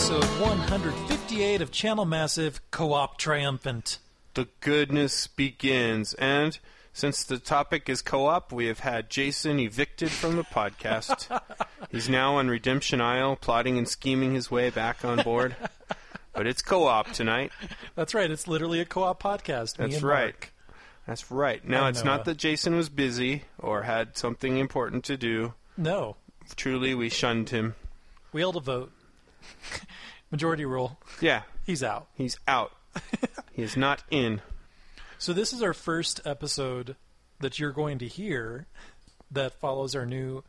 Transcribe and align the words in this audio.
episode 0.00 0.24
158 0.40 1.60
of 1.60 1.70
Channel 1.70 2.06
Massive 2.06 2.58
Co 2.70 2.94
op 2.94 3.18
Triumphant. 3.18 3.98
The 4.32 4.48
goodness 4.60 5.26
begins. 5.26 6.14
And 6.14 6.58
since 6.94 7.22
the 7.22 7.38
topic 7.38 7.90
is 7.90 8.00
co 8.00 8.24
op, 8.24 8.50
we 8.50 8.64
have 8.68 8.78
had 8.78 9.10
Jason 9.10 9.60
evicted 9.60 10.10
from 10.10 10.36
the 10.36 10.42
podcast. 10.42 11.28
He's 11.90 12.08
now 12.08 12.36
on 12.36 12.48
Redemption 12.48 13.02
Isle, 13.02 13.36
plotting 13.36 13.76
and 13.76 13.86
scheming 13.86 14.32
his 14.32 14.50
way 14.50 14.70
back 14.70 15.04
on 15.04 15.22
board. 15.22 15.54
But 16.32 16.46
it's 16.46 16.62
co 16.62 16.86
op 16.86 17.12
tonight. 17.12 17.52
That's 17.94 18.14
right, 18.14 18.30
it's 18.30 18.48
literally 18.48 18.80
a 18.80 18.86
co 18.86 19.02
op 19.02 19.22
podcast. 19.22 19.78
me 19.78 19.88
That's 19.90 20.02
right. 20.02 20.32
Mark. 20.32 20.52
That's 21.06 21.30
right. 21.30 21.62
Now, 21.62 21.88
it's 21.88 22.04
not 22.04 22.20
uh, 22.20 22.22
that 22.22 22.38
Jason 22.38 22.74
was 22.74 22.88
busy 22.88 23.42
or 23.58 23.82
had 23.82 24.16
something 24.16 24.56
important 24.56 25.04
to 25.04 25.18
do. 25.18 25.52
No, 25.76 26.16
Truly, 26.56 26.94
we 26.94 27.10
shunned 27.10 27.50
him. 27.50 27.74
we 28.32 28.40
held 28.40 28.56
a 28.56 28.60
vote. 28.60 28.92
Majority 30.30 30.64
rule. 30.64 30.98
Yeah, 31.20 31.42
He's 31.66 31.82
out. 31.82 32.08
he's 32.14 32.38
out. 32.48 32.72
he 33.52 33.62
is 33.62 33.76
not 33.76 34.02
in. 34.10 34.40
So 35.18 35.32
this 35.32 35.52
is 35.52 35.62
our 35.62 35.74
first 35.74 36.20
episode 36.24 36.96
that 37.40 37.58
you're 37.58 37.72
going 37.72 37.98
to 37.98 38.06
hear 38.06 38.66
that 39.30 39.54
follows 39.60 39.94
our 39.94 40.06
new 40.06 40.42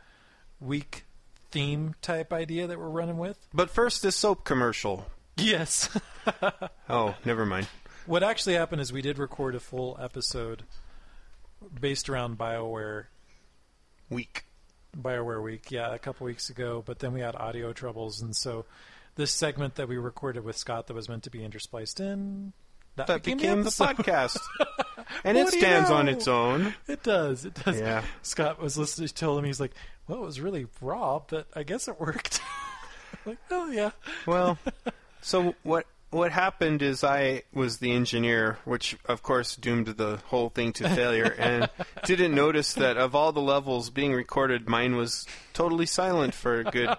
week 0.59 1.05
theme 1.51 1.95
type 2.01 2.31
idea 2.33 2.67
that 2.67 2.79
we're 2.79 2.89
running 2.89 3.17
with. 3.17 3.37
But 3.53 3.69
first, 3.69 4.01
this 4.01 4.15
soap 4.15 4.43
commercial. 4.45 5.05
Yes. 5.37 5.89
Oh, 6.87 7.15
never 7.25 7.47
mind. 7.47 7.67
what 8.05 8.21
actually 8.21 8.53
happened 8.53 8.79
is 8.81 8.93
we 8.93 9.01
did 9.01 9.17
record 9.17 9.55
a 9.55 9.59
full 9.59 9.97
episode 9.99 10.61
based 11.79 12.09
around 12.09 12.37
BioWare 12.37 13.05
Week. 14.09 14.45
BioWare 14.95 15.41
Week, 15.41 15.71
yeah, 15.71 15.91
a 15.93 15.97
couple 15.97 16.25
weeks 16.25 16.49
ago, 16.51 16.83
but 16.85 16.99
then 16.99 17.11
we 17.13 17.21
had 17.21 17.35
audio 17.35 17.73
troubles 17.73 18.21
and 18.21 18.35
so 18.35 18.65
this 19.21 19.31
segment 19.31 19.75
that 19.75 19.87
we 19.87 19.97
recorded 19.97 20.43
with 20.43 20.57
Scott 20.57 20.87
that 20.87 20.95
was 20.95 21.07
meant 21.07 21.21
to 21.23 21.29
be 21.29 21.39
interspliced 21.39 21.99
in 21.99 22.53
that, 22.95 23.05
That 23.05 23.21
became 23.23 23.37
the 23.61 23.67
episode. 23.69 23.95
podcast. 23.97 24.39
and 25.23 25.37
it 25.37 25.49
do 25.51 25.55
you 25.55 25.61
stands 25.61 25.91
on 25.91 26.09
its 26.09 26.27
own. 26.27 26.73
It 26.87 27.03
does. 27.03 27.45
It 27.45 27.53
does. 27.53 27.79
Yeah. 27.79 28.03
Scott 28.23 28.59
was 28.59 28.79
listening. 28.79 29.09
Told 29.09 29.37
him 29.37 29.45
he's 29.45 29.59
like, 29.59 29.73
"Well, 30.07 30.23
it 30.23 30.25
was 30.25 30.41
really 30.41 30.65
raw, 30.81 31.21
but 31.27 31.45
I 31.55 31.61
guess 31.61 31.87
it 31.87 31.99
worked." 31.99 32.41
like, 33.25 33.37
oh 33.51 33.69
yeah. 33.69 33.91
Well, 34.25 34.57
so 35.21 35.53
what 35.61 35.85
what 36.11 36.31
happened 36.31 36.81
is 36.81 37.03
I 37.03 37.43
was 37.53 37.77
the 37.77 37.91
engineer, 37.91 38.59
which 38.65 38.97
of 39.05 39.23
course 39.23 39.55
doomed 39.55 39.87
the 39.87 40.17
whole 40.27 40.49
thing 40.49 40.73
to 40.73 40.89
failure, 40.89 41.33
and 41.39 41.69
didn't 42.05 42.35
notice 42.35 42.73
that 42.73 42.97
of 42.97 43.15
all 43.15 43.31
the 43.31 43.41
levels 43.41 43.89
being 43.89 44.13
recorded, 44.13 44.69
mine 44.69 44.95
was 44.95 45.25
totally 45.53 45.85
silent 45.85 46.33
for 46.33 46.59
a 46.59 46.63
good 46.65 46.89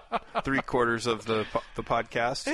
three 0.43 0.61
quarters 0.61 1.07
of 1.07 1.25
the 1.25 1.45
po- 1.51 1.61
the 1.75 1.83
podcast. 1.83 2.51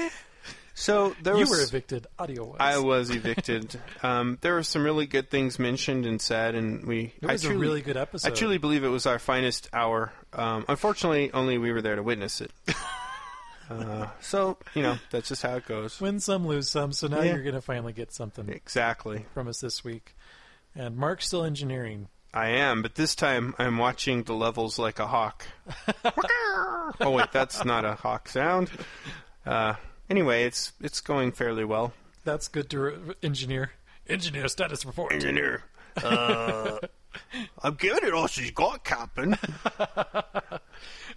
So 0.76 1.14
there 1.22 1.34
You 1.34 1.42
was 1.42 1.50
were 1.50 1.62
evicted 1.62 2.08
audio 2.18 2.46
wise. 2.46 2.58
I 2.62 2.78
was 2.78 3.10
evicted. 3.10 3.78
Um, 4.02 4.38
there 4.40 4.54
were 4.54 4.64
some 4.64 4.82
really 4.84 5.08
good 5.08 5.30
things 5.30 5.60
mentioned 5.60 6.06
and 6.06 6.22
said, 6.22 6.56
and 6.56 6.86
we. 6.86 7.12
It 7.22 7.26
was 7.28 7.44
I 7.44 7.48
truly, 7.50 7.56
a 7.56 7.60
really 7.60 7.82
good 7.82 7.98
episode. 7.98 8.32
I 8.32 8.34
truly 8.34 8.58
believe 8.60 8.86
it 8.86 8.90
was 8.90 9.06
our 9.06 9.20
finest 9.20 9.68
hour. 9.74 10.14
Um, 10.32 10.64
unfortunately, 10.70 11.32
only 11.34 11.58
we 11.58 11.74
were 11.74 11.82
there 11.82 11.98
to 11.98 12.04
witness 12.04 12.40
it. 12.40 12.52
uh, 13.70 14.08
so 14.22 14.58
you 14.73 14.81
know 14.84 14.98
that's 15.12 15.30
just 15.30 15.42
how 15.44 15.56
it 15.56 15.66
goes. 15.66 16.00
win 16.02 16.20
some, 16.20 16.45
lose 16.48 16.70
some. 16.70 16.92
So 16.94 17.08
now 17.08 17.22
Yeah. 17.22 17.34
you're 17.36 17.44
going 17.44 17.56
to 17.56 17.62
finally 17.62 17.94
get 17.94 18.14
something 18.14 18.50
Exactly. 18.50 19.25
from 19.34 19.48
us 19.48 19.59
this 19.62 19.84
week. 19.84 20.16
And 20.75 20.95
Mark's 20.98 21.28
still 21.28 21.44
engineering. 21.44 22.08
I 22.34 22.50
am, 22.50 22.81
but 22.84 22.95
this 22.95 23.16
time 23.16 23.56
I'm 23.58 23.78
watching 23.78 24.23
the 24.23 24.34
levels 24.34 24.78
like 24.78 25.00
a 25.00 25.08
hawk. 25.08 25.45
oh 27.00 27.12
wait, 27.12 27.31
that's 27.31 27.64
not 27.66 27.86
a 27.86 27.95
hawk 27.95 28.30
sound. 28.30 28.70
Uh, 29.45 29.73
anyway, 30.09 30.44
it's 30.44 30.73
it's 30.81 31.02
going 31.02 31.31
fairly 31.31 31.66
well. 31.66 31.94
That's 32.25 32.47
good 32.47 32.69
to 32.72 32.80
re- 32.80 33.13
engineer. 33.24 33.72
Engineer 34.07 34.47
status 34.47 34.86
report. 34.86 35.12
Engineer, 35.13 35.63
uh, 36.03 36.78
I'm 37.63 37.75
giving 37.75 38.03
it 38.03 38.13
all 38.13 38.28
she's 38.28 38.51
got, 38.51 38.84
Captain. 38.84 39.38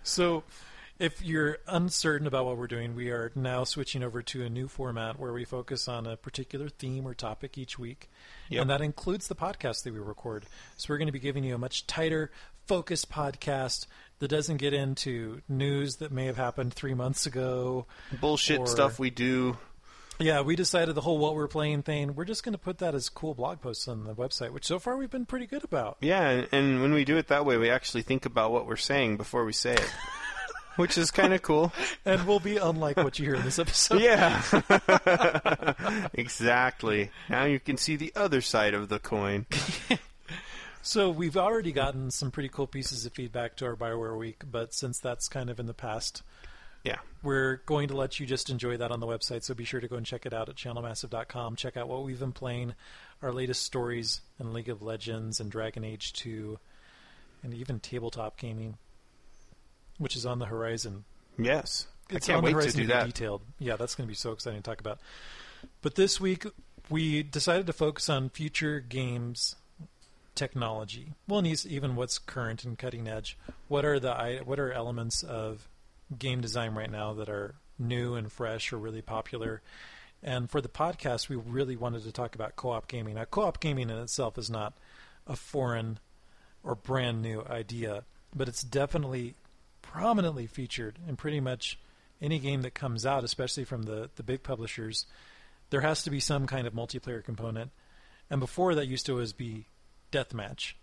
So, 0.02 0.42
if 1.02 1.20
you're 1.20 1.58
uncertain 1.66 2.28
about 2.28 2.44
what 2.46 2.56
we're 2.56 2.68
doing, 2.68 2.94
we 2.94 3.10
are 3.10 3.32
now 3.34 3.64
switching 3.64 4.04
over 4.04 4.22
to 4.22 4.44
a 4.44 4.48
new 4.48 4.68
format 4.68 5.18
where 5.18 5.32
we 5.32 5.44
focus 5.44 5.88
on 5.88 6.06
a 6.06 6.16
particular 6.16 6.68
theme 6.68 7.06
or 7.06 7.12
topic 7.12 7.58
each 7.58 7.76
week. 7.76 8.08
Yep. 8.50 8.60
And 8.60 8.70
that 8.70 8.80
includes 8.80 9.26
the 9.26 9.34
podcast 9.34 9.82
that 9.82 9.92
we 9.92 9.98
record. 9.98 10.46
So, 10.76 10.86
we're 10.88 10.98
going 10.98 11.06
to 11.06 11.12
be 11.12 11.18
giving 11.18 11.42
you 11.42 11.56
a 11.56 11.58
much 11.58 11.88
tighter, 11.88 12.30
focused 12.66 13.10
podcast 13.10 13.86
that 14.20 14.28
doesn't 14.28 14.58
get 14.58 14.72
into 14.72 15.42
news 15.48 15.96
that 15.96 16.12
may 16.12 16.26
have 16.26 16.36
happened 16.36 16.72
three 16.72 16.94
months 16.94 17.26
ago. 17.26 17.86
Bullshit 18.20 18.60
Or- 18.60 18.66
stuff 18.69 19.00
we 19.00 19.10
do. 19.10 19.56
Yeah, 20.20 20.42
we 20.42 20.54
decided 20.54 20.94
the 20.94 21.00
whole 21.00 21.19
what 21.19 21.34
we're 21.34 21.48
playing 21.48 21.82
thing, 21.82 22.14
we're 22.14 22.26
just 22.26 22.44
going 22.44 22.52
to 22.52 22.58
put 22.58 22.78
that 22.78 22.94
as 22.94 23.08
cool 23.08 23.34
blog 23.34 23.60
posts 23.60 23.88
on 23.88 24.04
the 24.04 24.14
website, 24.14 24.50
which 24.50 24.66
so 24.66 24.78
far 24.78 24.96
we've 24.96 25.10
been 25.10 25.26
pretty 25.26 25.46
good 25.46 25.64
about. 25.64 25.96
Yeah, 26.00 26.28
and, 26.28 26.48
and 26.52 26.82
when 26.82 26.92
we 26.92 27.04
do 27.04 27.16
it 27.16 27.28
that 27.28 27.44
way, 27.44 27.56
we 27.56 27.70
actually 27.70 28.02
think 28.02 28.24
about 28.24 28.52
what 28.52 28.66
we're 28.66 28.76
saying 28.76 29.16
before 29.16 29.44
we 29.44 29.52
say 29.52 29.72
it, 29.72 29.90
which 30.76 30.96
is 30.98 31.10
kind 31.10 31.32
of 31.34 31.42
cool. 31.42 31.72
And 32.04 32.26
will 32.26 32.40
be 32.40 32.56
unlike 32.56 32.96
what 32.96 33.18
you 33.18 33.24
hear 33.26 33.34
in 33.34 33.42
this 33.44 33.58
episode. 33.58 34.00
Yeah, 34.00 34.42
exactly. 36.14 37.10
Now 37.28 37.44
you 37.44 37.60
can 37.60 37.76
see 37.76 37.96
the 37.96 38.12
other 38.16 38.40
side 38.40 38.74
of 38.74 38.88
the 38.88 38.98
coin. 38.98 39.46
So 40.84 41.10
we've 41.10 41.36
already 41.36 41.70
gotten 41.70 42.10
some 42.10 42.32
pretty 42.32 42.48
cool 42.48 42.66
pieces 42.66 43.06
of 43.06 43.12
feedback 43.12 43.54
to 43.58 43.66
our 43.66 43.76
Bioware 43.76 44.18
week, 44.18 44.42
but 44.50 44.74
since 44.74 44.98
that's 44.98 45.28
kind 45.28 45.48
of 45.48 45.60
in 45.60 45.66
the 45.66 45.74
past, 45.74 46.24
Yeah, 46.82 46.98
we're 47.22 47.58
going 47.66 47.86
to 47.86 47.96
let 47.96 48.18
you 48.18 48.26
just 48.26 48.50
enjoy 48.50 48.76
that 48.78 48.90
on 48.90 48.98
the 48.98 49.06
website. 49.06 49.44
So 49.44 49.54
be 49.54 49.62
sure 49.64 49.78
to 49.78 49.86
go 49.86 49.94
and 49.94 50.04
check 50.04 50.26
it 50.26 50.34
out 50.34 50.48
at 50.48 50.56
channelmassive.com. 50.56 51.54
Check 51.54 51.76
out 51.76 51.88
what 51.88 52.02
we've 52.02 52.18
been 52.18 52.32
playing, 52.32 52.74
our 53.22 53.32
latest 53.32 53.62
stories 53.62 54.22
in 54.40 54.52
League 54.52 54.68
of 54.68 54.82
Legends 54.82 55.38
and 55.38 55.52
Dragon 55.52 55.84
Age 55.84 56.12
2, 56.14 56.58
and 57.44 57.54
even 57.54 57.78
tabletop 57.78 58.36
gaming, 58.36 58.76
which 59.98 60.16
is 60.16 60.26
on 60.26 60.38
the 60.38 60.47
horizon. 60.47 61.04
yes. 61.38 61.86
It's 62.10 62.28
I 62.28 62.32
can't 62.32 62.44
on 62.44 62.50
the 62.50 62.56
wait 62.56 62.70
to 62.70 62.76
do 62.76 62.86
that. 62.88 63.06
Detailed. 63.06 63.41
Yeah, 63.58 63.76
that's 63.76 63.94
going 63.94 64.06
to 64.06 64.08
be 64.08 64.14
so 64.14 64.32
exciting 64.32 64.60
to 64.60 64.69
talk 64.69 64.80
about. 64.80 64.98
But 65.80 65.94
this 65.94 66.20
week 66.20 66.44
we 66.91 67.22
decided 67.22 67.66
to 67.69 67.72
focus 67.72 68.10
on 68.10 68.28
future 68.28 68.81
games 68.81 69.56
technology. 70.34 71.12
Well, 71.28 71.38
and 71.38 71.66
even 71.66 71.97
what's 71.97 72.19
current 72.19 72.64
and 72.64 72.78
cutting 72.78 73.08
edge. 73.08 73.38
What 73.69 73.84
are 73.84 73.98
the 73.98 74.41
what 74.44 74.58
are 74.58 74.72
elements 74.72 75.22
of 75.22 75.69
game 76.19 76.41
design 76.41 76.75
right 76.75 76.91
now 76.91 77.14
that 77.14 77.28
are 77.28 77.54
new 77.78 78.14
and 78.14 78.31
fresh 78.31 78.72
or 78.72 78.78
really 78.78 79.02
popular? 79.02 79.62
And 80.22 80.48
for 80.48 80.60
the 80.60 80.69
podcast, 80.69 81.28
we 81.28 81.36
really 81.36 81.76
wanted 81.76 82.04
to 82.04 82.12
talk 82.12 82.34
about 82.34 82.54
co-op 82.54 82.86
gaming. 82.86 83.16
Now, 83.16 83.25
co-op 83.25 83.58
gaming 83.58 83.91
in 83.91 83.97
itself 83.97 84.38
is 84.38 84.48
not 84.48 84.75
a 85.26 85.34
foreign 85.34 85.98
or 86.62 86.76
brand 86.76 87.22
new 87.22 87.42
idea, 87.48 88.04
but 88.34 88.48
it's 88.48 88.62
definitely 88.62 89.34
prominently 89.92 90.47
featured 90.47 90.98
in 91.06 91.16
pretty 91.16 91.41
much 91.41 91.78
any 92.20 92.38
game 92.38 92.62
that 92.62 92.75
comes 92.75 93.04
out, 93.04 93.25
especially 93.25 93.64
from 93.64 93.82
the, 93.82 94.08
the 94.16 94.22
big 94.22 94.42
publishers. 94.42 95.06
There 95.70 95.82
has 95.82 96.04
to 96.04 96.10
be 96.10 96.20
some 96.20 96.47
kind 96.47 96.66
of 96.66 96.72
multiplayer 96.72 97.22
component. 97.22 97.70
And 98.31 98.41
before 98.41 98.75
that 98.76 98.86
used 98.86 99.06
to 99.06 99.12
always 99.12 99.32
be 99.32 99.66
deathmatch. 100.10 100.75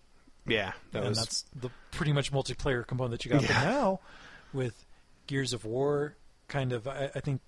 Yeah, 0.46 0.74
that 0.92 1.00
and 1.00 1.10
was 1.10 1.18
that's 1.18 1.46
the 1.56 1.70
pretty 1.92 2.14
much 2.14 2.32
multiplayer 2.32 2.86
component 2.86 3.12
that 3.12 3.26
you 3.26 3.32
got. 3.32 3.42
Yeah. 3.42 3.48
But 3.48 3.64
now, 3.64 4.00
with 4.54 4.86
Gears 5.28 5.54
of 5.54 5.66
War, 5.66 6.16
kind 6.48 6.74
of, 6.74 6.88
I, 6.88 7.12
I 7.14 7.20
think, 7.20 7.42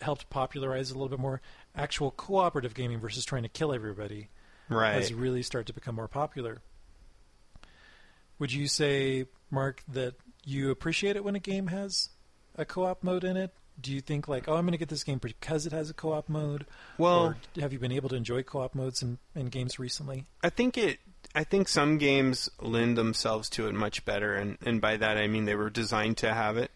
helped 0.00 0.30
popularize 0.30 0.90
a 0.90 0.94
little 0.94 1.08
bit 1.08 1.18
more 1.18 1.40
actual 1.74 2.10
cooperative 2.10 2.74
gaming 2.74 3.00
versus 3.00 3.24
trying 3.24 3.42
to 3.42 3.48
kill 3.48 3.72
everybody 3.72 4.28
right. 4.68 4.94
has 4.94 5.12
really 5.12 5.42
started 5.42 5.66
to 5.66 5.72
become 5.74 5.94
more 5.94 6.08
popular. 6.08 6.58
Would 8.38 8.52
you 8.52 8.66
say, 8.66 9.26
Mark, 9.50 9.82
that 9.88 10.14
you 10.44 10.70
appreciate 10.70 11.16
it 11.16 11.24
when 11.24 11.34
a 11.36 11.40
game 11.40 11.68
has 11.68 12.10
a 12.56 12.64
co-op 12.64 13.02
mode 13.02 13.24
in 13.24 13.36
it? 13.36 13.52
Do 13.80 13.92
you 13.92 14.00
think 14.00 14.28
like, 14.28 14.46
oh, 14.46 14.56
I'm 14.56 14.64
going 14.64 14.72
to 14.72 14.78
get 14.78 14.88
this 14.88 15.04
game 15.04 15.18
because 15.18 15.64
it 15.64 15.72
has 15.72 15.88
a 15.88 15.94
co-op 15.94 16.28
mode? 16.28 16.66
Well- 16.98 17.28
or 17.28 17.36
have 17.60 17.72
you 17.72 17.78
been 17.78 17.92
able 17.92 18.08
to 18.10 18.16
enjoy 18.16 18.42
co-op 18.42 18.74
modes 18.74 19.02
in, 19.02 19.18
in 19.34 19.46
games 19.46 19.78
recently? 19.78 20.26
I 20.42 20.50
think 20.50 20.76
it. 20.76 20.98
I 21.34 21.44
think 21.44 21.68
some 21.68 21.98
games 21.98 22.50
lend 22.60 22.98
themselves 22.98 23.48
to 23.50 23.68
it 23.68 23.74
much 23.74 24.04
better, 24.04 24.34
and 24.34 24.58
and 24.66 24.80
by 24.80 24.96
that 24.96 25.16
I 25.16 25.28
mean 25.28 25.44
they 25.44 25.54
were 25.54 25.70
designed 25.70 26.16
to 26.18 26.34
have 26.34 26.56
it, 26.56 26.72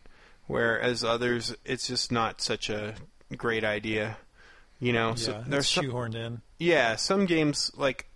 whereas 0.46 1.02
others 1.02 1.56
it's 1.64 1.88
just 1.88 2.12
not 2.12 2.40
such 2.40 2.70
a 2.70 2.94
great 3.36 3.64
idea. 3.64 4.16
You 4.78 4.92
know, 4.92 5.14
so 5.16 5.32
yeah, 5.32 5.56
it's 5.56 5.68
some, 5.68 5.86
shoehorned 5.86 6.14
in. 6.14 6.40
yeah 6.58 6.94
some 6.96 7.26
games 7.26 7.72
like 7.76 8.06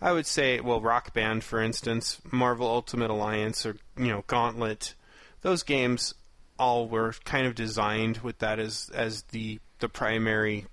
I 0.00 0.12
would 0.12 0.26
say 0.26 0.60
well 0.60 0.80
Rock 0.80 1.12
Band 1.12 1.44
for 1.44 1.60
instance, 1.60 2.20
Marvel 2.30 2.66
Ultimate 2.66 3.10
Alliance 3.10 3.66
or 3.66 3.76
you 3.96 4.08
know 4.08 4.24
Gauntlet, 4.26 4.94
those 5.42 5.62
games 5.62 6.14
all 6.58 6.88
were 6.88 7.14
kind 7.24 7.46
of 7.46 7.54
designed 7.54 8.18
with 8.18 8.38
that 8.38 8.58
as 8.58 8.90
as 8.94 9.22
the 9.24 9.60
the 9.78 9.88
primary 9.88 10.66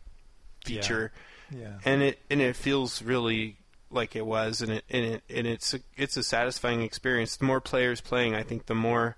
feature 0.65 1.11
Yeah, 1.51 1.79
and 1.85 2.01
it 2.01 2.19
and 2.29 2.41
it 2.41 2.55
feels 2.55 3.01
really 3.01 3.57
like 3.89 4.15
it 4.15 4.25
was, 4.25 4.61
and 4.61 4.71
it 4.71 4.83
and 4.89 5.05
it 5.05 5.23
and 5.29 5.47
it's 5.47 5.73
a, 5.73 5.79
it's 5.95 6.17
a 6.17 6.23
satisfying 6.23 6.81
experience. 6.81 7.37
The 7.37 7.45
more 7.45 7.61
players 7.61 8.01
playing, 8.01 8.35
I 8.35 8.43
think, 8.43 8.65
the 8.65 8.75
more 8.75 9.15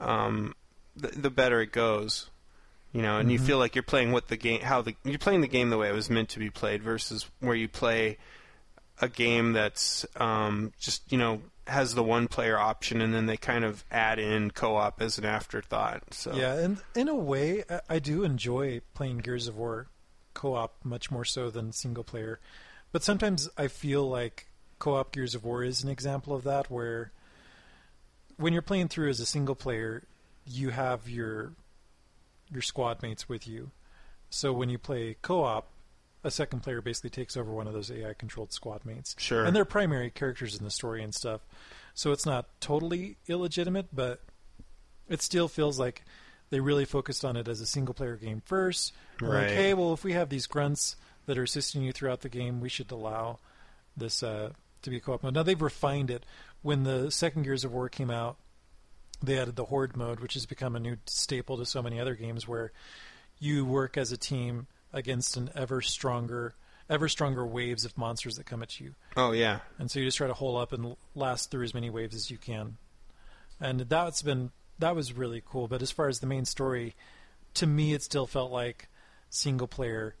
um, 0.00 0.54
the, 0.96 1.08
the 1.08 1.30
better 1.30 1.60
it 1.60 1.72
goes. 1.72 2.30
You 2.92 3.02
know, 3.02 3.18
and 3.18 3.30
you 3.30 3.38
feel 3.38 3.58
like 3.58 3.74
you're 3.74 3.82
playing 3.82 4.12
what 4.12 4.28
the 4.28 4.38
game, 4.38 4.62
how 4.62 4.80
the 4.80 4.96
you're 5.04 5.18
playing 5.18 5.42
the 5.42 5.46
game 5.46 5.68
the 5.68 5.76
way 5.76 5.90
it 5.90 5.94
was 5.94 6.08
meant 6.08 6.30
to 6.30 6.38
be 6.38 6.48
played, 6.48 6.82
versus 6.82 7.26
where 7.38 7.54
you 7.54 7.68
play 7.68 8.16
a 9.00 9.08
game 9.08 9.52
that's 9.52 10.04
um, 10.16 10.72
just 10.78 11.10
you 11.10 11.18
know 11.18 11.40
has 11.66 11.94
the 11.94 12.02
one 12.02 12.28
player 12.28 12.58
option, 12.58 13.00
and 13.00 13.12
then 13.14 13.26
they 13.26 13.36
kind 13.36 13.64
of 13.64 13.84
add 13.90 14.18
in 14.18 14.50
co-op 14.50 15.02
as 15.02 15.18
an 15.18 15.24
afterthought. 15.24 16.02
So 16.14 16.34
Yeah, 16.34 16.54
and 16.54 16.78
in 16.94 17.08
a 17.08 17.14
way, 17.14 17.64
I- 17.88 17.98
do 17.98 18.24
enjoy 18.24 18.80
playing 18.94 19.18
Gears 19.18 19.48
of 19.48 19.56
War 19.56 19.88
co-op 20.34 20.76
much 20.84 21.10
more 21.10 21.24
so 21.24 21.50
than 21.50 21.72
single 21.72 22.04
player. 22.04 22.40
But 22.92 23.02
sometimes 23.02 23.48
I 23.58 23.68
feel 23.68 24.08
like 24.08 24.46
co-op 24.78 25.12
Gears 25.12 25.34
of 25.34 25.44
War 25.44 25.62
is 25.62 25.82
an 25.82 25.90
example 25.90 26.34
of 26.34 26.44
that, 26.44 26.70
where 26.70 27.12
when 28.36 28.52
you're 28.52 28.62
playing 28.62 28.88
through 28.88 29.10
as 29.10 29.20
a 29.20 29.26
single 29.26 29.54
player, 29.56 30.04
you 30.46 30.70
have 30.70 31.08
your 31.08 31.52
your 32.50 32.62
squad 32.62 33.02
mates 33.02 33.28
with 33.28 33.46
you. 33.46 33.70
So 34.30 34.52
when 34.54 34.70
you 34.70 34.78
play 34.78 35.16
co-op, 35.20 35.68
a 36.24 36.30
second 36.30 36.60
player 36.60 36.80
basically 36.80 37.10
takes 37.10 37.36
over 37.36 37.50
one 37.52 37.66
of 37.66 37.72
those 37.72 37.90
AI 37.90 38.12
controlled 38.14 38.52
squad 38.52 38.84
mates. 38.84 39.14
Sure. 39.18 39.44
And 39.44 39.54
they're 39.54 39.64
primary 39.64 40.10
characters 40.10 40.56
in 40.56 40.64
the 40.64 40.70
story 40.70 41.02
and 41.02 41.14
stuff. 41.14 41.40
So 41.94 42.12
it's 42.12 42.26
not 42.26 42.46
totally 42.60 43.16
illegitimate, 43.28 43.86
but 43.92 44.20
it 45.08 45.22
still 45.22 45.48
feels 45.48 45.78
like 45.78 46.02
they 46.50 46.60
really 46.60 46.84
focused 46.84 47.24
on 47.24 47.36
it 47.36 47.46
as 47.48 47.60
a 47.60 47.66
single 47.66 47.94
player 47.94 48.16
game 48.16 48.42
first. 48.44 48.92
They're 49.20 49.28
Like, 49.28 49.38
Right. 49.42 49.50
hey, 49.50 49.74
well, 49.74 49.92
if 49.92 50.02
we 50.04 50.12
have 50.12 50.28
these 50.28 50.46
grunts 50.46 50.96
that 51.26 51.36
are 51.38 51.42
assisting 51.42 51.82
you 51.82 51.92
throughout 51.92 52.20
the 52.22 52.28
game, 52.28 52.60
we 52.60 52.68
should 52.68 52.90
allow 52.90 53.38
this 53.96 54.22
uh, 54.22 54.50
to 54.82 54.90
be 54.90 54.98
co-op 55.00 55.22
mode. 55.22 55.34
Now 55.34 55.42
they've 55.42 55.60
refined 55.60 56.10
it. 56.10 56.24
When 56.62 56.84
the 56.84 57.10
second 57.10 57.42
Gears 57.44 57.64
of 57.64 57.72
War 57.72 57.88
came 57.88 58.10
out, 58.10 58.36
they 59.22 59.38
added 59.38 59.56
the 59.56 59.66
horde 59.66 59.96
mode, 59.96 60.20
which 60.20 60.34
has 60.34 60.46
become 60.46 60.74
a 60.76 60.80
new 60.80 60.96
staple 61.06 61.56
to 61.58 61.66
so 61.66 61.82
many 61.82 61.98
other 62.00 62.14
games, 62.14 62.46
where 62.48 62.72
you 63.40 63.64
work 63.64 63.96
as 63.96 64.10
a 64.12 64.16
team 64.16 64.66
against 64.92 65.36
an 65.36 65.50
ever 65.54 65.80
stronger, 65.80 66.54
ever 66.88 67.08
stronger 67.08 67.46
waves 67.46 67.84
of 67.84 67.96
monsters 67.98 68.36
that 68.36 68.46
come 68.46 68.62
at 68.62 68.80
you. 68.80 68.94
oh 69.16 69.32
yeah, 69.32 69.60
And 69.78 69.90
so 69.90 69.98
you 70.00 70.06
just 70.06 70.16
try 70.18 70.26
to 70.26 70.34
hole 70.34 70.56
up 70.56 70.72
and 70.72 70.96
last 71.14 71.50
through 71.50 71.64
as 71.64 71.74
many 71.74 71.90
waves 71.90 72.14
as 72.14 72.30
you 72.30 72.38
can. 72.38 72.76
And 73.60 73.80
that's 73.80 74.22
been 74.22 74.50
that 74.78 74.94
was 74.94 75.12
really 75.12 75.42
cool. 75.44 75.66
But 75.68 75.82
as 75.82 75.90
far 75.90 76.08
as 76.08 76.20
the 76.20 76.26
main 76.26 76.44
story, 76.44 76.94
to 77.54 77.66
me, 77.66 77.92
it 77.94 78.02
still 78.02 78.26
felt 78.26 78.52
like 78.52 78.88
single 79.28 79.66
player 79.66 80.14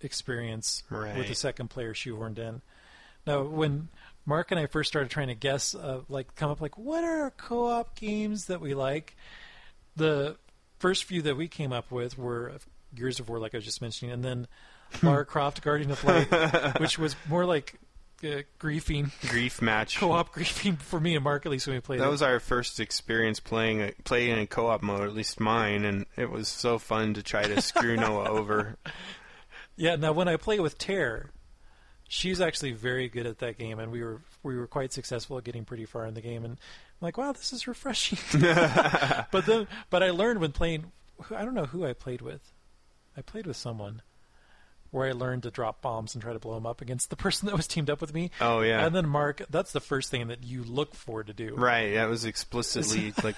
experience 0.00 0.82
with 0.90 1.00
Right. 1.00 1.26
the 1.28 1.34
second 1.34 1.68
player 1.68 1.92
shoehorned 1.94 2.38
in. 2.38 2.62
Now, 3.26 3.42
when 3.42 3.88
Mark 4.24 4.50
and 4.50 4.58
I 4.60 4.66
first 4.66 4.88
started 4.88 5.10
trying 5.10 5.28
to 5.28 5.34
guess, 5.34 5.74
uh, 5.74 6.00
like 6.08 6.34
come 6.36 6.50
up 6.50 6.60
like 6.60 6.78
what 6.78 7.04
are 7.04 7.30
co-op 7.32 7.94
games 7.96 8.46
that 8.46 8.60
we 8.60 8.72
like, 8.74 9.16
the 9.96 10.36
first 10.78 11.04
few 11.04 11.20
that 11.22 11.36
we 11.36 11.48
came 11.48 11.72
up 11.72 11.90
with 11.90 12.16
were 12.16 12.52
Gears 12.94 13.20
of 13.20 13.28
War, 13.28 13.38
like 13.38 13.54
I 13.54 13.58
was 13.58 13.64
just 13.64 13.80
mentioning, 13.80 14.12
and 14.12 14.24
then 14.24 14.46
Lara 15.02 15.24
Croft 15.24 15.62
Guardian 15.62 15.90
of 15.90 16.02
Light, 16.04 16.28
which 16.80 16.98
was 16.98 17.14
more 17.28 17.44
like 17.44 17.78
uh, 18.22 18.42
griefing 18.58 19.10
grief 19.30 19.62
match. 19.62 19.96
co-op 19.98 20.34
griefing 20.34 20.78
for 20.78 21.00
me 21.00 21.14
and 21.14 21.24
Mark 21.24 21.46
at 21.46 21.52
least 21.52 21.66
when 21.66 21.76
we 21.76 21.80
played 21.80 22.00
That 22.00 22.08
it. 22.08 22.10
was 22.10 22.20
our 22.22 22.38
first 22.40 22.78
experience 22.80 23.40
playing 23.40 23.80
a, 23.80 23.92
playing 24.04 24.36
in 24.38 24.46
co-op 24.46 24.82
mode, 24.82 25.08
at 25.08 25.14
least 25.14 25.40
mine, 25.40 25.84
and 25.84 26.04
it 26.16 26.30
was 26.30 26.48
so 26.48 26.78
fun 26.78 27.14
to 27.14 27.22
try 27.22 27.42
to 27.44 27.60
screw 27.62 27.96
Noah 27.98 28.28
over. 28.28 28.76
Yeah, 29.76 29.96
now 29.96 30.12
when 30.12 30.28
I 30.28 30.36
play 30.36 30.60
with 30.60 30.76
Tare, 30.76 31.30
she's 32.08 32.40
actually 32.40 32.72
very 32.72 33.08
good 33.08 33.26
at 33.26 33.38
that 33.38 33.56
game, 33.56 33.78
and 33.78 33.90
we 33.90 34.02
were 34.02 34.20
we 34.42 34.56
were 34.56 34.66
quite 34.66 34.92
successful 34.92 35.38
at 35.38 35.44
getting 35.44 35.64
pretty 35.64 35.86
far 35.86 36.04
in 36.04 36.12
the 36.14 36.20
game. 36.20 36.44
And 36.44 36.54
I'm 36.54 36.58
like, 37.06 37.16
wow, 37.16 37.32
this 37.32 37.52
is 37.54 37.66
refreshing. 37.66 38.18
but 39.30 39.46
then, 39.46 39.66
but 39.88 40.02
I 40.02 40.10
learned 40.10 40.40
when 40.40 40.52
playing. 40.52 40.92
I 41.34 41.44
don't 41.44 41.54
know 41.54 41.64
who 41.66 41.86
I 41.86 41.92
played 41.94 42.20
with. 42.22 42.40
I 43.16 43.22
played 43.22 43.46
with 43.46 43.56
someone 43.56 44.02
where 44.92 45.06
I 45.08 45.12
learned 45.12 45.44
to 45.44 45.52
drop 45.52 45.80
bombs 45.82 46.14
and 46.16 46.22
try 46.22 46.32
to 46.32 46.40
blow 46.40 46.54
them 46.54 46.66
up 46.66 46.80
against 46.80 47.10
the 47.10 47.16
person 47.24 47.46
that 47.46 47.56
was 47.56 47.66
teamed 47.68 47.88
up 47.90 48.00
with 48.00 48.12
me. 48.12 48.30
Oh 48.40 48.60
yeah, 48.60 48.84
And 48.84 48.94
then 48.94 49.08
Mark, 49.08 49.42
that's 49.48 49.70
the 49.72 49.80
first 49.80 50.10
thing 50.10 50.28
that 50.28 50.42
you 50.42 50.64
look 50.64 50.94
for 50.96 51.22
to 51.22 51.32
do. 51.32 51.54
right. 51.54 51.94
That 51.94 52.08
was 52.08 52.24
explicitly 52.24 53.12
like 53.22 53.36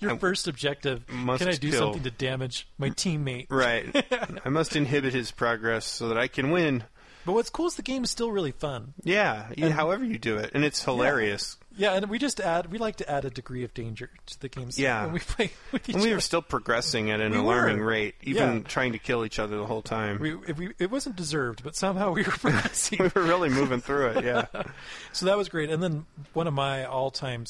Your 0.00 0.12
I 0.12 0.18
first 0.18 0.48
objective: 0.48 1.08
must 1.10 1.40
can 1.42 1.48
I 1.52 1.56
do 1.56 1.70
kill. 1.70 1.80
something 1.80 2.02
to 2.02 2.10
damage 2.10 2.68
my 2.76 2.90
teammate? 2.90 3.46
right. 3.50 4.04
I 4.44 4.48
must 4.50 4.76
inhibit 4.76 5.14
his 5.14 5.30
progress 5.30 5.86
so 5.86 6.08
that 6.08 6.18
I 6.18 6.28
can 6.28 6.50
win. 6.50 6.84
But 7.24 7.32
what's 7.32 7.50
cool 7.50 7.66
is 7.66 7.76
the 7.76 7.82
game 7.82 8.02
is 8.04 8.10
still 8.10 8.32
really 8.32 8.52
fun. 8.52 8.94
Yeah, 9.02 9.48
And- 9.56 9.72
however 9.74 10.04
you 10.04 10.18
do 10.18 10.36
it, 10.38 10.50
and 10.54 10.64
it's 10.64 10.82
hilarious. 10.84 11.56
Yeah, 11.80 11.94
and 11.94 12.10
we 12.10 12.18
just 12.18 12.40
add 12.40 12.70
we 12.70 12.76
like 12.78 12.96
to 12.96 13.10
add 13.10 13.24
a 13.24 13.30
degree 13.30 13.64
of 13.64 13.72
danger 13.72 14.10
to 14.26 14.40
the 14.40 14.48
games. 14.48 14.78
Yeah. 14.78 15.04
when 15.04 15.14
we 15.14 15.20
play 15.20 15.50
with 15.72 15.88
each 15.88 15.94
And 15.94 16.02
we 16.02 16.10
other. 16.10 16.16
were 16.16 16.20
still 16.20 16.42
progressing 16.42 17.10
at 17.10 17.20
an 17.20 17.32
We 17.32 17.38
alarming 17.38 17.78
were. 17.80 17.86
rate, 17.86 18.14
even 18.22 18.56
Yeah. 18.58 18.62
trying 18.64 18.92
to 18.92 18.98
kill 18.98 19.24
each 19.24 19.38
other 19.38 19.56
the 19.56 19.66
whole 19.66 19.80
time. 19.82 20.18
We, 20.20 20.34
if 20.46 20.58
we, 20.58 20.74
it 20.78 20.90
wasn't 20.90 21.16
deserved, 21.16 21.62
but 21.64 21.74
somehow 21.74 22.12
we 22.12 22.22
were 22.22 22.30
progressing. 22.44 22.98
we 23.00 23.08
were 23.14 23.22
really 23.26 23.48
moving 23.48 23.80
through 23.80 24.08
it. 24.08 24.24
Yeah. 24.24 24.46
so 25.12 25.24
that 25.26 25.36
was 25.38 25.48
great. 25.48 25.70
And 25.70 25.82
then 25.82 26.04
one 26.34 26.46
of 26.46 26.52
my 26.54 26.84
all-time 26.84 27.44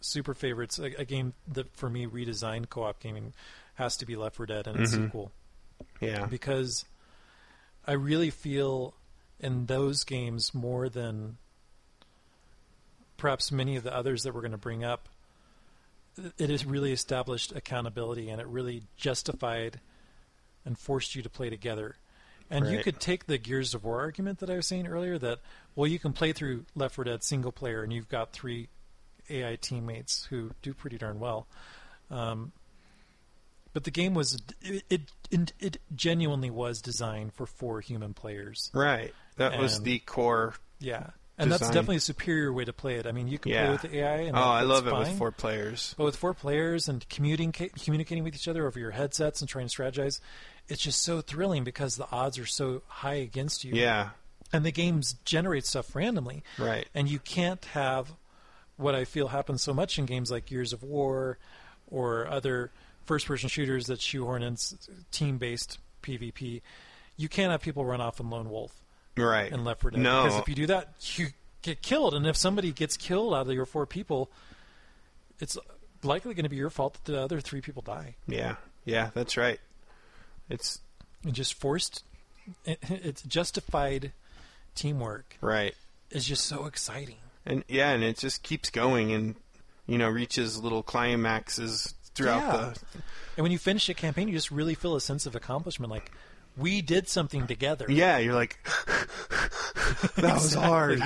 super 0.00 0.34
favorites, 0.34 0.78
a, 0.78 0.86
a 1.00 1.04
game 1.04 1.32
that 1.52 1.74
for 1.76 1.88
me 1.88 2.06
redesigned 2.06 2.68
co-op 2.68 2.98
gaming, 3.00 3.32
has 3.74 3.96
to 3.98 4.06
be 4.06 4.16
Left 4.16 4.36
4 4.36 4.46
Dead 4.46 4.66
and 4.66 4.80
its 4.80 4.94
Mhm. 4.96 5.04
sequel 5.06 5.32
Yeah. 6.00 6.26
because 6.26 6.84
I 7.86 7.92
really 7.92 8.30
feel 8.30 8.94
in 9.38 9.66
those 9.66 10.02
games 10.04 10.54
more 10.54 10.88
than 10.88 11.36
perhaps 13.16 13.50
many 13.52 13.76
of 13.76 13.82
the 13.82 13.94
others 13.94 14.22
that 14.22 14.34
we're 14.34 14.40
going 14.40 14.52
to 14.52 14.58
bring 14.58 14.84
up. 14.84 15.08
It 16.38 16.48
has 16.50 16.64
really 16.64 16.92
established 16.92 17.52
accountability 17.54 18.30
and 18.30 18.40
it 18.40 18.46
really 18.46 18.84
justified 18.96 19.80
and 20.64 20.78
forced 20.78 21.14
you 21.14 21.22
to 21.22 21.28
play 21.28 21.50
together. 21.50 21.96
And 22.48 22.70
you 22.70 22.82
could 22.82 23.00
take 23.00 23.26
the 23.26 23.38
Gears 23.38 23.74
of 23.74 23.84
War 23.84 24.00
argument 24.00 24.38
that 24.38 24.50
I 24.50 24.56
was 24.56 24.66
saying 24.66 24.86
earlier 24.86 25.18
that, 25.18 25.40
well, 25.74 25.86
you 25.86 25.98
can 25.98 26.12
play 26.12 26.32
through 26.32 26.64
Left 26.74 26.94
4 26.94 27.04
Dead 27.04 27.24
single 27.24 27.52
player 27.52 27.82
and 27.82 27.92
you've 27.92 28.08
got 28.08 28.32
three 28.32 28.68
AI 29.28 29.56
teammates 29.56 30.26
who 30.26 30.52
do 30.62 30.72
pretty 30.72 30.96
darn 30.96 31.18
well. 31.18 31.48
Um, 32.10 32.52
but 33.72 33.84
the 33.84 33.90
game 33.90 34.14
was, 34.14 34.38
it, 34.62 34.84
it, 34.88 35.00
it, 35.30 35.52
it 35.58 35.76
genuinely 35.94 36.50
was 36.50 36.80
designed 36.80 37.34
for 37.34 37.46
four 37.46 37.80
human 37.80 38.14
players. 38.14 38.70
Right. 38.72 39.12
That 39.36 39.58
was 39.58 39.82
the 39.82 39.98
core. 39.98 40.54
Yeah. 40.78 41.08
And 41.38 41.52
that's 41.52 41.66
definitely 41.66 41.96
a 41.96 42.00
superior 42.00 42.52
way 42.52 42.64
to 42.64 42.72
play 42.72 42.94
it. 42.94 43.06
I 43.06 43.12
mean, 43.12 43.28
you 43.28 43.38
can 43.38 43.52
play 43.52 43.70
with 43.70 43.82
the 43.82 43.98
AI. 43.98 44.16
And 44.22 44.36
Oh, 44.36 44.40
I 44.40 44.62
love 44.62 44.86
it 44.86 44.96
with 44.96 45.18
four 45.18 45.32
players. 45.32 45.94
But 45.98 46.04
with 46.04 46.16
four 46.16 46.32
players 46.32 46.88
and 46.88 47.06
commuting, 47.08 47.52
communicating 47.52 48.24
with 48.24 48.34
each 48.34 48.48
other 48.48 48.66
over 48.66 48.78
your 48.78 48.92
headsets 48.92 49.40
and 49.40 49.48
trying 49.48 49.68
to 49.68 49.76
strategize, 49.76 50.20
it's 50.68 50.82
just 50.82 51.02
so 51.02 51.20
thrilling 51.20 51.62
because 51.62 51.96
the 51.96 52.08
odds 52.10 52.38
are 52.38 52.46
so 52.46 52.82
high 52.86 53.14
against 53.14 53.64
you. 53.64 53.74
Yeah. 53.74 54.10
And 54.52 54.64
the 54.64 54.72
games 54.72 55.16
generate 55.24 55.66
stuff 55.66 55.94
randomly. 55.94 56.42
Right. 56.58 56.88
And 56.94 57.08
you 57.08 57.18
can't 57.18 57.64
have 57.66 58.12
what 58.76 58.94
I 58.94 59.04
feel 59.04 59.28
happens 59.28 59.62
so 59.62 59.74
much 59.74 59.98
in 59.98 60.06
games 60.06 60.30
like 60.30 60.46
Gears 60.46 60.72
of 60.72 60.82
War 60.82 61.38
or 61.88 62.26
other 62.28 62.70
first 63.04 63.26
person 63.26 63.48
shooters 63.48 63.86
that 63.86 64.00
shoehorn 64.00 64.42
in 64.42 64.56
team 65.10 65.38
based 65.38 65.78
PvP. 66.02 66.62
You 67.16 67.28
can't 67.28 67.50
have 67.50 67.60
people 67.60 67.84
run 67.84 68.00
off 68.00 68.20
and 68.20 68.30
lone 68.30 68.50
wolf 68.50 68.72
Right. 69.16 69.50
in 69.52 69.64
Left 69.64 69.80
4 69.80 69.92
Dead. 69.92 70.00
No. 70.00 70.24
Because 70.24 70.40
if 70.40 70.48
you 70.48 70.54
do 70.54 70.66
that, 70.66 70.94
you 71.16 71.28
get 71.62 71.82
killed. 71.82 72.14
And 72.14 72.26
if 72.26 72.36
somebody 72.36 72.72
gets 72.72 72.96
killed 72.96 73.34
out 73.34 73.46
of 73.46 73.52
your 73.52 73.66
four 73.66 73.86
people, 73.86 74.30
it's 75.40 75.56
likely 76.02 76.34
going 76.34 76.44
to 76.44 76.50
be 76.50 76.56
your 76.56 76.70
fault 76.70 76.94
that 76.94 77.12
the 77.12 77.20
other 77.20 77.40
three 77.40 77.60
people 77.60 77.82
die. 77.82 78.16
Yeah. 78.26 78.56
Yeah. 78.84 79.10
That's 79.14 79.36
right. 79.36 79.58
It's 80.48 80.80
And 81.24 81.34
just 81.34 81.54
forced, 81.54 82.04
it, 82.64 82.78
it's 82.88 83.22
justified 83.22 84.12
teamwork 84.74 85.38
right. 85.40 85.74
It's 86.10 86.26
just 86.26 86.44
so 86.44 86.66
exciting. 86.66 87.16
And 87.44 87.64
yeah, 87.68 87.90
and 87.90 88.04
it 88.04 88.18
just 88.18 88.42
keeps 88.42 88.70
going 88.70 89.12
and 89.12 89.34
you 89.86 89.98
know 89.98 90.08
reaches 90.08 90.62
little 90.62 90.82
climaxes 90.82 91.94
throughout 92.14 92.42
Yeah. 92.42 92.72
And 93.36 93.42
when 93.42 93.52
you 93.52 93.58
finish 93.58 93.88
a 93.88 93.94
campaign, 93.94 94.28
you 94.28 94.34
just 94.34 94.50
really 94.50 94.74
feel 94.74 94.96
a 94.96 95.00
sense 95.00 95.26
of 95.26 95.34
accomplishment. 95.36 95.90
Like, 95.90 96.10
we 96.56 96.82
did 96.82 97.08
something 97.08 97.46
together. 97.46 97.86
Yeah, 97.88 98.18
you're 98.18 98.34
like 98.34 98.58
that 100.16 100.34
was 100.34 100.54
hard. 100.54 101.00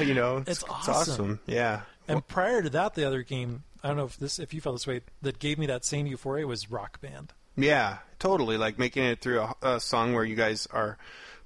you 0.06 0.14
know, 0.14 0.38
It's 0.38 0.48
it's 0.62 0.64
awesome. 0.64 0.94
awesome. 0.94 1.40
Yeah. 1.46 1.82
And 2.08 2.26
prior 2.26 2.62
to 2.62 2.70
that, 2.70 2.94
the 2.94 3.04
other 3.04 3.22
game, 3.22 3.64
I 3.82 3.88
don't 3.88 3.96
know 3.96 4.04
if 4.04 4.16
this, 4.16 4.38
if 4.38 4.54
you 4.54 4.60
felt 4.60 4.76
this 4.76 4.86
way, 4.86 5.00
that 5.22 5.38
gave 5.38 5.58
me 5.58 5.66
that 5.66 5.84
same 5.84 6.06
euphoria 6.06 6.46
was 6.46 6.70
Rock 6.70 7.00
Band. 7.00 7.32
Yeah, 7.56 7.98
totally. 8.18 8.56
Like 8.58 8.78
making 8.78 9.04
it 9.04 9.20
through 9.20 9.40
a, 9.40 9.54
a 9.62 9.80
song 9.80 10.12
where 10.14 10.24
you 10.24 10.36
guys 10.36 10.66
are 10.70 10.98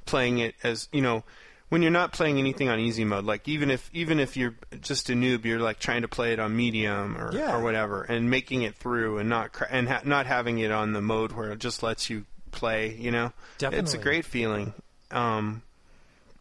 playing 0.06 0.38
it 0.38 0.54
as 0.62 0.88
you 0.92 1.00
know 1.02 1.22
when 1.68 1.82
you're 1.82 1.90
not 1.92 2.12
playing 2.12 2.38
anything 2.38 2.68
on 2.68 2.80
easy 2.80 3.04
mode. 3.04 3.24
Like 3.24 3.46
even 3.48 3.70
if 3.70 3.88
even 3.92 4.18
if 4.20 4.36
you're 4.36 4.56
just 4.80 5.08
a 5.08 5.12
noob, 5.12 5.44
you're 5.44 5.60
like 5.60 5.78
trying 5.78 6.02
to 6.02 6.08
play 6.08 6.32
it 6.32 6.40
on 6.40 6.54
medium 6.56 7.16
or 7.16 7.32
Yeah. 7.34 7.56
or 7.56 7.62
whatever, 7.62 8.02
and 8.02 8.28
making 8.28 8.62
it 8.62 8.74
through 8.74 9.18
and 9.18 9.28
not 9.28 9.52
cra- 9.52 9.68
and 9.70 9.88
ha- 9.88 10.02
not 10.04 10.26
having 10.26 10.58
it 10.58 10.72
on 10.72 10.92
the 10.92 11.00
mode 11.00 11.32
where 11.32 11.52
it 11.52 11.58
just 11.60 11.82
lets 11.82 12.10
you 12.10 12.26
play. 12.50 12.94
You 12.94 13.10
know, 13.10 13.32
it's 13.60 13.94
a 13.94 13.98
great 13.98 14.24
feeling. 14.24 14.74
Um, 15.10 15.62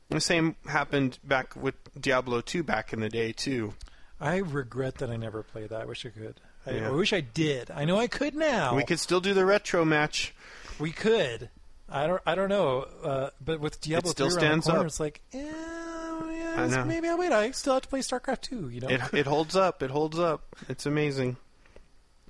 the 0.09 0.19
same 0.19 0.55
happened 0.67 1.19
back 1.23 1.55
with 1.55 1.75
Diablo 1.99 2.41
2 2.41 2.63
back 2.63 2.93
in 2.93 2.99
the 2.99 3.09
day 3.09 3.31
too. 3.31 3.73
I 4.19 4.37
regret 4.37 4.95
that 4.95 5.09
I 5.09 5.15
never 5.15 5.43
played 5.43 5.69
that. 5.69 5.81
I 5.81 5.85
wish 5.85 6.05
I 6.05 6.09
could. 6.09 6.35
I, 6.65 6.71
Yeah. 6.71 6.87
I 6.89 6.91
wish 6.91 7.13
I 7.13 7.21
did. 7.21 7.71
I 7.71 7.85
know 7.85 7.97
I 7.97 8.07
could 8.07 8.35
now. 8.35 8.75
We 8.75 8.83
could 8.83 8.99
still 8.99 9.21
do 9.21 9.33
the 9.33 9.45
retro 9.45 9.85
match. 9.85 10.33
We 10.77 10.91
could. 10.91 11.49
I 11.87 12.05
don't. 12.07 12.21
I 12.25 12.35
don't 12.35 12.49
know. 12.49 12.85
Uh, 13.03 13.29
but 13.43 13.59
with 13.59 13.79
Diablo 13.81 14.09
It 14.09 14.13
still 14.13 14.29
3 14.29 14.35
around 14.35 14.41
stands 14.41 14.65
corner, 14.67 14.79
up. 14.81 14.85
it's 14.87 14.99
like, 14.99 15.21
eh, 15.33 15.37
yeah, 15.41 16.55
I 16.57 16.67
know. 16.67 16.85
maybe 16.85 17.07
I'll 17.07 17.17
wait. 17.17 17.31
I 17.31 17.51
still 17.51 17.73
have 17.73 17.83
to 17.83 17.87
play 17.89 17.99
StarCraft 18.01 18.41
2. 18.41 18.69
You 18.69 18.81
know. 18.81 18.87
It 18.89 19.01
it 19.13 19.25
holds 19.25 19.55
up. 19.55 19.81
It 19.81 19.89
holds 19.89 20.19
up. 20.19 20.55
It's 20.67 20.85
amazing. 20.85 21.37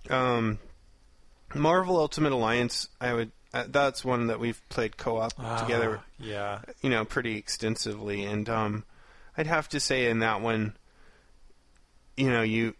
Um, 0.09 0.59
Marvel 1.55 1.97
Ultimate 1.97 2.31
Alliance. 2.31 2.87
I 3.01 3.13
would. 3.13 3.31
Uh, 3.53 3.63
that's 3.67 4.05
one 4.05 4.27
that 4.27 4.39
we've 4.39 4.61
played 4.69 4.95
co-op 4.97 5.33
Ah, 5.39 5.61
together. 5.61 6.01
Yeah. 6.19 6.59
You 6.81 6.89
know, 6.89 7.03
pretty 7.05 7.37
extensively, 7.37 8.23
and 8.23 8.47
um, 8.49 8.83
I'd 9.37 9.47
have 9.47 9.67
to 9.69 9.79
say 9.79 10.09
in 10.09 10.19
that 10.19 10.41
one, 10.41 10.75
you 12.17 12.29
know, 12.29 12.41
you. 12.41 12.75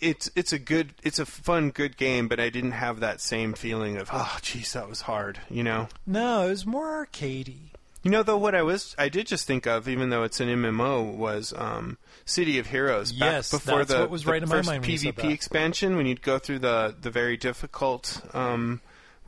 It's 0.00 0.30
it's 0.34 0.54
a 0.54 0.58
good 0.58 0.94
it's 1.02 1.18
a 1.18 1.26
fun 1.26 1.68
good 1.70 1.98
game, 1.98 2.26
but 2.26 2.40
I 2.40 2.48
didn't 2.48 2.70
have 2.72 3.00
that 3.00 3.20
same 3.20 3.52
feeling 3.52 3.98
of 3.98 4.08
oh 4.10 4.38
geez 4.40 4.72
that 4.72 4.88
was 4.88 5.02
hard, 5.02 5.38
you 5.50 5.62
know. 5.62 5.88
No, 6.06 6.46
it 6.46 6.48
was 6.48 6.64
more 6.64 7.06
arcadey. 7.06 7.72
You 8.02 8.10
know, 8.10 8.22
though, 8.22 8.38
what 8.38 8.54
I 8.54 8.62
was, 8.62 8.94
I 8.96 9.10
did 9.10 9.26
just 9.26 9.46
think 9.46 9.66
of, 9.66 9.86
even 9.86 10.08
though 10.08 10.22
it's 10.22 10.40
an 10.40 10.48
MMO, 10.48 11.14
was 11.14 11.52
um, 11.54 11.98
City 12.24 12.58
of 12.58 12.68
Heroes. 12.68 13.12
Back 13.12 13.30
Yes, 13.32 13.50
before 13.50 13.80
that's 13.80 13.92
the, 13.92 14.00
what 14.00 14.08
was 14.08 14.24
the 14.24 14.30
right 14.30 14.42
in 14.42 14.48
my 14.48 14.54
first 14.56 14.68
mind 14.70 14.86
you 14.86 14.96
said 14.96 15.16
PvP 15.16 15.32
expansion, 15.32 15.96
when 15.98 16.06
you'd 16.06 16.22
go 16.22 16.38
through 16.38 16.60
the 16.60 16.94
the 16.98 17.10
very 17.10 17.36
difficult, 17.36 18.22
um, 18.32 18.80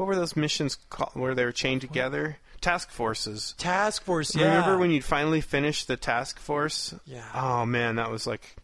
what 0.02 0.09
were 0.09 0.16
those 0.16 0.35
missions 0.37 0.76
called, 0.90 1.11
where 1.14 1.35
they 1.35 1.44
were 1.44 1.52
chained 1.52 1.80
together? 1.80 2.38
Task 2.61 2.90
forces. 2.90 3.54
Task 3.59 4.02
Force. 4.02 4.35
Yeah. 4.37 4.47
Remember 4.47 4.78
when 4.78 4.90
you'd 4.90 5.04
finally 5.04 5.40
finish 5.40 5.85
the 5.85 5.97
task 5.97 6.38
force? 6.38 6.94
Yeah. 7.06 7.25
Oh 7.35 7.64
man, 7.66 7.97
that 7.97 8.11
was 8.11 8.26
like, 8.26 8.54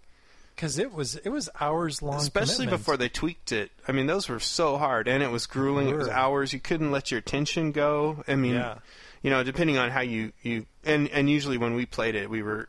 Because 0.54 0.78
it 0.78 0.92
was 0.92 1.16
it 1.16 1.28
was 1.30 1.48
hours 1.60 2.00
long. 2.02 2.16
especially 2.16 2.66
commitment. 2.66 2.80
before 2.80 2.96
they 2.96 3.08
tweaked 3.08 3.50
it. 3.52 3.70
I 3.88 3.92
mean, 3.92 4.06
those 4.06 4.28
were 4.28 4.38
so 4.40 4.76
hard, 4.78 5.08
and 5.08 5.22
it 5.22 5.30
was 5.32 5.46
grueling. 5.46 5.88
It 5.88 5.96
was 5.96 6.08
hours. 6.08 6.52
You 6.52 6.60
couldn't 6.60 6.90
let 6.92 7.10
your 7.10 7.18
attention 7.18 7.72
go. 7.72 8.22
I 8.28 8.36
mean, 8.36 8.54
Yeah. 8.54 8.78
you 9.22 9.30
know, 9.30 9.42
depending 9.42 9.78
on 9.78 9.90
how 9.90 10.00
you 10.02 10.32
you 10.42 10.66
and 10.84 11.08
and 11.08 11.28
usually 11.28 11.58
when 11.58 11.74
we 11.74 11.84
played 11.84 12.14
it, 12.14 12.30
we 12.30 12.40
were, 12.42 12.68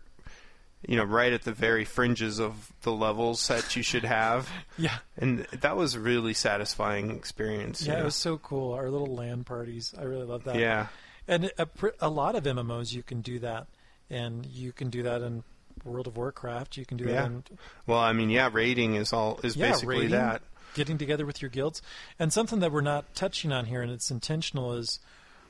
you 0.88 0.96
know, 0.96 1.04
right 1.04 1.34
at 1.34 1.44
the 1.44 1.52
very 1.52 1.84
fringes 1.86 2.40
of 2.40 2.72
the 2.84 2.92
levels 2.92 3.48
that 3.50 3.76
you 3.76 3.84
should 3.84 4.06
have, 4.06 4.50
Yeah. 4.78 4.98
and 5.18 5.40
that 5.52 5.76
was 5.76 5.96
a 5.96 6.00
really 6.00 6.34
satisfying 6.34 7.12
experience. 7.12 7.86
you 7.86 7.92
Yeah, 7.92 8.00
it 8.02 8.06
was 8.06 8.16
so 8.16 8.38
cool. 8.38 8.74
Our 8.74 8.90
little 8.90 9.14
LAN 9.14 9.44
parties. 9.44 9.94
I 9.98 10.04
really 10.04 10.26
love 10.26 10.46
that. 10.46 10.56
yeah, 10.56 10.88
And 11.28 11.52
a, 11.58 11.68
a 12.00 12.10
lot 12.10 12.36
of 12.36 12.44
MMOs 12.44 12.94
you 12.94 13.04
can 13.04 13.22
do 13.22 13.40
that, 13.40 13.68
and 14.10 14.46
you 14.46 14.72
can 14.72 14.90
do 14.90 15.04
that 15.04 15.22
in 15.22 15.44
World 15.84 16.08
of 16.08 16.16
Warcraft. 16.18 16.78
You 16.78 16.86
can 16.86 16.98
do 16.98 17.06
Yeah. 17.06 17.14
that 17.22 17.26
in 17.26 17.44
Well, 17.86 18.00
I 18.00 18.14
mean, 18.14 18.30
yeah, 18.30 18.50
raiding 18.52 18.96
is 18.96 19.12
all 19.14 19.40
is 19.44 19.56
yeah, 19.56 19.70
basically 19.72 19.96
raiding, 19.96 20.12
that. 20.12 20.42
Getting 20.76 20.98
together 20.98 21.26
with 21.26 21.42
your 21.42 21.50
guilds, 21.50 21.82
and 22.20 22.32
something 22.32 22.60
that 22.60 22.72
we're 22.72 22.82
not 22.82 23.16
touching 23.16 23.52
on 23.52 23.66
here, 23.66 23.82
and 23.82 23.92
it's 23.92 24.12
intentional, 24.12 24.74
is 24.74 25.00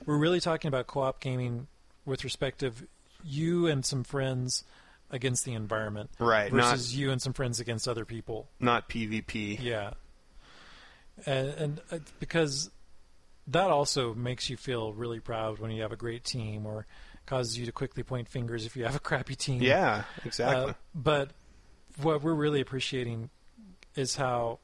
we're 0.06 0.18
really 0.18 0.40
talking 0.40 0.70
about 0.70 0.88
co-op 0.88 1.20
gaming 1.20 1.68
with 2.06 2.24
respect 2.24 2.64
of 2.64 2.84
you 3.24 3.68
and 3.68 3.86
some 3.86 4.04
friends 4.04 4.64
against 5.12 5.46
the 5.46 5.54
environment, 5.54 6.10
Right, 6.20 6.52
not- 6.54 6.72
Versus 6.72 6.96
you 6.96 7.12
and 7.12 7.22
some 7.22 7.34
friends 7.34 7.60
against 7.60 7.88
other 7.88 8.06
people. 8.06 8.50
Not 8.60 8.90
PvP. 8.90 9.62
Yeah, 9.62 9.92
and, 11.26 11.50
and 11.50 11.82
uh, 11.92 12.00
because 12.20 12.70
that 13.48 13.70
also 13.70 14.14
makes 14.14 14.50
you 14.50 14.58
feel 14.58 14.94
really 14.94 15.20
proud 15.20 15.60
when 15.60 15.72
you 15.72 15.82
have 15.82 15.92
a 15.92 15.98
great 15.98 16.24
team, 16.24 16.66
or 16.66 16.86
causes 17.26 17.58
you 17.58 17.66
to 17.66 17.72
quickly 17.72 18.04
point 18.04 18.28
fingers 18.28 18.66
if 18.66 18.76
you 18.76 18.84
have 18.86 18.96
a 18.96 19.00
crappy 19.00 19.36
team. 19.36 19.62
Yeah, 19.62 20.04
exactly. 20.26 20.72
Uh, 20.72 20.74
but 20.96 21.32
what 22.02 22.22
we're 22.24 22.34
really 22.34 22.62
appreciating 22.62 23.30
is 23.96 24.16
how 24.16 24.60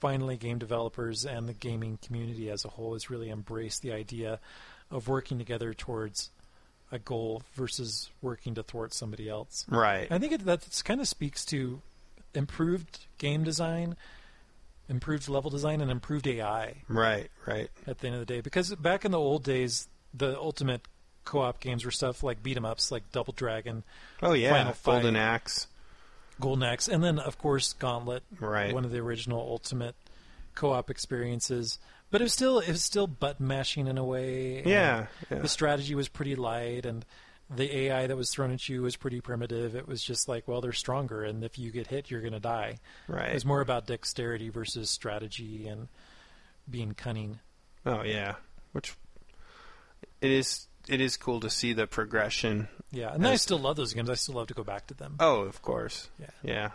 finally 0.00 0.36
game 0.36 0.58
developers 0.58 1.24
and 1.24 1.48
the 1.48 1.52
gaming 1.52 1.98
community 2.04 2.50
as 2.50 2.64
a 2.64 2.68
whole 2.68 2.92
has 2.94 3.08
really 3.10 3.30
embraced 3.30 3.82
the 3.82 3.92
idea 3.92 4.38
of 4.90 5.08
working 5.08 5.38
together 5.38 5.74
towards 5.74 6.30
a 6.92 6.98
goal 6.98 7.42
versus 7.54 8.10
working 8.22 8.54
to 8.54 8.62
thwart 8.62 8.94
somebody 8.94 9.28
else. 9.28 9.64
right. 9.68 10.06
I 10.10 10.18
think 10.18 10.32
it, 10.32 10.44
that 10.46 10.82
kind 10.84 11.00
of 11.00 11.08
speaks 11.08 11.44
to 11.46 11.80
improved 12.34 13.06
game 13.18 13.42
design, 13.44 13.96
improved 14.88 15.28
level 15.28 15.50
design, 15.50 15.80
and 15.80 15.90
improved 15.90 16.26
AI 16.26 16.74
Right. 16.88 17.28
Right. 17.46 17.70
at 17.86 17.98
the 17.98 18.06
end 18.06 18.14
of 18.16 18.20
the 18.20 18.26
day. 18.26 18.40
Because 18.40 18.74
back 18.76 19.04
in 19.04 19.10
the 19.10 19.18
old 19.18 19.42
days, 19.42 19.88
the 20.14 20.38
ultimate 20.38 20.82
co-op 21.24 21.58
games 21.60 21.84
were 21.84 21.90
stuff 21.90 22.22
like 22.22 22.42
beat 22.42 22.56
'em 22.56 22.64
ups, 22.64 22.92
like 22.92 23.10
Double 23.10 23.32
Dragon, 23.32 23.82
Oh 24.22 24.32
yeah. 24.32 24.50
Final 24.52 24.72
Fight. 24.72 24.92
Golden 24.92 25.16
Axe. 25.16 25.66
Golden 26.40 26.62
Axe, 26.62 26.86
and 26.88 27.02
then 27.02 27.18
of 27.18 27.36
course 27.38 27.72
Gauntlet, 27.72 28.22
Right. 28.38 28.72
one 28.72 28.84
of 28.84 28.92
the 28.92 28.98
original 28.98 29.40
ultimate 29.40 29.96
co-op 30.54 30.88
experiences. 30.90 31.78
But 32.10 32.20
it 32.20 32.24
was 32.24 32.32
still 32.32 32.60
it 32.60 32.68
was 32.68 32.84
still 32.84 33.06
button 33.06 33.46
mashing 33.46 33.86
in 33.88 33.98
a 33.98 34.04
way. 34.04 34.62
Yeah. 34.64 35.06
yeah. 35.30 35.38
The 35.38 35.48
strategy 35.48 35.94
was 35.94 36.08
pretty 36.08 36.36
light, 36.36 36.86
and 36.86 37.04
the 37.54 37.76
AI 37.76 38.06
that 38.06 38.16
was 38.16 38.30
thrown 38.30 38.52
at 38.52 38.68
you 38.68 38.82
was 38.82 38.96
pretty 38.96 39.20
primitive. 39.20 39.74
It 39.74 39.86
was 39.86 40.02
just 40.02 40.28
like, 40.28 40.48
well, 40.48 40.60
they're 40.60 40.72
stronger, 40.72 41.22
and 41.22 41.44
if 41.44 41.58
you 41.58 41.70
get 41.70 41.88
hit, 41.88 42.10
you're 42.10 42.20
going 42.20 42.32
to 42.32 42.40
die. 42.40 42.78
Right. 43.08 43.30
It 43.30 43.34
was 43.34 43.44
more 43.44 43.60
about 43.60 43.86
dexterity 43.86 44.48
versus 44.48 44.90
strategy 44.90 45.66
and 45.68 45.88
being 46.68 46.94
cunning. 46.94 47.38
Oh 47.84 48.02
yeah, 48.02 48.36
which 48.72 48.94
it 50.20 50.30
is. 50.30 50.66
It 50.88 51.00
is 51.00 51.16
cool 51.16 51.40
to 51.40 51.50
see 51.50 51.72
the 51.72 51.88
progression. 51.88 52.68
Yeah, 52.92 53.12
and 53.12 53.26
I 53.26 53.34
still 53.36 53.58
love 53.58 53.74
those 53.74 53.92
games. 53.92 54.08
I 54.08 54.14
still 54.14 54.36
love 54.36 54.46
to 54.48 54.54
go 54.54 54.62
back 54.62 54.86
to 54.86 54.94
them. 54.94 55.16
Oh, 55.18 55.40
of 55.40 55.60
course. 55.60 56.08
Yeah. 56.20 56.30
Yeah. 56.44 56.70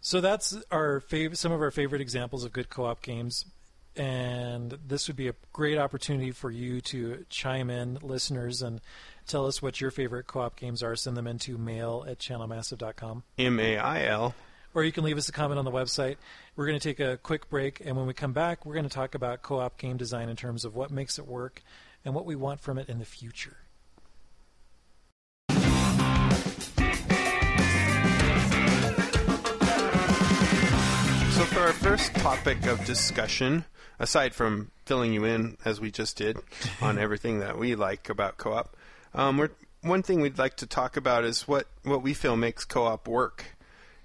So 0.00 0.20
that's 0.20 0.56
our 0.70 1.00
favorite, 1.00 1.36
some 1.36 1.52
of 1.52 1.60
our 1.60 1.70
favorite 1.70 2.00
examples 2.00 2.44
of 2.44 2.52
good 2.52 2.70
co-op 2.70 3.02
games, 3.02 3.44
and 3.96 4.78
this 4.86 5.08
would 5.08 5.16
be 5.16 5.28
a 5.28 5.34
great 5.52 5.76
opportunity 5.78 6.30
for 6.30 6.50
you 6.50 6.80
to 6.82 7.26
chime 7.28 7.68
in, 7.68 7.98
listeners, 8.00 8.62
and 8.62 8.80
tell 9.26 9.46
us 9.46 9.60
what 9.60 9.80
your 9.80 9.90
favorite 9.90 10.26
co-op 10.26 10.56
games 10.56 10.82
are. 10.82 10.96
Send 10.96 11.16
them 11.16 11.26
into 11.26 11.58
mail 11.58 12.04
at 12.08 12.18
channelmassive.com. 12.18 13.24
M 13.38 13.60
A 13.60 13.76
I 13.76 14.04
L. 14.06 14.34
or 14.74 14.84
you 14.84 14.92
can 14.92 15.04
leave 15.04 15.18
us 15.18 15.28
a 15.28 15.32
comment 15.32 15.58
on 15.58 15.64
the 15.64 15.70
website. 15.70 16.16
We're 16.56 16.66
going 16.66 16.78
to 16.78 16.88
take 16.88 17.00
a 17.00 17.18
quick 17.18 17.50
break, 17.50 17.82
and 17.84 17.96
when 17.96 18.06
we 18.06 18.14
come 18.14 18.32
back, 18.32 18.64
we're 18.64 18.74
going 18.74 18.88
to 18.88 18.94
talk 18.94 19.14
about 19.14 19.42
co 19.42 19.58
op 19.60 19.76
game 19.76 19.96
design 19.98 20.28
in 20.28 20.36
terms 20.36 20.64
of 20.64 20.74
what 20.74 20.90
makes 20.90 21.18
it 21.18 21.26
work 21.26 21.62
and 22.04 22.14
what 22.14 22.24
we 22.24 22.36
want 22.36 22.60
from 22.60 22.78
it 22.78 22.88
in 22.88 22.98
the 22.98 23.04
future. 23.04 23.58
Our 31.70 31.76
first 31.76 32.12
topic 32.16 32.66
of 32.66 32.84
discussion, 32.84 33.64
aside 34.00 34.34
from 34.34 34.72
filling 34.86 35.12
you 35.12 35.24
in 35.24 35.56
as 35.64 35.80
we 35.80 35.88
just 35.88 36.16
did 36.16 36.36
on 36.82 36.98
everything 36.98 37.38
that 37.38 37.56
we 37.56 37.76
like 37.76 38.08
about 38.08 38.36
co-op, 38.38 38.76
um, 39.14 39.38
we're, 39.38 39.50
one 39.80 40.02
thing 40.02 40.20
we'd 40.20 40.36
like 40.36 40.56
to 40.56 40.66
talk 40.66 40.96
about 40.96 41.24
is 41.24 41.46
what, 41.46 41.68
what 41.84 42.02
we 42.02 42.12
feel 42.12 42.36
makes 42.36 42.64
co-op 42.64 43.06
work. 43.06 43.56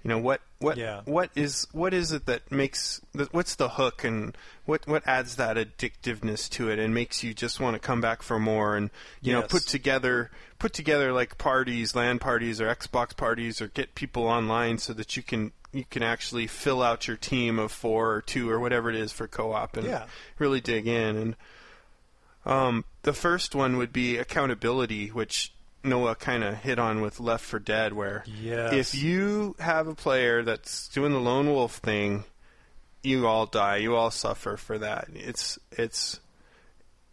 You 0.06 0.10
know 0.14 0.18
what 0.20 0.40
what 0.60 0.76
Yeah. 0.76 1.00
what 1.04 1.30
is 1.34 1.66
what 1.72 1.92
is 1.92 2.12
it 2.12 2.26
that 2.26 2.52
makes 2.52 3.00
what's 3.32 3.56
the 3.56 3.70
hook 3.70 4.04
and 4.04 4.38
what 4.64 4.86
what 4.86 5.02
adds 5.04 5.34
that 5.34 5.56
addictiveness 5.56 6.48
to 6.50 6.70
it 6.70 6.78
and 6.78 6.94
makes 6.94 7.24
you 7.24 7.34
just 7.34 7.58
want 7.58 7.74
to 7.74 7.80
come 7.80 8.00
back 8.00 8.22
for 8.22 8.38
more 8.38 8.76
and 8.76 8.90
you 9.20 9.32
know 9.32 9.42
put 9.42 9.62
together 9.62 10.30
put 10.60 10.72
together 10.72 11.12
like 11.12 11.38
parties, 11.38 11.96
LAN 11.96 12.20
parties 12.20 12.60
or 12.60 12.72
Xbox 12.72 13.16
parties 13.16 13.60
or 13.60 13.66
get 13.66 13.96
people 13.96 14.22
online 14.28 14.78
so 14.78 14.92
that 14.92 15.16
you 15.16 15.24
can 15.24 15.50
you 15.72 15.84
can 15.90 16.04
actually 16.04 16.46
fill 16.46 16.82
out 16.84 17.08
your 17.08 17.16
team 17.16 17.58
of 17.58 17.72
four 17.72 18.14
or 18.14 18.22
two 18.22 18.48
or 18.48 18.60
whatever 18.60 18.88
it 18.88 18.94
is 18.94 19.10
for 19.10 19.26
co-op 19.26 19.76
and 19.76 19.88
Yeah. 19.88 20.06
really 20.38 20.60
dig 20.60 20.86
in 20.86 21.16
and 21.16 21.36
um, 22.44 22.84
the 23.02 23.12
first 23.12 23.56
one 23.56 23.76
would 23.76 23.92
be 23.92 24.18
accountability, 24.18 25.08
which 25.08 25.52
Noah 25.86 26.14
kind 26.14 26.44
of 26.44 26.56
hit 26.56 26.78
on 26.78 27.00
with 27.00 27.20
Left 27.20 27.44
4 27.44 27.58
Dead, 27.60 27.92
where 27.92 28.24
Yes. 28.26 28.94
if 28.94 29.02
you 29.02 29.54
have 29.58 29.86
a 29.88 29.94
player 29.94 30.42
that's 30.42 30.88
doing 30.88 31.12
the 31.12 31.20
lone 31.20 31.46
wolf 31.46 31.76
thing, 31.76 32.24
you 33.02 33.26
all 33.26 33.46
die. 33.46 33.76
You 33.76 33.94
all 33.96 34.10
suffer 34.10 34.56
for 34.56 34.78
that. 34.78 35.08
It's 35.14 35.58
it's 35.72 36.20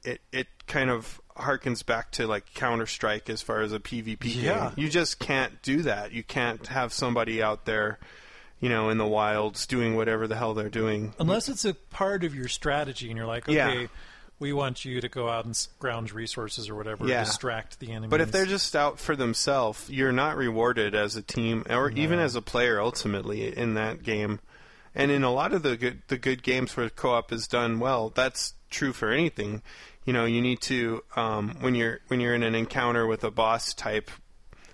it 0.03 0.21
it 0.31 0.47
kind 0.67 0.89
of 0.89 1.21
harkens 1.37 1.85
back 1.85 2.11
to 2.11 2.27
like 2.27 2.53
Counter 2.53 2.85
Strike 2.85 3.29
as 3.29 3.41
far 3.41 3.61
as 3.61 3.73
a 3.73 3.79
PvP 3.79 4.17
Yeah. 4.43 4.69
game. 4.69 4.73
You 4.77 4.89
just 4.89 5.19
can't 5.19 5.61
do 5.61 5.81
that. 5.83 6.11
You 6.11 6.23
can't 6.23 6.65
have 6.67 6.93
somebody 6.93 7.41
out 7.41 7.65
there, 7.65 7.99
you 8.59 8.69
know, 8.69 8.89
in 8.89 8.97
the 8.97 9.05
wilds 9.07 9.65
doing 9.65 9.95
whatever 9.95 10.27
the 10.27 10.35
hell 10.35 10.53
they're 10.53 10.69
doing. 10.69 11.13
Unless 11.19 11.49
it's 11.49 11.65
a 11.65 11.73
part 11.73 12.23
of 12.23 12.33
your 12.35 12.47
strategy 12.47 13.07
and 13.09 13.17
you're 13.17 13.25
like, 13.27 13.47
okay, 13.49 13.81
Yeah. 13.83 13.87
We 14.39 14.51
want 14.53 14.83
you 14.83 14.99
to 14.99 15.07
go 15.09 15.29
out 15.29 15.45
and 15.45 15.55
scrounge 15.55 16.11
resources 16.13 16.69
or 16.69 16.75
whatever, 16.75 17.05
Yeah. 17.07 17.23
distract 17.23 17.79
the 17.79 17.91
enemy. 17.91 18.07
But 18.09 18.21
if 18.21 18.31
they're 18.31 18.45
just 18.45 18.75
out 18.75 18.99
for 18.99 19.15
themselves, 19.15 19.89
you're 19.89 20.11
not 20.11 20.35
rewarded 20.35 20.95
as 20.95 21.15
a 21.15 21.21
team 21.21 21.65
or 21.69 21.89
even 21.91 22.19
as 22.19 22.35
a 22.35 22.41
player 22.41 22.81
ultimately 22.81 23.55
in 23.55 23.73
that 23.75 24.03
game. 24.03 24.39
And 24.95 25.09
in 25.11 25.23
a 25.23 25.31
lot 25.31 25.53
of 25.53 25.63
the 25.63 25.75
good 25.77 26.01
the 26.07 26.17
good 26.17 26.43
games 26.43 26.75
where 26.77 26.89
co-op 26.89 27.31
is 27.31 27.47
done 27.47 27.79
well, 27.79 28.09
that's 28.13 28.53
true 28.69 28.93
for 28.93 29.11
anything. 29.11 29.61
You 30.05 30.13
know, 30.13 30.25
you 30.25 30.41
need 30.41 30.61
to 30.63 31.03
um, 31.15 31.55
when 31.61 31.73
you're 31.75 32.01
when 32.07 32.19
you're 32.19 32.35
in 32.35 32.43
an 32.43 32.53
encounter 32.55 33.07
with 33.07 33.23
a 33.23 33.31
boss 33.31 33.73
type 33.73 34.11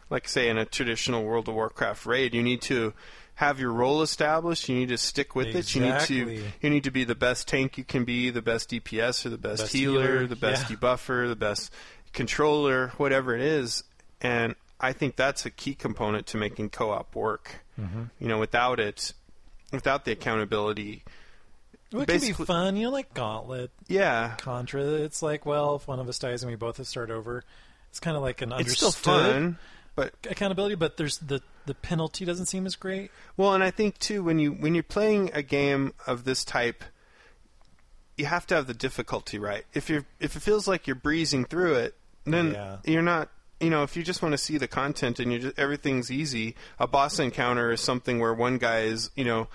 like 0.09 0.27
say 0.27 0.49
in 0.49 0.57
a 0.57 0.65
traditional 0.65 1.23
World 1.23 1.47
of 1.47 1.53
Warcraft 1.53 2.05
raid, 2.07 2.33
you 2.33 2.41
need 2.41 2.61
to 2.63 2.93
have 3.39 3.57
your 3.57 3.71
role 3.71 4.01
established. 4.01 4.67
You 4.67 4.75
need 4.75 4.89
to 4.89 4.97
stick 4.97 5.33
with 5.33 5.55
it. 5.55 5.73
You 5.73 5.81
need 5.81 5.99
to 6.01 6.43
you 6.61 6.69
need 6.69 6.83
to 6.83 6.91
be 6.91 7.05
the 7.05 7.15
best 7.15 7.47
tank 7.47 7.77
you 7.77 7.85
can 7.85 8.03
be, 8.03 8.31
the 8.31 8.41
best 8.41 8.69
DPS 8.69 9.25
or 9.25 9.29
the 9.29 9.37
best, 9.37 9.61
Best 9.63 9.71
healer, 9.71 10.01
healer, 10.01 10.27
the 10.27 10.35
best 10.35 10.69
yeah. 10.69 10.75
debuffer, 10.75 11.29
the 11.29 11.37
best 11.37 11.71
controller, 12.11 12.89
whatever 12.97 13.33
it 13.33 13.39
is. 13.39 13.85
And 14.19 14.55
I 14.77 14.91
think 14.91 15.15
that's 15.15 15.45
a 15.45 15.49
key 15.49 15.73
component 15.73 16.27
to 16.27 16.37
making 16.37 16.71
co-op 16.71 17.15
work. 17.15 17.63
Mm-hmm. 17.79 18.03
You 18.19 18.27
know, 18.27 18.39
without 18.39 18.81
it, 18.81 19.13
without 19.71 20.03
the 20.03 20.11
accountability, 20.11 21.05
Well, 21.93 22.01
it 22.01 22.07
can 22.09 22.19
be 22.19 22.33
fun, 22.33 22.75
you 22.75 22.87
know, 22.87 22.91
like 22.91 23.13
Gauntlet, 23.13 23.71
yeah, 23.87 24.35
Contra. 24.37 24.83
It's 24.83 25.21
like, 25.21 25.45
well, 25.45 25.75
if 25.75 25.87
one 25.87 26.01
of 26.01 26.09
us 26.09 26.19
dies 26.19 26.43
and 26.43 26.51
we 26.51 26.57
both 26.57 26.75
have 26.75 26.87
to 26.87 26.89
start 26.89 27.09
over, 27.09 27.45
it's 27.89 28.01
kind 28.01 28.17
of 28.17 28.21
like 28.21 28.41
an 28.41 28.51
understood. 28.51 28.89
it's 28.89 28.97
still 28.97 29.13
fun. 29.13 29.57
But 29.99 30.13
accountability, 30.31 30.75
but 30.75 30.95
there's 30.97 31.17
the 31.17 31.41
the 31.65 31.73
penalty 31.75 32.23
doesn't 32.25 32.45
seem 32.45 32.65
as 32.65 32.75
great. 32.75 33.11
Well, 33.37 33.53
and 33.53 33.61
I 33.63 33.69
think 33.71 33.97
too 33.99 34.23
when 34.23 34.39
you 34.39 34.51
when 34.53 34.73
you're 34.73 34.83
playing 34.83 35.31
a 35.33 35.41
game 35.43 35.93
of 36.07 36.23
this 36.23 36.43
type, 36.45 36.83
you 38.17 38.25
have 38.25 38.47
to 38.47 38.55
have 38.55 38.67
the 38.67 38.73
difficulty 38.73 39.39
right. 39.39 39.65
If 39.73 39.89
you're 39.89 40.05
if 40.19 40.35
it 40.35 40.41
feels 40.41 40.67
like 40.67 40.87
you're 40.87 40.95
breezing 40.95 41.45
through 41.45 41.75
it, 41.75 41.95
then 42.25 42.53
Yeah. 42.53 42.77
you're 42.85 43.01
not. 43.01 43.29
You 43.59 43.69
know, 43.69 43.83
if 43.83 43.97
you 43.97 44.03
just 44.03 44.21
want 44.21 44.31
to 44.31 44.37
see 44.37 44.57
the 44.57 44.69
content 44.69 45.19
and 45.19 45.33
you 45.33 45.39
just 45.39 45.59
everything's 45.59 46.09
easy, 46.09 46.55
a 46.79 46.87
boss 46.87 47.19
encounter 47.19 47.71
is 47.73 47.81
something 47.81 48.19
where 48.19 48.33
one 48.33 48.57
guy 48.57 48.81
is 48.83 49.11
you 49.15 49.25
know 49.25 49.49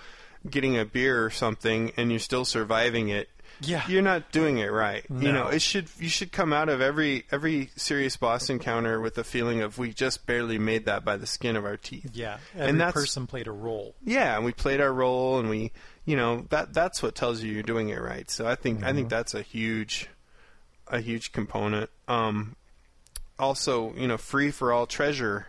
getting 0.48 0.76
a 0.78 0.84
beer 0.84 1.24
or 1.24 1.30
something 1.30 1.90
and 1.96 2.10
you're 2.10 2.20
still 2.20 2.44
surviving 2.44 3.08
it. 3.08 3.30
Yeah. 3.60 3.82
You're 3.88 4.02
not 4.02 4.30
doing 4.32 4.58
it 4.58 4.70
right. 4.72 5.04
You 5.10 5.32
know, 5.32 5.48
it 5.48 5.62
should 5.62 5.88
you 5.98 6.08
should 6.08 6.32
come 6.32 6.52
out 6.52 6.68
of 6.68 6.80
every 6.80 7.24
every 7.30 7.70
serious 7.76 8.16
boss 8.16 8.50
encounter 8.50 9.00
with 9.00 9.16
a 9.18 9.24
feeling 9.24 9.62
of 9.62 9.78
we 9.78 9.92
just 9.92 10.26
barely 10.26 10.58
made 10.58 10.86
that 10.86 11.04
by 11.04 11.16
the 11.16 11.26
skin 11.26 11.56
of 11.56 11.64
our 11.64 11.76
teeth. 11.76 12.10
Yeah, 12.14 12.38
And 12.54 12.80
that 12.80 12.94
person 12.94 13.26
played 13.26 13.46
a 13.46 13.52
role. 13.52 13.94
Yeah, 14.04 14.36
and 14.36 14.44
we 14.44 14.52
played 14.52 14.80
our 14.80 14.92
role, 14.92 15.38
and 15.38 15.48
we, 15.48 15.72
you 16.04 16.16
know, 16.16 16.46
that 16.50 16.74
that's 16.74 17.02
what 17.02 17.14
tells 17.14 17.42
you 17.42 17.52
you're 17.52 17.62
doing 17.62 17.88
it 17.90 18.00
right. 18.00 18.30
So 18.30 18.46
I 18.46 18.54
think 18.54 18.82
I 18.82 18.88
Mm-hmm. 18.88 18.96
think 18.96 19.08
that's 19.10 19.34
a 19.34 19.42
huge, 19.42 20.08
a 20.88 21.00
huge 21.00 21.32
component. 21.32 21.90
Um, 22.08 22.56
also, 23.38 23.94
you 23.96 24.06
know, 24.06 24.16
free 24.16 24.50
for 24.50 24.72
all 24.72 24.86
treasure 24.86 25.46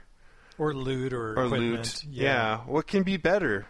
Or 0.58 0.74
loot 0.74 1.14
or, 1.14 1.34
or 1.40 1.46
equipment. 1.46 1.72
loot. 1.76 2.04
Yeah. 2.10 2.60
what 2.66 2.88
can 2.88 3.04
be 3.04 3.18
better 3.18 3.68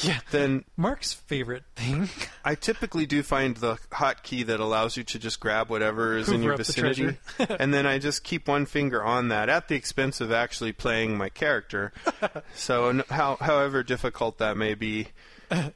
Yeah. 0.00 0.18
Then 0.30 0.64
Mark's 0.76 1.12
favorite 1.12 1.64
thing. 1.76 2.08
I 2.44 2.54
typically 2.54 3.06
do 3.06 3.22
find 3.22 3.56
the 3.56 3.76
hotkey 3.92 4.44
that 4.46 4.60
allows 4.60 4.96
you 4.96 5.04
to 5.04 5.18
just 5.18 5.40
grab 5.40 5.70
whatever 5.70 6.16
is 6.16 6.28
in 6.28 6.42
your 6.42 6.52
up 6.52 6.58
the 6.58 6.64
vicinity, 6.64 7.18
and 7.38 7.72
then 7.72 7.86
I 7.86 7.98
just 8.04 8.24
keep 8.24 8.48
one 8.48 8.66
finger 8.66 9.02
on 9.02 9.28
that 9.28 9.48
at 9.48 9.68
the 9.68 9.76
expense 9.76 10.20
of 10.20 10.32
actually 10.32 10.72
playing 10.72 11.16
my 11.16 11.28
character. 11.28 11.92
so, 12.54 13.02
how, 13.08 13.36
however 13.36 13.82
difficult 13.82 14.38
that 14.38 14.56
may 14.56 14.74
be, 14.74 15.08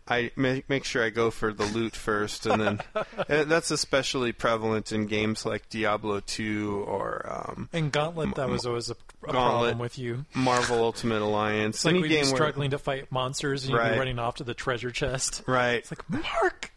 I 0.07 0.31
make, 0.37 0.69
make 0.69 0.85
sure 0.85 1.05
I 1.05 1.11
go 1.11 1.31
for 1.31 1.53
the 1.53 1.65
loot 1.67 1.95
first, 1.95 2.47
and 2.47 2.61
then 2.61 2.81
uh, 2.95 3.45
that's 3.45 3.71
especially 3.71 4.33
prevalent 4.33 4.93
in 4.93 5.07
games 5.07 5.45
like 5.47 5.69
Diablo 5.69 6.21
2 6.21 6.85
or 6.87 7.27
um, 7.31 7.69
And 7.73 7.93
Gauntlet, 7.93 8.35
that 8.37 8.49
was 8.49 8.67
always 8.67 8.91
a, 8.91 8.97
a 9.27 9.31
problem 9.33 9.79
with 9.79 9.99
you. 9.99 10.25
Marvel 10.35 10.79
Ultimate 10.83 11.23
Alliance. 11.23 11.77
It's 11.77 11.85
like 11.85 11.93
Any 11.93 12.03
we'd 12.03 12.09
be 12.09 12.15
game 12.17 12.27
where- 12.27 12.35
struggling 12.37 12.71
to 12.71 12.79
fight 12.79 13.11
monsters 13.13 13.65
and 13.65 13.73
you'd 13.73 13.79
Right. 13.79 13.93
be 13.93 13.99
running 13.99 14.19
off 14.19 14.37
to 14.37 14.45
the 14.45 14.55
treasure 14.55 14.91
chest. 14.91 15.43
right? 15.47 15.75
It's 15.79 15.91
like, 15.93 16.09
Mark! 16.11 16.73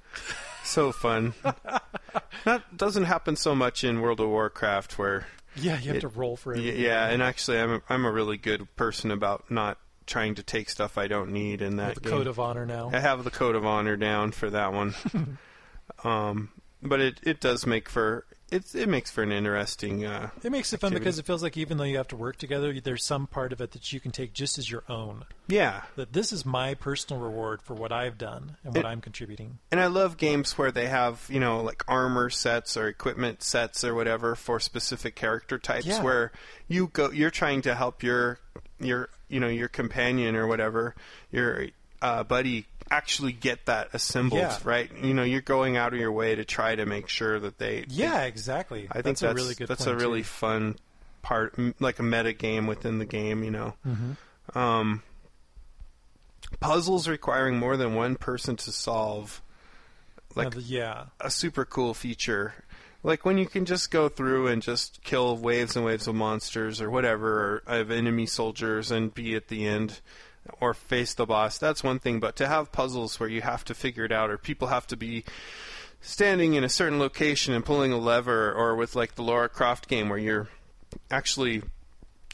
so 0.64 0.92
fun. 0.92 1.34
that 2.46 2.78
doesn't 2.78 3.06
happen 3.06 3.36
so 3.36 3.56
much 3.56 3.84
in 3.84 4.02
World 4.02 4.20
of 4.20 4.30
Warcraft, 4.30 4.98
where 4.98 5.28
Yeah, 5.56 5.80
you 5.80 5.88
have 5.88 5.98
It- 5.98 6.02
to 6.02 6.08
roll 6.08 6.36
for 6.38 6.54
it. 6.54 6.60
Yeah, 6.62 7.08
and 7.08 7.22
actually, 7.22 7.60
I'm 7.60 7.74
a, 7.74 7.82
I'm 7.90 8.06
a 8.06 8.12
really 8.12 8.38
good 8.38 8.74
person 8.76 9.12
about 9.12 9.50
not 9.52 9.78
trying 10.12 10.36
to 10.36 10.44
take 10.44 10.70
stuff 10.70 10.98
I 10.98 11.08
don't 11.08 11.32
need 11.32 11.62
in 11.64 11.78
that 11.78 12.04
code 12.04 12.28
of 12.28 12.40
honor 12.40 12.66
now. 12.66 12.92
I 12.94 13.00
have 13.00 13.24
the 13.24 13.32
code 13.32 13.56
of 13.56 13.66
honor 13.66 13.98
down 13.98 14.32
for 14.32 14.50
that 14.52 14.74
one. 14.74 14.94
um, 16.04 16.50
but 16.82 17.00
it 17.00 17.20
it 17.24 17.40
does 17.40 17.66
make 17.66 17.90
for 17.90 18.26
it 18.52 18.76
it 18.76 18.90
makes 18.90 19.10
for 19.10 19.24
an 19.24 19.32
interesting. 19.32 20.06
Uh, 20.06 20.30
It 20.44 20.52
makes 20.52 20.74
it 20.74 20.82
fun 20.82 20.94
because 20.94 21.18
it 21.20 21.26
feels 21.26 21.42
like 21.42 21.56
even 21.56 21.78
though 21.78 21.86
you 21.86 21.96
have 21.98 22.10
to 22.10 22.18
work 22.18 22.36
together, 22.36 22.78
there's 22.82 23.06
some 23.06 23.26
part 23.28 23.54
of 23.54 23.62
it 23.62 23.72
that 23.72 23.94
you 23.94 24.02
can 24.02 24.12
take 24.12 24.34
just 24.34 24.58
as 24.58 24.70
your 24.70 24.84
own. 24.90 25.24
yeah, 25.48 25.84
That 25.96 26.12
this 26.12 26.34
is 26.34 26.46
my 26.46 26.74
personal 26.74 27.22
reward 27.22 27.62
for 27.62 27.76
what 27.76 27.94
I've 27.94 28.18
done 28.18 28.58
and 28.66 28.76
what 28.76 28.84
It- 28.84 28.88
I'm 28.88 29.00
contributing. 29.00 29.60
and 29.72 29.80
I 29.80 29.88
love 29.88 30.18
games 30.18 30.58
where 30.58 30.72
they 30.72 30.88
have 30.88 31.26
you 31.30 31.40
know 31.40 31.62
like 31.62 31.84
armor 31.88 32.30
sets 32.30 32.76
or 32.76 32.88
equipment 32.90 33.42
sets 33.42 33.84
or 33.86 33.94
whatever 33.96 34.36
for 34.36 34.60
specific 34.60 35.16
character 35.16 35.58
types 35.58 35.86
Yeah. 35.86 36.02
where 36.04 36.32
you 36.68 36.88
go 36.88 37.10
you're 37.12 37.32
trying 37.32 37.62
to 37.62 37.74
help 37.76 38.04
your 38.04 38.40
your 38.82 39.10
you 39.30 39.40
know 39.40 39.48
your 39.48 39.68
companion 39.68 40.36
or 40.36 40.48
whatever 40.48 40.96
your 41.32 41.68
uh, 42.02 42.24
buddy 42.24 42.66
actually 42.90 43.32
get 43.32 43.66
that 43.68 43.88
assembled 43.94 44.40
Yeah. 44.42 44.58
right 44.66 44.92
you 45.02 45.14
know 45.14 45.24
you're 45.24 45.40
going 45.42 45.78
out 45.78 45.94
of 45.94 46.00
your 46.00 46.12
way 46.12 46.36
to 46.36 46.44
try 46.44 46.76
to 46.76 46.86
make 46.86 47.08
sure 47.08 47.40
that 47.40 47.58
they 47.58 47.86
Yeah, 47.88 48.24
exactly. 48.24 48.88
I 48.92 48.96
think 49.02 49.18
that's, 49.18 49.22
that's 49.22 49.32
a 49.32 49.36
really 49.36 49.56
good. 49.56 49.68
that's 49.68 49.86
a 49.88 49.96
really 49.96 50.22
too. 50.22 50.26
fun 50.28 50.76
part 51.22 51.58
like 51.80 52.00
a 52.00 52.04
meta 52.04 52.34
game 52.34 52.68
within 52.68 52.98
the 53.00 53.06
game 53.06 53.44
you 53.44 53.52
know 53.52 53.74
Mm-hmm. 53.88 54.58
um, 54.58 55.04
puzzles 56.60 57.08
requiring 57.08 57.58
more 57.58 57.78
than 57.78 57.96
one 57.96 58.16
person 58.16 58.56
to 58.58 58.72
solve 58.72 59.42
like 60.36 60.56
Uh, 60.56 60.60
yeah. 60.60 61.06
a 61.20 61.30
super 61.30 61.66
cool 61.66 61.94
feature. 61.94 62.54
Like 63.04 63.26
when 63.26 63.38
you 63.38 63.48
can 63.48 63.66
just 63.66 63.90
go 63.90 64.10
through 64.10 64.48
and 64.48 64.62
just 64.62 65.04
kill 65.04 65.36
waves 65.36 65.76
and 65.76 65.84
waves 65.84 66.08
of 66.08 66.16
monsters 66.16 66.80
or 66.80 66.90
whatever, 66.90 67.64
or 67.68 67.80
of 67.80 67.90
enemy 67.90 68.28
soldiers 68.28 68.92
and 68.92 69.14
be 69.14 69.36
at 69.36 69.48
the 69.48 69.66
end 69.66 70.02
or 70.60 70.74
face 70.74 71.14
the 71.14 71.26
boss, 71.26 71.58
that's 71.58 71.84
one 71.84 72.00
thing. 72.00 72.20
But 72.20 72.36
to 72.38 72.48
have 72.48 72.72
puzzles 72.72 73.20
where 73.20 73.30
you 73.30 73.42
have 73.42 73.66
to 73.66 73.74
figure 73.74 74.06
it 74.06 74.12
out 74.12 74.30
or 74.30 74.38
people 74.38 74.68
have 74.68 74.88
to 74.88 74.98
be 74.98 75.24
standing 76.02 76.54
in 76.56 76.64
a 76.64 76.70
certain 76.70 77.00
location 77.00 77.54
and 77.54 77.66
pulling 77.66 77.92
a 77.92 77.98
lever, 77.98 78.52
or 78.52 78.76
with 78.76 78.96
like 78.96 79.16
the 79.16 79.24
Lara 79.24 79.50
Croft 79.50 79.88
game 79.88 80.10
where 80.10 80.18
you're 80.18 80.50
actually 81.10 81.62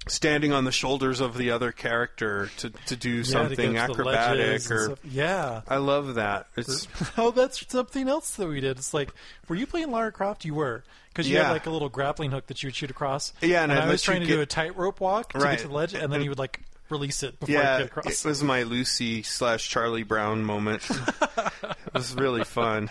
standing 0.09 0.53
on 0.53 0.63
the 0.65 0.71
shoulders 0.71 1.19
of 1.19 1.37
the 1.37 1.51
other 1.51 1.71
character 1.71 2.49
to, 2.57 2.69
to 2.87 2.95
do 2.95 3.09
Yeah, 3.17 3.23
something 3.23 3.73
go 3.73 3.87
to 3.87 3.91
acrobatic 3.91 4.71
or 4.71 4.95
yeah. 5.03 5.61
I 5.67 5.77
love 5.77 6.15
that. 6.15 6.47
It's 6.55 6.87
oh, 7.17 7.31
that's 7.31 7.65
something 7.69 8.07
else 8.07 8.35
that 8.35 8.47
we 8.47 8.59
did. 8.61 8.77
It's 8.77 8.93
like, 8.93 9.13
were 9.47 9.55
you 9.55 9.67
playing 9.67 9.91
Lara 9.91 10.11
Croft? 10.11 10.45
You 10.45 10.53
were, 10.55 10.83
because 11.09 11.29
you 11.29 11.35
Yeah. 11.35 11.43
had 11.45 11.51
like 11.51 11.65
a 11.65 11.69
little 11.69 11.89
grappling 11.89 12.31
hook 12.31 12.47
that 12.47 12.61
you 12.63 12.67
would 12.67 12.75
shoot 12.75 12.89
across. 12.91 13.33
Yeah, 13.41 13.63
and 13.63 13.71
I'd 13.71 13.79
I 13.79 13.87
was 13.89 14.01
trying 14.01 14.21
you 14.21 14.27
to 14.27 14.33
do 14.35 14.41
a 14.41 14.45
tightrope 14.45 14.99
walk 14.99 15.33
to 15.33 15.39
Right. 15.39 15.51
get 15.51 15.59
to 15.61 15.67
the 15.67 15.73
ledge, 15.73 15.93
and 15.93 16.11
then 16.11 16.21
he 16.21 16.29
would 16.29 16.39
like 16.39 16.61
release 16.89 17.21
it 17.23 17.39
before 17.39 17.53
yeah, 17.55 17.79
get 17.79 17.87
across. 17.87 18.05
it 18.25 18.27
was 18.27 18.43
my 18.43 18.63
Lucy 18.63 19.21
slash 19.23 19.67
Charlie 19.69 20.03
Brown 20.03 20.43
moment. 20.43 20.87
it 20.89 21.93
was 21.93 22.15
really 22.15 22.43
fun. 22.45 22.89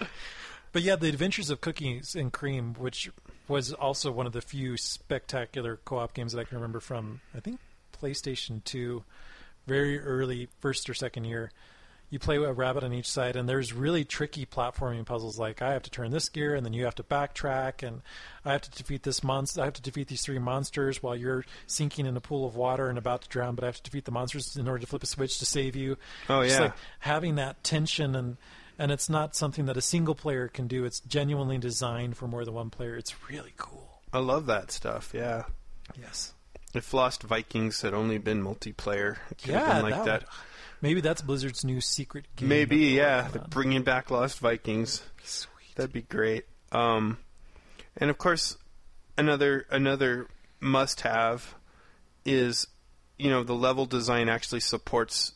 But 0.72 0.82
yeah, 0.82 0.96
the 0.96 1.08
Adventures 1.08 1.48
of 1.48 1.62
Cookies 1.62 2.14
and 2.14 2.30
Cream, 2.32 2.74
which 2.78 3.10
was 3.48 3.72
also 3.72 4.10
one 4.10 4.26
of 4.26 4.32
the 4.32 4.40
few 4.40 4.76
spectacular 4.76 5.78
co-op 5.84 6.14
games 6.14 6.32
that 6.32 6.40
I 6.40 6.44
can 6.44 6.56
remember 6.56 6.80
from, 6.80 7.20
I 7.34 7.40
think 7.40 7.60
PlayStation 8.00 8.62
2, 8.64 9.02
very 9.66 9.98
early 10.00 10.48
first 10.60 10.88
or 10.88 10.94
second 10.94 11.24
year. 11.24 11.50
You 12.08 12.20
play 12.20 12.36
a 12.36 12.52
rabbit 12.52 12.84
on 12.84 12.92
each 12.92 13.10
side, 13.10 13.34
and 13.34 13.48
there's 13.48 13.72
really 13.72 14.04
tricky 14.04 14.46
platforming 14.46 15.04
puzzles. 15.04 15.40
Like 15.40 15.60
I 15.60 15.72
have 15.72 15.82
to 15.82 15.90
turn 15.90 16.12
this 16.12 16.28
gear, 16.28 16.54
and 16.54 16.64
then 16.64 16.72
you 16.72 16.84
have 16.84 16.94
to 16.96 17.02
backtrack, 17.02 17.82
and 17.86 18.00
I 18.44 18.52
have 18.52 18.62
to 18.62 18.70
defeat 18.70 19.02
this 19.02 19.24
monster. 19.24 19.60
I 19.60 19.64
have 19.64 19.74
to 19.74 19.82
defeat 19.82 20.06
these 20.06 20.22
three 20.22 20.38
monsters 20.38 21.02
while 21.02 21.16
you're 21.16 21.44
sinking 21.66 22.06
in 22.06 22.16
a 22.16 22.20
pool 22.20 22.46
of 22.46 22.54
water 22.54 22.88
and 22.88 22.96
about 22.96 23.22
to 23.22 23.28
drown. 23.28 23.56
But 23.56 23.64
I 23.64 23.66
have 23.66 23.76
to 23.78 23.82
defeat 23.82 24.04
the 24.04 24.12
monsters 24.12 24.56
in 24.56 24.68
order 24.68 24.78
to 24.78 24.86
flip 24.86 25.02
a 25.02 25.06
switch 25.06 25.40
to 25.40 25.46
save 25.46 25.74
you. 25.74 25.98
Oh, 26.28 26.44
Just 26.44 26.56
yeah. 26.56 26.66
like 26.66 26.74
having 27.00 27.34
that 27.36 27.64
tension 27.64 28.14
and 28.14 28.36
and 28.78 28.90
it's 28.92 29.08
not 29.08 29.34
something 29.36 29.66
that 29.66 29.76
a 29.76 29.80
single 29.82 30.14
player 30.14 30.48
can 30.48 30.66
do. 30.66 30.84
It's 30.84 31.00
genuinely 31.00 31.58
designed 31.58 32.16
for 32.16 32.26
more 32.28 32.44
than 32.44 32.54
one 32.54 32.70
player. 32.70 32.96
It's 32.96 33.14
really 33.30 33.52
cool. 33.56 34.00
I 34.12 34.18
love 34.18 34.46
that 34.46 34.70
stuff. 34.70 35.12
Yeah. 35.14 35.44
Yes. 36.00 36.32
If 36.74 36.92
Lost 36.92 37.22
Vikings 37.22 37.80
had 37.82 37.94
only 37.94 38.18
been 38.18 38.42
multiplayer, 38.42 39.16
it 39.30 39.38
could 39.38 39.52
Yeah, 39.52 39.60
have 39.66 39.82
been 39.82 39.90
like 39.90 40.04
that 40.04 40.20
that. 40.20 40.28
maybe 40.82 41.00
that's 41.00 41.22
Blizzard's 41.22 41.64
new 41.64 41.80
secret 41.80 42.26
game. 42.36 42.48
Maybe, 42.48 42.76
yeah. 42.76 43.22
working 43.22 43.32
they're 43.32 43.42
on. 43.42 43.50
Bringing 43.50 43.82
back 43.82 44.10
Lost 44.10 44.38
Vikings. 44.40 45.02
Sweet. 45.24 45.74
That'd 45.76 45.92
be 45.92 46.02
great. 46.02 46.44
Um, 46.72 47.18
and 47.96 48.10
of 48.10 48.18
course, 48.18 48.56
another 49.16 49.66
another 49.70 50.26
must-have 50.60 51.54
is, 52.24 52.66
you 53.18 53.30
know, 53.30 53.42
the 53.42 53.54
level 53.54 53.86
design 53.86 54.28
actually 54.28 54.60
supports 54.60 55.32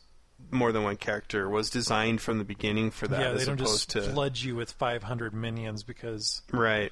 more 0.51 0.71
than 0.71 0.83
one 0.83 0.97
character. 0.97 1.49
Was 1.49 1.69
designed 1.69 2.21
from 2.21 2.37
the 2.37 2.43
beginning 2.43 2.91
for 2.91 3.07
that, 3.07 3.19
yeah, 3.19 3.29
as 3.29 3.39
they 3.39 3.45
don't 3.45 3.57
just 3.57 3.89
to 3.91 4.01
flood 4.01 4.37
you 4.37 4.55
with 4.55 4.71
500 4.71 5.33
minions 5.33 5.83
because 5.83 6.41
right. 6.51 6.91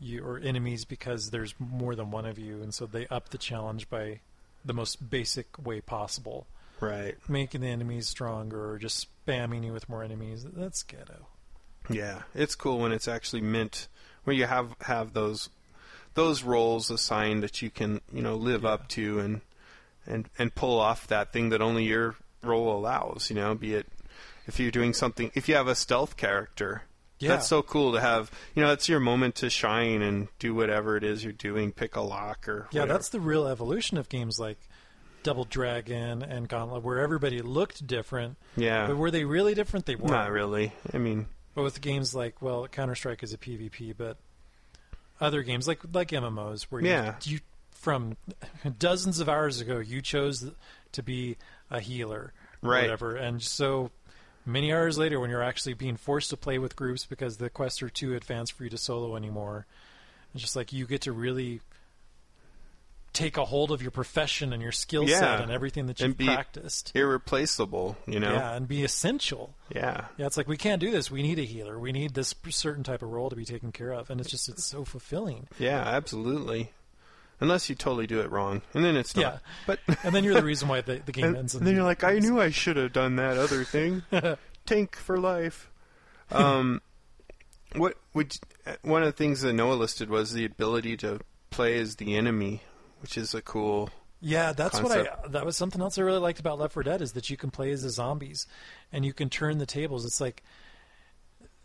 you 0.00 0.24
or 0.24 0.38
enemies 0.38 0.84
because 0.84 1.30
there's 1.30 1.54
more 1.58 1.94
than 1.94 2.10
one 2.10 2.26
of 2.26 2.38
you, 2.38 2.62
and 2.62 2.72
so 2.74 2.86
they 2.86 3.06
up 3.08 3.30
the 3.30 3.38
challenge 3.38 3.88
by 3.88 4.20
the 4.64 4.72
most 4.74 5.08
basic 5.10 5.64
way 5.64 5.80
possible, 5.80 6.46
Right. 6.80 7.16
making 7.28 7.60
the 7.62 7.68
enemies 7.68 8.08
stronger 8.08 8.70
or 8.72 8.78
just 8.78 9.06
spamming 9.26 9.64
you 9.64 9.72
with 9.72 9.88
more 9.88 10.02
enemies. 10.02 10.44
That's 10.44 10.82
ghetto. 10.82 11.26
Yeah, 11.90 12.22
it's 12.34 12.54
cool 12.54 12.78
when 12.78 12.92
it's 12.92 13.08
actually 13.08 13.40
meant 13.40 13.88
where 14.24 14.36
you 14.36 14.44
have 14.46 14.74
have 14.82 15.14
those 15.14 15.48
those 16.14 16.42
roles 16.42 16.90
assigned 16.90 17.42
that 17.42 17.62
you 17.62 17.70
can 17.70 18.00
you 18.12 18.20
know 18.22 18.34
live 18.34 18.62
Yeah. 18.64 18.70
up 18.70 18.88
to 18.88 19.20
and 19.20 19.40
and 20.06 20.28
and 20.38 20.54
pull 20.54 20.78
off 20.80 21.06
that 21.06 21.32
thing 21.32 21.48
that 21.50 21.62
only 21.62 21.84
your 21.84 22.16
role 22.42 22.76
allows. 22.76 23.30
You 23.30 23.36
know, 23.36 23.54
be 23.54 23.74
it 23.74 23.86
if 24.46 24.58
you're 24.60 24.70
doing 24.70 24.92
something, 24.94 25.30
if 25.34 25.48
you 25.48 25.54
have 25.54 25.68
a 25.68 25.74
stealth 25.74 26.16
character. 26.16 26.82
Yeah. 27.20 27.30
That's 27.30 27.48
so 27.48 27.62
cool 27.62 27.94
to 27.94 28.00
have. 28.00 28.30
You 28.54 28.62
know, 28.62 28.70
it's 28.72 28.88
your 28.88 29.00
moment 29.00 29.34
to 29.36 29.50
shine 29.50 30.02
and 30.02 30.28
do 30.38 30.54
whatever 30.54 30.96
it 30.96 31.02
is 31.02 31.24
you're 31.24 31.32
doing. 31.32 31.72
Pick 31.72 31.96
a 31.96 32.00
lock 32.00 32.48
or 32.48 32.68
Yeah, 32.70 32.82
whatever. 32.82 32.92
that's 32.96 33.08
the 33.08 33.18
real 33.18 33.48
evolution 33.48 33.98
of 33.98 34.08
games 34.08 34.38
like 34.38 34.56
Double 35.24 35.42
Dragon 35.42 36.22
and 36.22 36.48
Gauntlet, 36.48 36.84
where 36.84 37.00
everybody 37.00 37.42
looked 37.42 37.84
different. 37.84 38.36
yeah. 38.56 38.86
But 38.86 38.98
were 38.98 39.10
they 39.10 39.24
really 39.24 39.54
different? 39.54 39.84
They 39.86 39.96
weren't. 39.96 40.12
Not 40.12 40.30
really. 40.30 40.72
I 40.94 40.98
mean, 40.98 41.26
But 41.56 41.64
with 41.64 41.80
games 41.80 42.14
like, 42.14 42.40
well, 42.40 42.68
Counter 42.68 42.94
Strike 42.94 43.24
is 43.24 43.32
a 43.32 43.38
PvP, 43.38 43.96
but 43.98 44.18
other 45.20 45.42
games 45.42 45.66
like 45.66 45.80
like 45.92 46.10
MMOs, 46.10 46.62
where 46.70 46.80
you, 46.82 46.88
Yeah. 46.88 47.16
you 47.24 47.40
from 47.72 48.16
dozens 48.78 49.18
of 49.18 49.28
hours 49.28 49.60
ago, 49.60 49.78
you 49.78 50.00
chose 50.02 50.52
to 50.92 51.02
be 51.02 51.36
a 51.70 51.80
healer, 51.80 52.32
or 52.62 52.70
Right. 52.70 52.82
Whatever, 52.82 53.16
and 53.16 53.42
so 53.42 53.90
many 54.44 54.72
hours 54.72 54.98
later, 54.98 55.20
when 55.20 55.30
you're 55.30 55.42
actually 55.42 55.74
being 55.74 55.96
forced 55.96 56.30
to 56.30 56.36
play 56.36 56.58
with 56.58 56.74
groups 56.76 57.04
because 57.04 57.36
the 57.36 57.50
quests 57.50 57.82
are 57.82 57.90
too 57.90 58.14
advanced 58.14 58.52
for 58.52 58.64
you 58.64 58.70
to 58.70 58.78
solo 58.78 59.14
anymore, 59.16 59.66
it's 60.34 60.42
just 60.42 60.56
like 60.56 60.72
you 60.72 60.86
get 60.86 61.02
to 61.02 61.12
really 61.12 61.60
take 63.14 63.36
a 63.36 63.44
hold 63.46 63.72
of 63.72 63.80
your 63.82 63.90
profession 63.90 64.52
and 64.52 64.62
your 64.62 64.70
skill 64.70 65.06
set 65.08 65.22
Yeah. 65.22 65.42
and 65.42 65.50
everything 65.50 65.86
that 65.86 65.98
you've 66.00 66.16
practiced. 66.18 66.92
irreplaceable. 66.94 67.96
You 68.06 68.20
know. 68.20 68.32
Yeah, 68.32 68.54
and 68.54 68.68
be 68.68 68.84
essential. 68.84 69.54
Yeah. 69.74 70.06
Yeah, 70.18 70.26
it's 70.26 70.36
like 70.36 70.46
we 70.46 70.56
can't 70.56 70.80
do 70.80 70.90
this. 70.90 71.10
We 71.10 71.22
need 71.22 71.38
a 71.38 71.42
healer. 71.44 71.78
We 71.78 71.90
need 71.90 72.14
this 72.14 72.34
certain 72.50 72.84
type 72.84 73.02
of 73.02 73.10
role 73.10 73.30
to 73.30 73.36
be 73.36 73.44
taken 73.44 73.72
care 73.72 73.92
of, 73.92 74.10
and 74.10 74.20
it's 74.20 74.30
just 74.30 74.48
it's 74.48 74.64
so 74.64 74.84
fulfilling. 74.84 75.48
Yeah, 75.58 75.80
absolutely. 75.80 76.72
Unless 77.40 77.68
you 77.68 77.76
totally 77.76 78.08
do 78.08 78.20
it 78.20 78.30
wrong, 78.30 78.62
and 78.74 78.84
then 78.84 78.96
it's 78.96 79.14
not. 79.14 79.22
Yeah. 79.22 79.38
But 79.66 79.78
And 80.04 80.14
then 80.14 80.24
you're 80.24 80.34
the 80.34 80.42
reason 80.44 80.68
why 80.68 80.80
the, 80.80 81.00
the 81.04 81.12
game 81.12 81.26
and, 81.26 81.36
ends. 81.36 81.54
and 81.54 81.66
then 81.66 81.74
you're 81.74 81.84
like, 81.84 82.02
I 82.02 82.18
knew 82.18 82.40
I 82.40 82.50
should 82.50 82.76
have 82.76 82.92
done 82.92 83.16
that 83.16 83.38
other 83.38 83.64
thing. 83.64 84.02
Tank 84.66 84.96
for 84.96 85.18
life. 85.18 85.70
Um, 86.30 86.82
what 87.76 87.94
would 88.14 88.36
one 88.82 89.02
of 89.02 89.06
the 89.06 89.12
things 89.12 89.42
that 89.42 89.52
Noah 89.52 89.74
listed 89.74 90.10
was 90.10 90.32
the 90.32 90.44
ability 90.44 90.96
to 90.98 91.20
play 91.50 91.78
as 91.78 91.96
the 91.96 92.16
enemy, 92.16 92.62
which 93.00 93.16
is 93.16 93.34
a 93.34 93.42
cool. 93.42 93.90
Yeah, 94.20 94.52
that's 94.52 94.80
what 94.80 94.92
I. 94.92 95.28
That 95.28 95.46
was 95.46 95.56
something 95.56 95.80
else 95.80 95.96
I 95.98 96.02
really 96.02 96.18
liked 96.18 96.40
about 96.40 96.58
Left 96.58 96.74
4 96.74 96.82
Dead 96.82 97.02
is 97.02 97.12
that 97.12 97.30
you 97.30 97.36
can 97.36 97.50
play 97.50 97.70
as 97.70 97.82
the 97.82 97.90
zombies, 97.90 98.46
and 98.92 99.04
you 99.04 99.12
can 99.12 99.30
turn 99.30 99.58
the 99.58 99.66
tables. 99.66 100.04
It's 100.04 100.20
like 100.20 100.42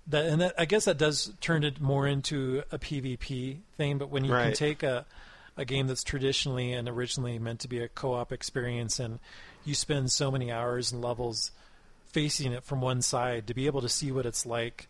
that, 0.07 0.25
and 0.25 0.41
that, 0.41 0.53
I 0.57 0.65
guess 0.65 0.85
that 0.85 0.97
does 0.97 1.33
turn 1.41 1.63
it 1.63 1.81
more 1.81 2.07
into 2.07 2.63
a 2.71 2.77
PvP 2.77 3.59
thing. 3.75 3.97
But 3.97 4.09
when 4.09 4.23
you 4.23 4.31
can 4.31 4.53
take 4.53 4.83
a 4.83 5.05
a 5.57 5.65
game 5.65 5.87
that's 5.87 6.03
traditionally 6.03 6.73
and 6.73 6.87
originally 6.89 7.37
meant 7.39 7.59
to 7.61 7.67
be 7.67 7.79
a 7.79 7.87
co-op 7.87 8.31
experience, 8.31 8.99
and 8.99 9.19
you 9.65 9.75
spend 9.75 10.11
so 10.11 10.31
many 10.31 10.51
hours 10.51 10.91
and 10.91 11.01
levels 11.01 11.51
facing 12.11 12.51
it 12.53 12.63
from 12.63 12.81
one 12.81 13.01
side 13.01 13.47
to 13.47 13.53
be 13.53 13.65
able 13.65 13.81
to 13.81 13.89
see 13.89 14.11
what 14.11 14.25
it's 14.25 14.45
like 14.45 14.87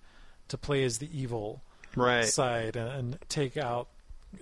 to 0.50 0.58
play 0.58 0.84
as 0.84 0.98
the 0.98 1.10
evil 1.18 1.62
Right. 1.96 2.26
side 2.26 2.76
and, 2.76 2.90
and 2.90 3.18
take 3.30 3.56
out, 3.56 3.88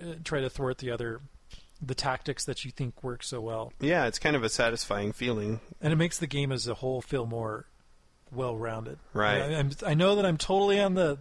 uh, 0.02 0.14
try 0.24 0.40
to 0.40 0.48
thwart 0.50 0.78
the 0.78 0.90
other, 0.90 1.20
the 1.80 1.94
tactics 1.94 2.44
that 2.46 2.64
you 2.64 2.70
think 2.70 3.02
work 3.04 3.22
so 3.22 3.40
well, 3.40 3.72
Yeah, 3.80 4.06
it's 4.06 4.18
kind 4.18 4.34
of 4.36 4.42
a 4.42 4.48
satisfying 4.48 5.12
feeling. 5.12 5.60
and 5.80 5.92
it 5.92 5.96
makes 5.96 6.18
the 6.18 6.26
game 6.26 6.50
as 6.50 6.66
a 6.66 6.74
whole 6.74 7.02
feel 7.02 7.26
more 7.26 7.66
well-rounded. 8.30 8.98
Right. 9.12 9.42
I, 9.84 9.90
I 9.90 9.94
know 9.94 10.16
that 10.16 10.24
I'm 10.24 10.38
totally 10.38 10.80
on 10.80 10.94
the 10.94 11.18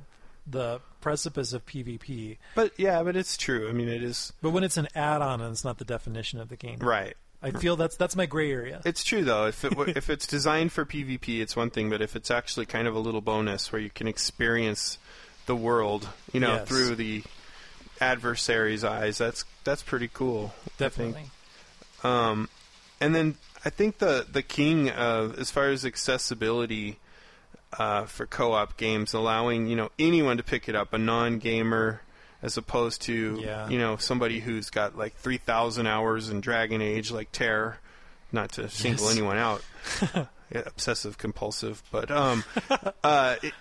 the 0.47 0.79
precipice 1.01 1.51
of 1.53 1.65
PvP, 1.65 2.37
But 2.55 2.71
yeah, 2.77 3.03
but 3.03 3.15
it's 3.15 3.35
true. 3.35 3.67
I 3.67 3.73
mean, 3.73 3.89
it 3.89 4.03
is 4.03 4.31
but 4.41 4.51
when 4.51 4.63
it's 4.63 4.77
an 4.77 4.87
add-on 4.95 5.41
and 5.41 5.51
it's 5.51 5.65
not 5.65 5.77
the 5.79 5.85
definition 5.85 6.39
of 6.39 6.47
the 6.49 6.55
game, 6.55 6.79
right. 6.79 7.15
I 7.43 7.49
feel 7.49 7.75
that's 7.75 7.97
that's 7.97 8.15
my 8.15 8.27
gray 8.27 8.51
area. 8.51 8.81
It's 8.85 9.03
true 9.03 9.23
though. 9.23 9.47
If 9.47 9.65
it 9.65 9.69
w- 9.71 9.91
if 9.95 10.11
it's 10.11 10.27
designed 10.27 10.71
for 10.71 10.85
PvP, 10.85 11.41
it's 11.41 11.55
one 11.55 11.71
thing. 11.71 11.89
But 11.89 11.99
if 12.01 12.15
it's 12.15 12.29
actually 12.29 12.67
kind 12.67 12.87
of 12.87 12.93
a 12.95 12.99
little 12.99 13.19
bonus 13.21 13.71
where 13.71 13.81
you 13.81 13.89
can 13.89 14.07
experience 14.07 14.99
the 15.47 15.55
world, 15.55 16.07
you 16.31 16.39
know, 16.39 16.53
Yes. 16.57 16.67
through 16.67 16.95
the 16.97 17.23
adversary's 17.99 18.83
eyes, 18.83 19.17
that's 19.17 19.45
that's 19.63 19.81
pretty 19.83 20.07
cool. 20.07 20.53
Definitely. 20.77 21.25
Um, 22.03 22.49
and 22.99 23.13
then 23.15 23.35
I 23.65 23.69
think 23.69 23.97
the 23.99 24.25
the 24.31 24.43
king 24.43 24.89
of 24.89 25.37
as 25.39 25.51
far 25.51 25.69
as 25.69 25.83
accessibility 25.85 26.97
uh, 27.77 28.05
for 28.05 28.25
co-op 28.25 28.77
games, 28.77 29.13
allowing 29.13 29.67
you 29.67 29.75
know 29.75 29.89
anyone 29.99 30.37
to 30.37 30.43
pick 30.43 30.67
it 30.69 30.75
up, 30.75 30.93
a 30.93 30.97
non-gamer, 30.97 32.01
as 32.41 32.57
opposed 32.57 33.01
to 33.03 33.39
Yeah. 33.43 33.69
you 33.69 33.79
know 33.79 33.97
somebody 33.97 34.39
who's 34.39 34.69
got 34.69 34.97
like 34.97 35.15
three 35.15 35.37
thousand 35.37 35.87
hours 35.87 36.29
in 36.29 36.41
Dragon 36.41 36.81
Age, 36.81 37.11
like 37.11 37.31
Terror. 37.31 37.77
Not 38.33 38.53
to 38.53 38.69
single 38.69 39.07
Yes. 39.07 39.17
anyone 39.17 39.37
out, 39.37 39.61
yeah, 40.15 40.25
obsessive 40.65 41.17
compulsive, 41.17 41.83
but 41.91 42.09
um, 42.09 42.43
uh, 43.03 43.35
it, 43.43 43.53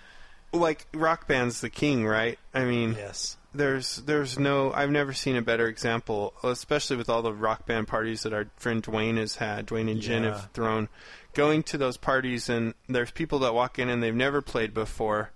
like 0.53 0.87
Rock 0.94 1.27
Band's 1.27 1.61
the 1.61 1.70
king, 1.70 2.07
right? 2.07 2.38
I 2.55 2.64
mean, 2.64 2.94
Yes. 2.96 3.37
there's 3.53 3.96
there's 3.96 4.38
no 4.38 4.73
I've 4.73 4.90
never 4.90 5.12
seen 5.12 5.35
a 5.35 5.42
better 5.42 5.66
example, 5.66 6.35
especially 6.44 6.96
with 6.99 7.09
all 7.11 7.23
the 7.23 7.33
rock 7.33 7.66
band 7.66 7.88
parties 7.88 8.23
that 8.23 8.33
our 8.33 8.46
friend 8.59 8.81
Dwayne 8.81 9.16
has 9.16 9.35
had. 9.37 9.66
Dwayne 9.66 9.90
and 9.90 10.01
Jen 10.01 10.23
Yeah. 10.23 10.31
have 10.35 10.51
thrown. 10.53 10.88
Going 11.34 11.62
to 11.64 11.78
those 11.78 11.96
parties 11.96 12.48
and 12.48 12.74
there's 12.88 13.10
people 13.10 13.40
that 13.40 13.54
walk 13.54 13.78
in 13.78 13.88
and 13.88 14.02
they've 14.02 14.14
never 14.14 14.42
played 14.42 14.74
before 14.74 15.30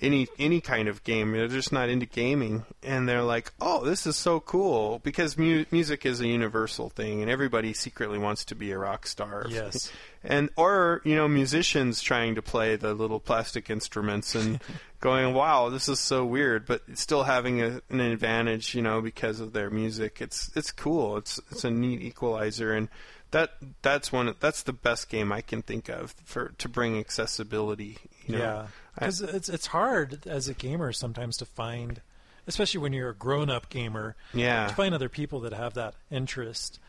any 0.00 0.28
any 0.38 0.60
kind 0.60 0.88
of 0.88 1.04
game. 1.04 1.32
They're 1.32 1.48
just 1.48 1.72
not 1.72 1.88
into 1.88 2.06
gaming, 2.06 2.64
and 2.82 3.08
they're 3.08 3.22
like, 3.22 3.52
"Oh, 3.60 3.84
this 3.84 4.06
is 4.06 4.16
so 4.16 4.40
cool!" 4.40 5.00
Because 5.00 5.36
mu- 5.36 5.64
music 5.70 6.06
is 6.06 6.20
a 6.20 6.26
universal 6.26 6.88
thing, 6.88 7.22
and 7.22 7.30
everybody 7.30 7.72
secretly 7.72 8.18
wants 8.18 8.44
to 8.46 8.54
be 8.54 8.70
a 8.70 8.78
rock 8.78 9.06
star. 9.06 9.46
Yes. 9.48 9.90
and 10.24 10.50
or 10.56 11.00
you 11.04 11.14
know, 11.14 11.28
musicians 11.28 12.02
trying 12.02 12.34
to 12.34 12.42
play 12.42 12.76
the 12.76 12.94
little 12.94 13.20
plastic 13.20 13.70
instruments 13.70 14.34
and 14.34 14.60
going, 15.00 15.34
"Wow, 15.34 15.68
this 15.68 15.88
is 15.88 16.00
so 16.00 16.24
weird," 16.24 16.66
but 16.66 16.82
still 16.94 17.24
having 17.24 17.62
a, 17.62 17.80
an 17.90 18.00
advantage, 18.00 18.74
you 18.74 18.82
know, 18.82 19.00
because 19.00 19.40
of 19.40 19.52
their 19.52 19.70
music. 19.70 20.20
It's 20.20 20.50
it's 20.54 20.72
cool. 20.72 21.16
It's 21.16 21.40
it's 21.50 21.64
a 21.64 21.70
neat 21.70 22.02
equalizer, 22.02 22.72
and 22.72 22.88
that 23.30 23.52
that's 23.82 24.12
one 24.12 24.34
that's 24.40 24.62
the 24.62 24.72
best 24.72 25.08
game 25.08 25.32
I 25.32 25.40
can 25.40 25.62
think 25.62 25.88
of 25.88 26.14
for 26.24 26.54
to 26.58 26.68
bring 26.68 26.98
accessibility. 26.98 27.98
You 28.26 28.36
know? 28.36 28.42
yeah, 28.42 28.66
because 28.94 29.20
it's 29.20 29.48
it's 29.48 29.66
hard 29.66 30.26
as 30.26 30.48
a 30.48 30.54
gamer 30.54 30.92
sometimes 30.92 31.36
to 31.38 31.44
find, 31.44 32.00
especially 32.46 32.80
when 32.80 32.92
you're 32.92 33.10
a 33.10 33.14
grown-up 33.14 33.68
gamer, 33.68 34.16
yeah, 34.32 34.68
to 34.68 34.74
find 34.74 34.94
other 34.94 35.08
people 35.08 35.40
that 35.40 35.52
have 35.52 35.74
that 35.74 35.94
interest. 36.10 36.80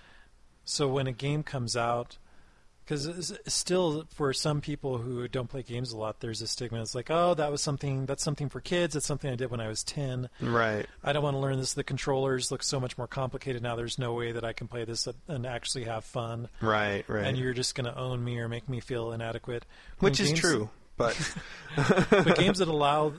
So 0.65 0.87
when 0.87 1.07
a 1.07 1.11
game 1.11 1.43
comes 1.43 1.75
out, 1.75 2.17
because 2.89 3.37
still 3.45 4.05
for 4.15 4.33
some 4.33 4.61
people 4.61 4.97
who 4.97 5.27
don't 5.27 5.47
play 5.47 5.61
games 5.61 5.91
a 5.91 5.97
lot, 5.97 6.21
there's 6.21 6.41
a 6.41 6.47
stigma. 6.47 6.81
It's 6.81 6.95
like, 6.95 7.11
oh, 7.11 7.35
that 7.35 7.51
was 7.51 7.61
something 7.61 8.07
that's 8.07 8.23
something 8.23 8.49
for 8.49 8.61
kids. 8.61 8.95
That's 8.95 9.05
something 9.05 9.29
I 9.31 9.35
did 9.35 9.51
when 9.51 9.59
I 9.59 9.67
was 9.67 9.83
ten. 9.83 10.27
right. 10.41 10.87
I 11.03 11.13
don't 11.13 11.21
want 11.21 11.35
to 11.35 11.39
learn 11.39 11.59
this. 11.59 11.73
The 11.75 11.83
controllers 11.83 12.49
look 12.51 12.63
so 12.63 12.79
much 12.79 12.97
more 12.97 13.05
complicated 13.05 13.61
now. 13.61 13.75
There's 13.75 13.99
no 13.99 14.13
way 14.13 14.31
that 14.31 14.43
I 14.43 14.53
can 14.53 14.67
play 14.67 14.85
this 14.85 15.07
and 15.27 15.45
actually 15.45 15.83
have 15.83 16.03
fun. 16.03 16.49
Right, 16.61 17.07
right. 17.07 17.25
And 17.25 17.37
you're 17.37 17.53
just 17.53 17.75
going 17.75 17.85
to 17.85 17.95
own 17.95 18.23
me 18.23 18.39
or 18.39 18.49
make 18.49 18.67
me 18.67 18.79
feel 18.79 19.11
inadequate. 19.11 19.65
When 19.99 20.11
Which 20.11 20.19
is 20.19 20.29
games- 20.29 20.39
true, 20.39 20.69
but 20.97 21.15
but 22.09 22.37
games 22.37 22.57
that 22.57 22.67
allow 22.69 23.13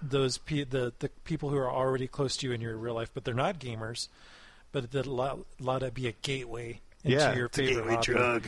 those 0.00 0.38
pe- 0.38 0.64
the 0.64 0.92
the 1.00 1.08
people 1.24 1.50
who 1.50 1.56
are 1.56 1.70
already 1.70 2.06
close 2.06 2.36
to 2.38 2.46
you 2.46 2.52
in 2.52 2.60
your 2.60 2.76
real 2.76 2.94
life, 2.94 3.10
but 3.12 3.24
they're 3.24 3.34
not 3.34 3.58
gamers, 3.58 4.06
but 4.70 4.92
that 4.92 5.06
allow, 5.06 5.46
allow 5.60 5.80
that 5.80 5.94
be 5.94 6.06
a 6.06 6.12
gateway 6.12 6.80
into 7.04 7.16
yeah, 7.16 7.34
your 7.34 7.46
it's 7.46 7.56
favorite 7.56 7.86
gateway 7.88 8.02
drug. 8.02 8.44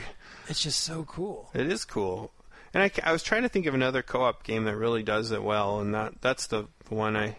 It's 0.49 0.62
just 0.62 0.81
so 0.81 1.05
cool. 1.05 1.51
It 1.55 1.67
is 1.67 1.85
cool, 1.85 2.33
and 2.75 2.83
I, 2.83 2.91
I 3.03 3.12
was 3.12 3.23
trying 3.23 3.43
to 3.43 3.49
think 3.49 3.67
of 3.67 3.75
another 3.75 4.03
co-op 4.03 4.43
game 4.45 4.65
that 4.65 4.77
really 4.77 5.03
does 5.03 5.31
it 5.31 5.43
well, 5.43 5.81
and 5.81 5.95
that 5.95 6.21
that's 6.21 6.47
the 6.49 6.67
one 6.88 7.17
I 7.17 7.37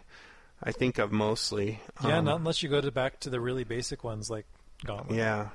I 0.63 0.71
think 0.71 0.97
of 0.99 1.11
mostly. 1.11 1.81
Yeah, 2.03 2.19
Um, 2.19 2.25
not 2.25 2.37
unless 2.37 2.63
you 2.63 2.69
go 2.69 2.79
to 2.81 2.91
back 2.91 3.19
to 3.21 3.29
the 3.29 3.39
really 3.41 3.63
basic 3.63 4.03
ones 4.03 4.29
like 4.29 4.45
Gauntlet. 4.85 5.17
yeah. 5.17 5.49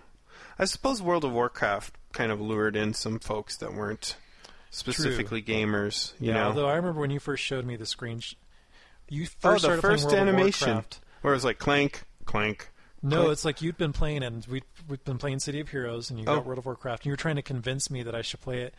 I 0.59 0.65
suppose 0.67 1.01
World 1.01 1.25
of 1.25 1.33
Warcraft 1.33 1.95
kind 2.13 2.31
of 2.33 2.41
lured 2.41 2.77
in 2.77 2.93
some 2.93 3.19
folks 3.19 3.57
that 3.59 3.73
weren't 3.75 4.17
specifically 4.71 5.43
gamers. 5.43 6.13
You 6.21 6.29
yeah. 6.29 6.35
know, 6.35 6.45
Although 6.49 6.69
I 6.69 6.75
remember 6.75 7.01
when 7.01 7.11
you 7.11 7.21
first 7.21 7.43
showed 7.43 7.65
me 7.65 7.77
the 7.77 7.87
screen, 7.87 8.21
sh- 8.21 8.35
you 9.09 9.27
first 9.27 9.65
oh, 9.65 9.77
the 9.77 9.81
first 9.83 10.13
animation 10.13 10.85
where 11.23 11.33
it 11.33 11.37
was 11.37 11.45
like 11.45 11.59
clank, 11.59 12.03
clank. 12.25 12.71
No, 13.03 13.31
it's 13.31 13.45
like 13.45 13.63
you'd 13.63 13.77
been 13.79 13.93
playing, 13.93 14.23
and 14.23 14.45
we 14.47 14.63
we've 14.89 15.05
been 15.05 15.19
playing 15.19 15.39
City 15.41 15.61
of 15.61 15.69
Heroes, 15.69 16.11
and 16.11 16.19
you 16.19 16.25
got 16.25 16.39
Oh. 16.39 16.41
World 16.41 16.59
of 16.59 16.67
Warcraft, 16.67 17.03
and 17.03 17.07
you 17.07 17.13
were 17.13 17.17
trying 17.17 17.37
to 17.37 17.43
convince 17.43 17.91
me 17.91 18.03
that 18.03 18.15
I 18.15 18.23
should 18.23 18.41
play 18.41 18.63
it, 18.63 18.75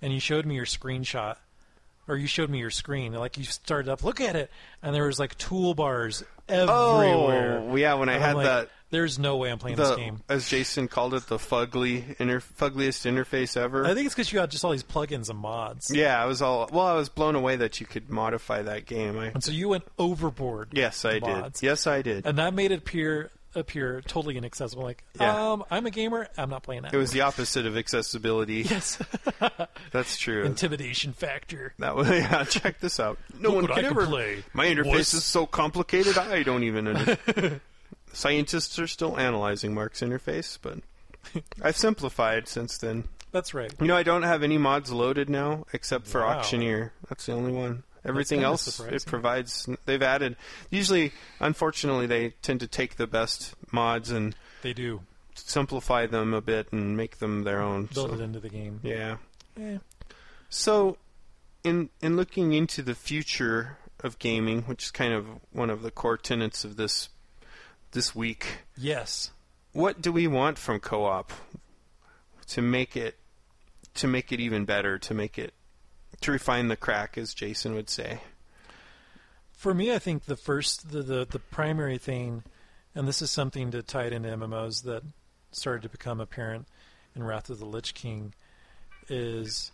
and 0.00 0.12
you 0.12 0.20
showed 0.20 0.46
me 0.46 0.54
your 0.54 0.64
screenshot, 0.66 1.36
or 2.06 2.16
you 2.16 2.26
showed 2.26 2.50
me 2.50 2.58
your 2.58 2.70
screen, 2.70 3.12
like 3.14 3.36
you 3.38 3.44
started 3.44 3.90
up, 3.90 4.04
look 4.04 4.20
at 4.20 4.36
it, 4.36 4.50
and 4.82 4.94
there 4.94 5.06
was 5.06 5.18
like 5.18 5.36
toolbars 5.38 6.22
everywhere. 6.48 7.58
Oh, 7.64 7.76
yeah. 7.76 7.94
When 7.94 8.08
I 8.08 8.14
And 8.14 8.22
had 8.22 8.36
like, 8.36 8.44
that 8.46 8.70
there's 8.90 9.18
no 9.18 9.36
way 9.38 9.50
I'm 9.50 9.58
playing 9.58 9.76
this 9.76 9.88
the 9.88 9.96
game. 9.96 10.20
as 10.28 10.48
Jason 10.48 10.86
called 10.86 11.14
it, 11.14 11.26
the 11.26 11.36
fugly 11.38 12.14
inter- 12.20 12.38
fuggliest 12.40 13.10
interface 13.10 13.56
ever. 13.56 13.84
I 13.86 13.94
think 13.94 14.06
it's 14.06 14.14
because 14.14 14.32
you 14.32 14.38
got 14.38 14.50
just 14.50 14.64
all 14.64 14.70
these 14.70 14.84
plugins 14.84 15.30
and 15.30 15.38
mods, 15.38 15.90
yeah, 15.92 16.22
I 16.22 16.26
was 16.26 16.42
all 16.42 16.68
well. 16.72 16.86
I 16.86 16.94
was 16.94 17.08
blown 17.08 17.34
away 17.34 17.56
that 17.56 17.80
you 17.80 17.86
could 17.86 18.08
modify 18.08 18.62
that 18.62 18.86
game. 18.86 19.18
I, 19.18 19.26
and 19.28 19.42
so 19.42 19.50
you 19.50 19.68
went 19.68 19.84
overboard. 19.98 20.68
yes, 20.72 21.04
I 21.04 21.18
mods. 21.18 21.60
did. 21.60 21.66
Yes, 21.66 21.86
I 21.88 22.02
did. 22.02 22.24
and 22.26 22.38
that 22.38 22.54
made 22.54 22.70
it 22.70 22.78
appear 22.78 23.30
appear 23.54 24.00
totally 24.06 24.36
inaccessible. 24.36 24.82
Like, 24.84 25.04
Yeah. 25.20 25.52
um, 25.52 25.64
I'm 25.70 25.86
a 25.86 25.90
gamer. 25.90 26.28
I'm 26.36 26.50
not 26.50 26.62
playing 26.62 26.82
that. 26.82 26.92
It 26.94 26.96
was 26.96 27.10
the 27.12 27.20
opposite 27.22 27.66
of 27.66 27.76
accessibility. 27.76 28.62
yes, 28.68 28.98
That's 29.92 30.16
true. 30.18 30.44
intimidation 30.44 31.12
factor. 31.12 31.74
That 31.78 31.96
was 31.96 32.08
yeah. 32.10 32.44
Check 32.44 32.80
this 32.80 32.98
out. 33.00 33.18
No 33.38 33.48
Look 33.50 33.54
one 33.56 33.62
what 33.64 33.70
I 33.72 33.74
can 33.82 33.84
can 33.84 33.92
ever 33.92 34.06
play. 34.06 34.44
My 34.52 34.66
interface 34.66 34.86
Wuss. 34.86 35.14
is 35.14 35.24
so 35.24 35.46
complicated. 35.46 36.16
I 36.18 36.42
don't 36.42 36.64
even 36.64 36.88
understand. 36.88 37.60
Scientists 38.12 38.78
are 38.78 38.86
still 38.86 39.18
analyzing 39.18 39.74
Mark's 39.74 40.00
interface, 40.00 40.58
but 40.60 40.78
I've 41.62 41.76
simplified 41.76 42.46
since 42.48 42.78
then. 42.78 43.08
That's 43.32 43.52
right. 43.54 43.72
You 43.80 43.88
know, 43.88 43.96
I 43.96 44.04
don't 44.04 44.22
have 44.22 44.44
any 44.44 44.58
mods 44.58 44.92
loaded 44.92 45.28
now 45.28 45.64
except 45.72 46.06
for 46.06 46.20
Wow. 46.20 46.38
Auctioneer. 46.38 46.92
That's 47.08 47.26
the 47.26 47.32
only 47.32 47.50
one. 47.50 47.82
Everything 48.04 48.42
else 48.42 48.62
surprising. 48.62 48.96
it 48.96 49.06
provides. 49.06 49.68
They've 49.86 50.02
added. 50.02 50.36
Usually, 50.70 51.12
unfortunately, 51.40 52.06
they 52.06 52.30
tend 52.42 52.60
to 52.60 52.66
take 52.66 52.96
the 52.96 53.06
best 53.06 53.54
mods 53.72 54.10
and 54.10 54.34
They 54.62 54.72
do 54.74 55.00
simplify 55.34 56.06
them 56.06 56.32
a 56.34 56.40
bit 56.40 56.70
and 56.72 56.96
make 56.96 57.18
them 57.18 57.44
their 57.44 57.60
own. 57.60 57.86
build 57.92 58.10
so- 58.10 58.14
it 58.16 58.20
into 58.20 58.40
the 58.40 58.48
game. 58.50 58.80
yeah. 58.82 59.16
Eh, 59.58 59.78
So, 60.48 60.98
in 61.62 61.88
in 62.02 62.16
looking 62.16 62.52
into 62.52 62.82
the 62.82 62.94
future 62.94 63.78
of 64.00 64.18
gaming, 64.18 64.62
which 64.62 64.84
is 64.84 64.90
kind 64.90 65.12
of 65.14 65.26
one 65.50 65.70
of 65.70 65.82
the 65.82 65.90
core 65.90 66.18
tenets 66.18 66.64
of 66.64 66.76
this 66.76 67.08
this 67.92 68.14
week, 68.14 68.58
yes. 68.76 69.30
what 69.72 70.02
do 70.02 70.12
we 70.12 70.26
want 70.26 70.58
from 70.58 70.78
co-op 70.78 71.32
to 72.48 72.60
make 72.60 72.96
it 72.96 73.16
to 73.94 74.06
make 74.08 74.30
it 74.32 74.40
even 74.40 74.64
better, 74.64 74.98
to 74.98 75.14
make 75.14 75.38
it 75.38 75.54
to 76.20 76.32
refine 76.32 76.68
the 76.68 76.76
crack, 76.76 77.16
as 77.18 77.34
Jason 77.34 77.74
would 77.74 77.90
say? 77.90 78.20
For 79.52 79.74
me, 79.74 79.92
I 79.92 79.98
think 79.98 80.24
the 80.24 80.36
first, 80.36 80.90
the, 80.90 81.02
the, 81.02 81.26
the 81.28 81.38
primary 81.38 81.98
thing, 81.98 82.44
and 82.94 83.08
this 83.08 83.22
is 83.22 83.30
something 83.30 83.70
to 83.70 83.82
tie 83.82 84.04
it 84.04 84.12
into 84.12 84.28
MMOs 84.28 84.84
that 84.84 85.02
started 85.52 85.82
to 85.82 85.88
become 85.88 86.20
apparent 86.20 86.66
in 87.14 87.22
Wrath 87.22 87.48
of 87.50 87.58
the 87.58 87.64
Lich 87.64 87.94
King, 87.94 88.34
is 89.08 89.72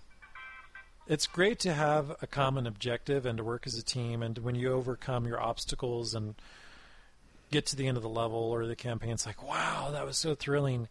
it's 1.06 1.26
great 1.26 1.58
to 1.60 1.72
have 1.72 2.14
a 2.22 2.26
common 2.26 2.66
objective 2.66 3.26
and 3.26 3.38
to 3.38 3.44
work 3.44 3.66
as 3.66 3.76
a 3.76 3.82
team. 3.82 4.22
And 4.22 4.38
when 4.38 4.54
you 4.54 4.72
overcome 4.72 5.26
your 5.26 5.40
obstacles 5.40 6.14
and 6.14 6.34
get 7.50 7.66
to 7.66 7.76
the 7.76 7.88
end 7.88 7.96
of 7.96 8.02
the 8.02 8.08
level 8.08 8.38
or 8.38 8.66
the 8.66 8.76
campaign, 8.76 9.10
it's 9.10 9.26
like, 9.26 9.42
wow, 9.42 9.90
that 9.90 10.06
was 10.06 10.16
so 10.16 10.34
thrilling. 10.34 10.88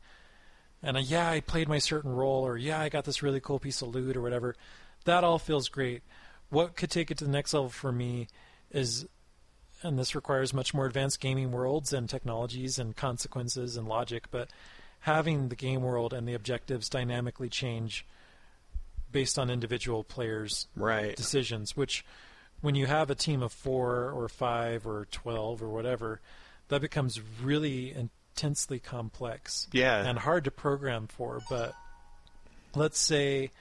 And 0.84 0.98
uh, 0.98 1.02
yeah, 1.02 1.30
I 1.30 1.40
played 1.40 1.70
my 1.70 1.80
certain 1.80 2.12
role, 2.12 2.46
or 2.46 2.58
yeah, 2.58 2.80
I 2.80 2.90
got 2.90 3.06
this 3.06 3.24
really 3.24 3.40
cool 3.40 3.60
piece 3.60 3.82
of 3.82 3.90
loot, 3.90 4.16
or 4.16 4.22
whatever. 4.22 4.56
That 5.06 5.24
all 5.24 5.40
feels 5.40 5.70
great. 5.70 6.04
What 6.50 6.76
could 6.76 6.90
take 6.92 7.12
it 7.12 7.18
to 7.20 7.26
the 7.26 7.32
next 7.32 7.54
level 7.54 7.70
for 7.70 7.92
me 7.92 8.28
is, 8.72 9.06
and 9.84 9.98
this 9.98 10.16
requires 10.16 10.54
much 10.54 10.74
more 10.74 10.86
advanced 10.86 11.20
gaming 11.20 11.52
worlds 11.52 11.94
and 11.94 12.10
technologies 12.10 12.80
and 12.80 12.96
consequences 12.96 13.78
and 13.78 13.88
logic, 13.88 14.26
but 14.32 14.50
having 15.02 15.50
the 15.50 15.56
game 15.56 15.82
world 15.82 16.12
and 16.14 16.28
the 16.28 16.34
objectives 16.34 16.90
dynamically 16.90 17.50
change 17.50 18.06
based 19.12 19.40
on 19.40 19.50
individual 19.50 20.04
players' 20.04 20.68
Right. 20.76 21.16
decisions, 21.16 21.76
which 21.78 22.06
when 22.62 22.76
you 22.76 22.86
have 22.88 23.10
a 23.10 23.16
team 23.16 23.42
of 23.42 23.52
four 23.54 24.12
or 24.12 24.28
five 24.28 24.86
or 24.86 25.06
twelve 25.12 25.64
or 25.64 25.70
whatever, 25.70 26.20
that 26.68 26.82
becomes 26.82 27.20
really 27.42 27.92
intensely 27.94 28.80
complex 28.80 29.68
Yeah. 29.72 30.06
and 30.06 30.20
hard 30.20 30.44
to 30.44 30.52
program 30.52 31.08
for. 31.08 31.42
But 31.50 31.74
let's 32.76 33.00
say 33.00 33.52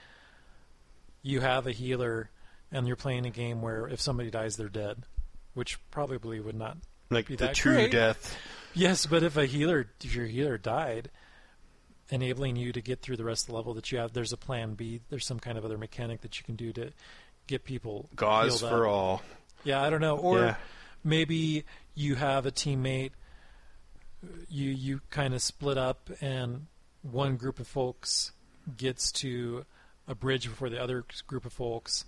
you 1.21 1.41
have 1.41 1.67
a 1.67 1.71
healer 1.71 2.29
and 2.71 2.87
you're 2.87 2.95
playing 2.95 3.25
a 3.25 3.29
game 3.31 3.61
where 3.61 3.87
if 3.87 3.99
somebody 3.99 4.29
dies, 4.29 4.55
they're 4.57 4.69
dead, 4.69 5.03
which 5.53 5.77
probably 5.91 6.39
would 6.39 6.55
not. 6.55 6.77
like 7.09 7.27
be 7.27 7.35
the 7.35 7.47
that 7.47 7.55
true 7.55 7.73
great. 7.73 7.91
death. 7.91 8.37
Yes, 8.73 9.05
but 9.05 9.23
if 9.23 9.35
a 9.37 9.45
healer, 9.45 9.87
if 10.03 10.13
your 10.15 10.27
healer 10.27 10.57
died, 10.57 11.09
enabling 12.09 12.55
you 12.55 12.71
to 12.71 12.81
get 12.81 13.01
through 13.01 13.17
the 13.17 13.23
rest 13.23 13.43
of 13.43 13.47
the 13.47 13.55
level 13.55 13.73
that 13.73 13.91
you 13.91 13.97
have, 13.97 14.13
there's 14.13 14.31
a 14.33 14.37
plan 14.37 14.73
B. 14.75 15.01
There's 15.09 15.25
some 15.25 15.39
kind 15.39 15.57
of 15.57 15.65
other 15.65 15.77
mechanic 15.77 16.21
that 16.21 16.37
you 16.39 16.43
can 16.45 16.55
do 16.55 16.71
to 16.73 16.91
get 17.47 17.63
people 17.63 18.09
Gauze 18.15 18.59
healed 18.59 18.71
for 18.71 18.85
up. 18.87 18.91
all. 18.93 19.21
Yeah, 19.63 19.81
I 19.81 19.89
don't 19.89 20.01
know. 20.01 20.17
Or 20.17 20.39
Yeah. 20.39 20.55
maybe 21.03 21.65
you 21.95 22.15
have 22.15 22.45
a 22.45 22.51
teammate. 22.51 23.11
You 24.49 24.69
you 24.71 25.01
kind 25.09 25.33
of 25.33 25.41
split 25.41 25.77
up, 25.77 26.09
and 26.21 26.67
one 27.03 27.37
group 27.37 27.59
of 27.59 27.67
folks 27.67 28.31
gets 28.77 29.11
to 29.13 29.65
a 30.09 30.15
bridge 30.15 30.49
before 30.49 30.69
the 30.69 30.81
other 30.81 31.05
group 31.27 31.45
of 31.45 31.53
folks, 31.53 32.03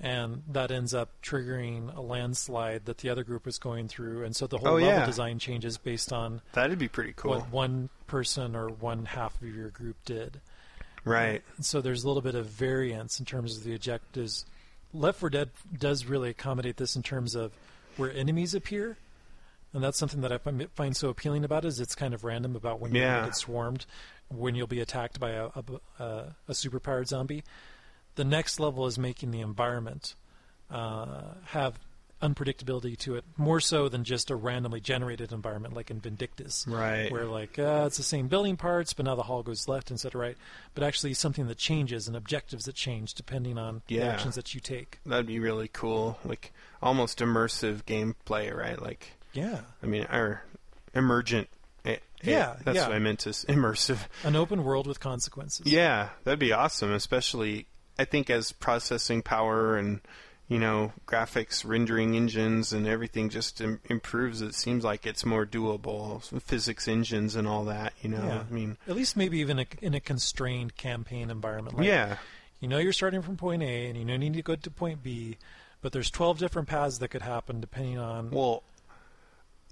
and 0.00 0.42
that 0.50 0.72
ends 0.72 0.92
up 0.92 1.10
triggering 1.22 1.94
a 1.96 2.00
landslide 2.00 2.84
that 2.86 2.98
the 2.98 3.08
other 3.08 3.22
group 3.22 3.46
is 3.46 3.58
going 3.58 3.86
through, 3.86 4.24
and 4.24 4.34
so 4.34 4.46
the 4.48 4.58
whole 4.58 4.68
Oh, 4.70 4.74
level 4.74 4.88
yeah. 4.88 5.06
design 5.06 5.38
changes 5.38 5.78
based 5.78 6.12
on 6.12 6.40
That'd 6.52 6.78
be 6.78 6.88
pretty 6.88 7.12
cool. 7.14 7.30
what 7.32 7.48
one 7.50 7.90
person 8.08 8.56
or 8.56 8.68
one 8.68 9.04
half 9.04 9.40
of 9.40 9.54
your 9.54 9.68
group 9.70 9.96
did. 10.04 10.40
Right. 11.04 11.42
And 11.56 11.64
so 11.64 11.80
there's 11.80 12.02
a 12.02 12.08
little 12.08 12.22
bit 12.22 12.34
of 12.34 12.46
variance 12.46 13.20
in 13.20 13.26
terms 13.26 13.56
of 13.58 13.62
the 13.64 13.74
objectives. 13.74 14.46
Left 14.92 15.20
4 15.20 15.30
Dead 15.30 15.50
does 15.78 16.06
really 16.06 16.30
accommodate 16.30 16.76
this 16.78 16.96
in 16.96 17.02
terms 17.02 17.34
of 17.34 17.52
where 17.96 18.10
enemies 18.12 18.54
appear, 18.54 18.96
and 19.72 19.84
that's 19.84 19.98
something 19.98 20.22
that 20.22 20.32
I 20.32 20.38
find- 20.38 20.96
so 20.96 21.08
appealing 21.10 21.44
about 21.44 21.64
it, 21.64 21.68
is 21.68 21.78
it's 21.80 21.94
kind 21.94 22.14
of 22.14 22.24
random 22.24 22.56
about 22.56 22.80
when 22.80 22.92
you're 22.94 23.04
Yeah. 23.04 23.12
going 23.14 23.24
to 23.24 23.30
get 23.30 23.36
swarmed, 23.36 23.86
when 24.28 24.54
you'll 24.54 24.66
be 24.66 24.80
attacked 24.80 25.20
by 25.20 25.30
a, 25.30 25.46
a, 25.46 25.64
a, 25.98 26.36
a 26.48 26.52
superpowered 26.52 27.06
zombie. 27.08 27.44
The 28.16 28.24
next 28.24 28.60
level 28.60 28.86
is 28.86 28.98
making 28.98 29.30
the 29.32 29.40
environment 29.40 30.14
uh, 30.70 31.34
have 31.46 31.78
unpredictability 32.22 32.96
to 32.96 33.16
it, 33.16 33.24
more 33.36 33.60
so 33.60 33.88
than 33.88 34.02
just 34.02 34.30
a 34.30 34.36
randomly 34.36 34.80
generated 34.80 35.30
environment 35.30 35.74
like 35.74 35.90
in 35.90 36.00
Vindictus 36.00 36.64
Right. 36.66 37.10
where 37.12 37.26
like 37.26 37.58
uh, 37.58 37.84
it's 37.86 37.98
the 37.98 38.02
same 38.02 38.28
building 38.28 38.56
parts, 38.56 38.94
but 38.94 39.04
now 39.04 39.14
the 39.14 39.24
hall 39.24 39.42
goes 39.42 39.68
left 39.68 39.90
instead 39.90 40.14
of 40.14 40.20
right. 40.20 40.36
But 40.74 40.84
actually, 40.84 41.12
something 41.14 41.48
that 41.48 41.58
changes 41.58 42.08
and 42.08 42.16
objectives 42.16 42.64
that 42.64 42.76
change 42.76 43.12
depending 43.14 43.58
on 43.58 43.82
the 43.88 44.00
actions 44.00 44.36
that 44.36 44.54
you 44.54 44.60
take. 44.60 45.00
That'd 45.04 45.26
be 45.26 45.38
really 45.38 45.68
cool. 45.68 46.18
Like 46.24 46.52
almost 46.82 47.18
immersive 47.18 47.82
gameplay, 47.84 48.54
right? 48.56 48.80
Like 48.80 49.18
Yeah, 49.34 49.60
I 49.82 49.86
mean, 49.86 50.04
or 50.04 50.44
emergent. 50.94 51.48
Yeah, 52.32 52.56
that's 52.64 52.76
yeah. 52.76 52.86
what 52.88 52.94
I 52.96 52.98
meant 52.98 53.20
to 53.20 53.30
immersive. 53.48 53.98
an 54.24 54.36
open 54.36 54.64
world 54.64 54.86
with 54.86 55.00
consequences. 55.00 55.66
Yeah, 55.66 56.10
that'd 56.24 56.38
be 56.38 56.52
awesome. 56.52 56.92
Especially, 56.92 57.66
I 57.98 58.04
think 58.04 58.30
as 58.30 58.52
processing 58.52 59.22
power 59.22 59.76
and 59.76 60.00
you 60.48 60.58
know 60.58 60.92
graphics, 61.06 61.64
rendering 61.66 62.14
engines, 62.16 62.72
and 62.72 62.86
everything 62.86 63.30
just 63.30 63.60
Im- 63.60 63.80
improves. 63.88 64.42
It 64.42 64.54
seems 64.54 64.84
like 64.84 65.06
it's 65.06 65.24
more 65.24 65.46
doable. 65.46 66.22
Physics 66.42 66.86
engines 66.88 67.34
and 67.36 67.48
all 67.48 67.64
that. 67.64 67.94
You 68.02 68.10
know, 68.10 68.24
Yeah. 68.26 68.42
I 68.48 68.52
mean, 68.52 68.76
At 68.86 68.94
least 68.96 69.16
maybe 69.16 69.38
even 69.38 69.58
a, 69.60 69.66
in 69.80 69.94
a 69.94 70.00
constrained 70.00 70.76
campaign 70.76 71.30
environment. 71.30 71.78
Like, 71.78 71.86
yeah, 71.86 72.16
You 72.60 72.68
know 72.68 72.78
you're 72.78 72.92
starting 72.92 73.22
from 73.22 73.36
point 73.36 73.62
A 73.62 73.86
and 73.88 73.96
you 73.96 74.04
know 74.04 74.12
you 74.12 74.18
need 74.18 74.34
to 74.34 74.42
go 74.42 74.54
to 74.56 74.70
point 74.70 75.02
B, 75.02 75.38
but 75.80 75.92
there's 75.92 76.10
12 76.10 76.38
different 76.38 76.68
paths 76.68 76.98
that 76.98 77.08
could 77.08 77.22
happen 77.22 77.60
depending 77.60 77.98
on. 77.98 78.30
Well, 78.30 78.62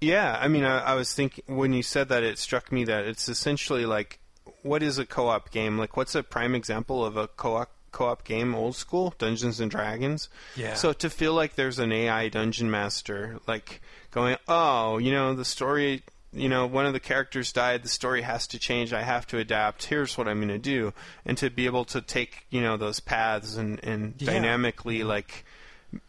yeah. 0.03 0.37
I 0.39 0.47
mean, 0.47 0.63
I, 0.63 0.79
I 0.79 0.95
was 0.95 1.13
thinking 1.13 1.43
when 1.55 1.73
you 1.73 1.83
said 1.83 2.09
that, 2.09 2.23
it 2.23 2.37
struck 2.37 2.71
me 2.71 2.83
that 2.85 3.05
it's 3.05 3.27
essentially 3.29 3.85
like, 3.85 4.19
what 4.61 4.83
is 4.83 4.97
a 4.97 5.05
co-op 5.05 5.51
game? 5.51 5.77
Like, 5.77 5.97
what's 5.97 6.15
a 6.15 6.23
prime 6.23 6.55
example 6.55 7.03
of 7.05 7.17
a 7.17 7.27
co-op 7.27 7.71
co-op 7.91 8.23
game? 8.23 8.55
Old 8.55 8.75
school 8.75 9.13
Dungeons 9.17 9.59
and 9.59 9.69
Dragons. 9.71 10.29
yeah. 10.55 10.73
So 10.75 10.93
to 10.93 11.09
feel 11.09 11.33
like 11.33 11.55
there's 11.55 11.79
an 11.79 11.91
AI 11.91 12.29
dungeon 12.29 12.69
master, 12.71 13.39
like 13.47 13.81
going, 14.11 14.37
oh, 14.47 14.97
you 14.97 15.11
know, 15.11 15.33
the 15.33 15.45
story. 15.45 16.03
You 16.35 16.49
know, 16.49 16.65
one 16.65 16.87
of 16.87 16.93
the 16.93 16.99
characters 16.99 17.51
died. 17.53 17.83
The 17.83 17.89
story 17.89 18.23
has 18.23 18.47
to 18.47 18.57
change. 18.57 18.91
I 18.91 19.03
have 19.03 19.27
to 19.27 19.37
adapt. 19.37 19.85
Here's 19.85 20.17
what 20.17 20.27
I'm 20.27 20.37
going 20.39 20.47
to 20.47 20.57
do, 20.57 20.91
and 21.27 21.37
to 21.37 21.51
be 21.51 21.67
able 21.67 21.85
to 21.85 22.01
take 22.01 22.47
you 22.49 22.59
know 22.59 22.75
those 22.75 22.99
paths 22.99 23.55
and 23.55 23.79
and 23.83 24.15
Yeah. 24.17 24.31
dynamically 24.33 25.03
like 25.03 25.45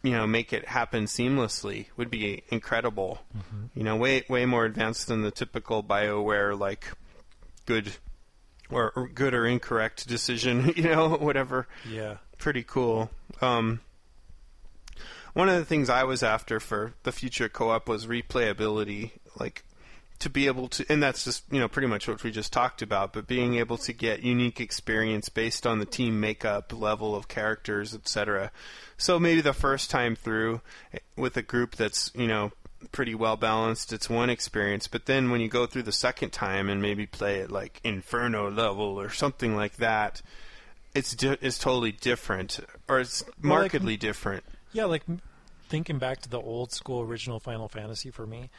you 0.03 0.11
know 0.11 0.25
make 0.27 0.53
it 0.53 0.67
happen 0.67 1.05
seamlessly 1.05 1.87
would 1.97 2.09
be 2.09 2.43
incredible. 2.49 3.19
You 3.73 3.83
know, 3.83 3.95
way 3.95 4.23
way 4.29 4.45
more 4.45 4.65
advanced 4.65 5.07
than 5.07 5.21
the 5.21 5.31
typical 5.31 5.83
Bioware 5.83 6.57
like 6.57 6.91
good 7.65 7.93
or, 8.69 8.91
or 8.95 9.07
good 9.07 9.33
or 9.33 9.45
incorrect 9.45 10.07
decision. 10.07 10.73
You 10.75 10.83
know, 10.83 11.09
whatever. 11.09 11.67
yeah. 11.89 12.17
Pretty 12.37 12.63
cool. 12.63 13.09
Um, 13.41 13.79
one 15.33 15.49
of 15.49 15.57
the 15.57 15.65
things 15.65 15.89
I 15.89 16.03
was 16.03 16.23
after 16.23 16.59
for 16.59 16.93
the 17.03 17.11
future 17.11 17.47
co-op 17.49 17.87
was 17.87 18.07
replayability, 18.07 19.11
like 19.39 19.63
to 20.19 20.29
be 20.29 20.47
able 20.47 20.67
to, 20.69 20.85
and 20.89 21.01
that's 21.03 21.23
just 21.25 21.43
you 21.51 21.59
know 21.59 21.67
pretty 21.67 21.87
much 21.87 22.07
what 22.07 22.23
we 22.23 22.31
just 22.31 22.53
talked 22.53 22.81
about, 22.81 23.13
but 23.13 23.27
being 23.27 23.55
able 23.55 23.77
to 23.79 23.93
get 23.93 24.23
unique 24.23 24.59
experience 24.61 25.29
based 25.29 25.67
on 25.67 25.79
the 25.79 25.85
team 25.85 26.19
makeup, 26.19 26.71
level 26.73 27.15
of 27.15 27.27
characters, 27.27 27.93
etc. 27.93 28.51
So 28.97 29.19
maybe 29.19 29.41
the 29.41 29.53
first 29.53 29.89
time 29.91 30.15
through 30.15 30.61
with 31.17 31.35
a 31.37 31.41
group 31.41 31.75
that's 31.75 32.11
you 32.15 32.27
know 32.27 32.51
pretty 32.91 33.15
well 33.15 33.35
balanced, 33.35 33.91
it's 33.91 34.09
one 34.09 34.29
experience, 34.29 34.87
but 34.87 35.05
then 35.05 35.31
when 35.31 35.41
you 35.41 35.47
go 35.49 35.65
through 35.65 35.83
the 35.83 35.91
second 35.91 36.29
time 36.31 36.69
and 36.69 36.81
maybe 36.81 37.05
play 37.05 37.39
it 37.39 37.51
like 37.51 37.81
Inferno 37.83 38.49
level 38.51 38.99
or 39.01 39.09
something 39.09 39.55
like 39.55 39.77
that, 39.77 40.21
it's 40.93 41.15
di- 41.15 41.37
it's 41.41 41.57
totally 41.59 41.91
different 41.91 42.59
or 42.87 42.99
it's 42.99 43.23
Well, 43.23 43.33
like- 43.33 43.43
markedly 43.43 43.97
different. 43.97 44.43
Yeah, 44.71 44.85
like 44.85 45.03
thinking 45.67 45.97
back 45.97 46.21
to 46.21 46.29
the 46.29 46.39
old 46.39 46.71
school 46.71 47.01
original 47.01 47.39
Final 47.39 47.67
Fantasy 47.67 48.11
for 48.11 48.27
me, 48.27 48.49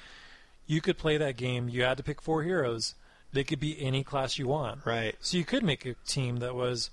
you 0.67 0.81
could 0.81 0.99
play 0.99 1.17
that 1.17 1.37
game. 1.37 1.69
You 1.69 1.83
had 1.83 1.97
to 1.97 2.03
pick 2.03 2.21
four 2.21 2.43
heroes. 2.43 2.95
They 3.33 3.45
could 3.45 3.61
be 3.61 3.81
any 3.81 4.03
class 4.05 4.39
you 4.39 4.49
want. 4.49 4.85
Right. 4.85 5.15
So 5.21 5.37
you 5.37 5.45
could 5.45 5.63
make 5.63 5.85
a 5.85 5.95
team 6.07 6.37
that 6.39 6.55
was 6.55 6.91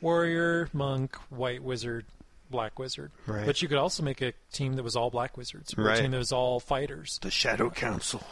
warrior, 0.00 0.68
monk, 0.72 1.14
white 1.30 1.62
wizard, 1.62 2.04
black 2.50 2.78
wizard. 2.78 3.10
Right. 3.26 3.46
But 3.46 3.62
you 3.62 3.68
could 3.68 3.78
also 3.78 4.02
make 4.02 4.20
a 4.20 4.32
team 4.52 4.74
that 4.74 4.82
was 4.82 4.96
all 4.96 5.10
black 5.10 5.36
wizards, 5.36 5.74
or 5.76 5.82
Right. 5.84 5.98
a 5.98 6.02
team 6.02 6.10
that 6.10 6.18
was 6.18 6.32
all 6.32 6.60
fighters. 6.60 7.18
The 7.22 7.30
Shadow 7.30 7.70
Council. 7.70 8.22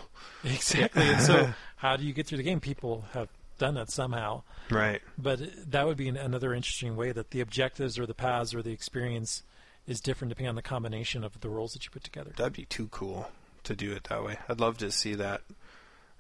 Exactly. 0.45 1.03
and 1.05 1.21
so, 1.21 1.55
how 1.77 1.97
do 1.97 2.05
you 2.05 2.13
get 2.13 2.27
through 2.27 2.39
the 2.39 2.45
game? 2.45 2.61
People 2.61 3.05
have 3.13 3.29
done 3.59 3.75
that 3.75 3.91
somehow. 3.91 4.43
Right. 4.71 5.01
But 5.17 5.71
that 5.71 5.87
would 5.87 5.97
be 5.97 6.09
an, 6.09 6.17
another 6.17 6.53
interesting 6.55 6.97
way 6.97 7.13
that 7.13 7.31
the 7.31 7.41
objectives 7.41 7.99
or 7.99 8.07
the 8.07 8.15
paths 8.15 8.55
or 8.55 8.63
the 8.63 8.73
experience 8.73 9.43
is 9.87 10.01
different 10.01 10.31
depending 10.31 10.49
on 10.49 10.55
the 10.57 10.63
combination 10.63 11.23
of 11.25 11.41
the 11.41 11.49
roles 11.49 11.73
that 11.75 11.85
you 11.85 11.91
put 11.91 12.05
together. 12.05 12.33
That'd 12.37 12.53
be 12.55 12.65
too 12.65 12.89
cool 12.89 13.31
to 13.65 13.75
do 13.75 13.93
it 13.93 14.05
that 14.05 14.25
way. 14.25 14.39
I'd 14.49 14.61
love 14.61 14.79
to 14.79 14.91
see 14.91 15.15
that. 15.15 15.43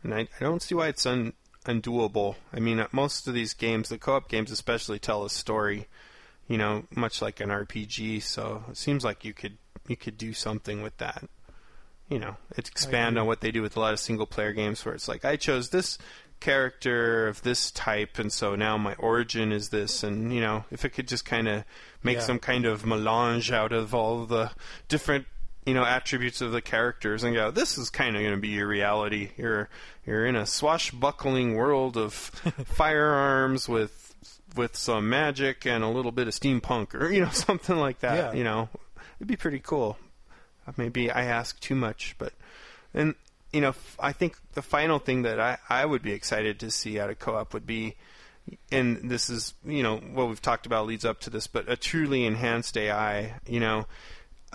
And 0.03 0.13
I, 0.15 0.21
I 0.21 0.41
don't 0.41 0.63
see 0.63 0.75
why 0.75 0.89
it's 0.89 1.07
un, 1.07 1.33
undoable. 1.65 2.37
I 2.53 2.61
mean, 2.61 2.85
most 2.93 3.29
of 3.29 3.35
these 3.35 3.55
games, 3.55 3.89
the 3.89 3.99
co-op 3.99 4.29
games 4.29 4.51
especially, 4.51 4.99
tell 4.99 5.25
a 5.25 5.31
story. 5.31 5.87
You 6.49 6.59
know, 6.59 6.85
much 6.95 7.23
like 7.23 7.41
an 7.41 7.49
RPG. 7.51 8.23
So 8.23 8.65
it 8.71 8.77
seems 8.77 9.05
like 9.05 9.25
you 9.25 9.33
could 9.33 9.59
you 9.89 9.97
could 9.97 10.19
do 10.19 10.33
something 10.33 10.83
with 10.83 10.97
that. 10.99 11.25
You 12.09 12.19
know, 12.19 12.37
it's 12.57 12.69
expand 12.69 13.17
on 13.19 13.27
what 13.27 13.41
they 13.41 13.51
do 13.53 13.63
with 13.63 13.77
a 13.77 13.81
lot 13.81 13.93
of 13.95 14.01
single 14.01 14.27
player 14.27 14.53
games, 14.53 14.85
where 14.85 14.95
it's 14.95 15.09
like 15.09 15.25
I 15.25 15.37
chose 15.37 15.71
this 15.71 15.97
character 16.41 17.29
of 17.29 17.41
this 17.43 17.71
type, 17.71 18.19
and 18.19 18.33
so 18.33 18.55
now 18.57 18.77
my 18.77 18.95
origin 18.95 19.53
is 19.53 19.69
this, 19.71 20.03
and 20.03 20.35
you 20.35 20.41
know, 20.41 20.65
if 20.73 20.85
it 20.85 20.91
could 20.91 21.07
just 21.09 21.25
kind 21.25 21.47
of 21.49 21.65
make 22.03 22.17
Yeah. 22.19 22.23
some 22.25 22.39
kind 22.41 22.67
of 22.67 22.85
melange 22.85 23.51
out 23.53 23.73
of 23.73 23.95
all 23.95 24.27
the 24.27 24.51
different 24.89 25.27
you 25.67 25.75
know 25.75 25.85
attributes 25.85 26.41
of 26.41 26.53
the 26.53 26.61
characters 26.61 27.23
and 27.23 27.35
go 27.35 27.51
this 27.51 27.79
is 27.79 27.89
kind 27.91 28.17
of 28.17 28.23
going 28.23 28.35
to 28.35 28.41
be 28.41 28.49
your 28.49 28.67
reality. 28.67 29.31
You're 29.37 29.69
you're 30.07 30.27
in 30.27 30.37
a 30.37 30.47
swashbuckling 30.47 31.55
world 31.55 31.97
of 31.97 32.13
firearms 32.67 33.69
with 33.69 34.15
with 34.57 34.77
some 34.77 35.09
magic 35.09 35.65
and 35.67 35.83
a 35.83 35.89
little 35.89 36.13
bit 36.13 36.29
of 36.29 36.35
steampunk 36.35 36.95
or 36.95 37.11
you 37.11 37.21
know 37.21 37.31
something 37.33 37.77
like 37.77 38.01
that 38.01 38.17
Yeah. 38.17 38.33
you 38.39 38.45
know. 38.45 38.69
It'd 39.19 39.29
be 39.29 39.37
pretty 39.37 39.61
cool. 39.61 39.97
Maybe 40.77 41.11
i 41.11 41.25
ask 41.25 41.59
too 41.61 41.75
much 41.75 42.15
but 42.19 42.33
and 42.95 43.15
you 43.53 43.61
know 43.61 43.71
f- 43.71 43.97
i 43.99 44.13
think 44.13 44.37
the 44.55 44.63
final 44.63 44.99
thing 45.01 45.23
that 45.23 45.41
i 45.41 45.59
i 45.69 45.85
would 45.85 46.03
be 46.03 46.13
excited 46.13 46.61
to 46.61 46.71
see 46.71 47.01
out 47.01 47.11
of 47.11 47.19
co-op 47.19 47.53
would 47.53 47.67
be 47.67 47.97
and 48.71 49.11
this 49.11 49.29
is 49.29 49.55
you 49.67 49.83
know 49.83 49.97
what 49.97 50.29
we've 50.29 50.41
talked 50.41 50.65
about 50.65 50.87
leads 50.87 51.05
up 51.05 51.19
to 51.21 51.31
this 51.31 51.49
but 51.49 51.69
a 51.69 51.77
truly 51.77 52.25
enhanced 52.25 52.79
ai 52.79 53.35
you 53.47 53.59
know 53.59 53.87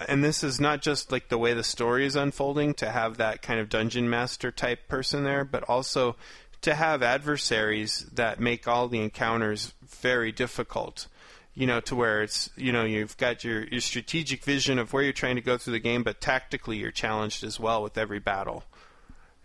and 0.07 0.23
this 0.23 0.43
is 0.43 0.60
not 0.60 0.81
just 0.81 1.12
like 1.12 1.29
the 1.29 1.38
way 1.38 1.53
the 1.53 1.63
story 1.63 2.05
is 2.05 2.15
unfolding 2.15 2.73
to 2.75 2.91
have 2.91 3.17
that 3.17 3.41
kind 3.41 3.60
of 3.60 3.69
dungeon 3.69 4.10
master 4.10 4.51
type 4.51 4.88
person 4.88 5.23
there 5.23 5.43
but 5.43 5.63
also 5.63 6.15
to 6.62 6.73
have 6.73 7.03
adversaries 7.03 8.05
that 8.13 8.39
make 8.39 8.67
all 8.67 8.88
the 8.88 9.01
encounters 9.01 9.73
very 10.01 10.31
difficult. 10.31 11.07
You 11.53 11.65
know 11.65 11.79
to 11.81 11.95
where 11.95 12.21
it's 12.21 12.51
you 12.55 12.71
know 12.71 12.83
you've 12.83 13.17
got 13.17 13.43
your 13.43 13.63
your 13.65 13.81
strategic 13.81 14.43
vision 14.43 14.77
of 14.77 14.93
where 14.93 15.01
you're 15.01 15.12
trying 15.13 15.38
to 15.38 15.41
go 15.41 15.57
through 15.57 15.73
the 15.73 15.79
game 15.79 16.03
but 16.03 16.21
tactically 16.21 16.77
you're 16.77 16.91
challenged 16.91 17.43
as 17.43 17.60
well 17.60 17.81
with 17.81 17.97
every 17.97 18.19
battle 18.19 18.63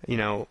you 0.06 0.16
know 0.16 0.48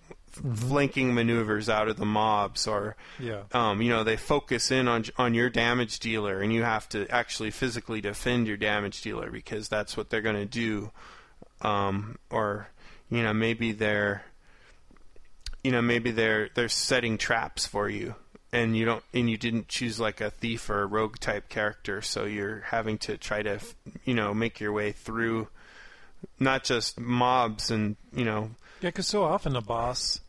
flanking 0.56 1.14
maneuvers 1.14 1.68
out 1.68 1.90
of 1.90 1.98
the 1.98 2.06
mobs 2.06 2.66
or 2.66 2.96
Yeah. 3.20 3.42
um, 3.52 3.82
you 3.82 3.90
know 3.90 4.04
they 4.06 4.16
focus 4.18 4.72
in 4.72 4.88
on 4.88 5.04
on 5.18 5.34
your 5.34 5.50
damage 5.50 6.00
dealer 6.00 6.42
and 6.42 6.54
you 6.54 6.64
have 6.64 6.88
to 6.90 7.06
actually 7.10 7.52
physically 7.52 8.00
defend 8.00 8.48
your 8.48 8.56
damage 8.58 9.02
dealer 9.02 9.30
because 9.30 9.68
that's 9.68 9.98
what 9.98 10.10
they're 10.10 10.22
going 10.22 10.38
to 10.38 10.46
do 10.46 10.92
um, 11.62 12.18
or 12.30 12.70
you 13.10 13.22
know 13.24 13.34
maybe 13.34 13.74
they're 13.74 14.24
you 15.64 15.72
know 15.72 15.82
maybe 15.82 16.12
they're 16.12 16.50
they're 16.56 16.70
setting 16.70 17.18
traps 17.18 17.66
for 17.68 17.90
you 17.90 18.16
and 18.54 18.76
you 18.78 18.86
don't 18.86 19.04
and 19.14 19.30
you 19.30 19.38
didn't 19.38 19.68
choose 19.68 20.00
like 20.00 20.22
a 20.22 20.30
thief 20.32 20.70
or 20.70 20.82
a 20.84 20.86
rogue 20.86 21.20
type 21.20 21.50
character 21.50 22.02
so 22.02 22.24
you're 22.26 22.62
having 22.68 22.98
to 22.98 23.18
try 23.18 23.42
to 23.42 23.60
you 24.06 24.14
know 24.14 24.34
make 24.34 24.60
your 24.62 24.72
way 24.72 24.92
through 24.94 25.48
not 26.40 26.64
just 26.64 27.00
mobs 27.00 27.70
and 27.70 27.96
you 28.16 28.24
know 28.26 28.50
Yeah, 28.82 28.90
because 28.90 29.08
so 29.08 29.24
often 29.24 29.56
a 29.56 29.62
boss 29.62 30.22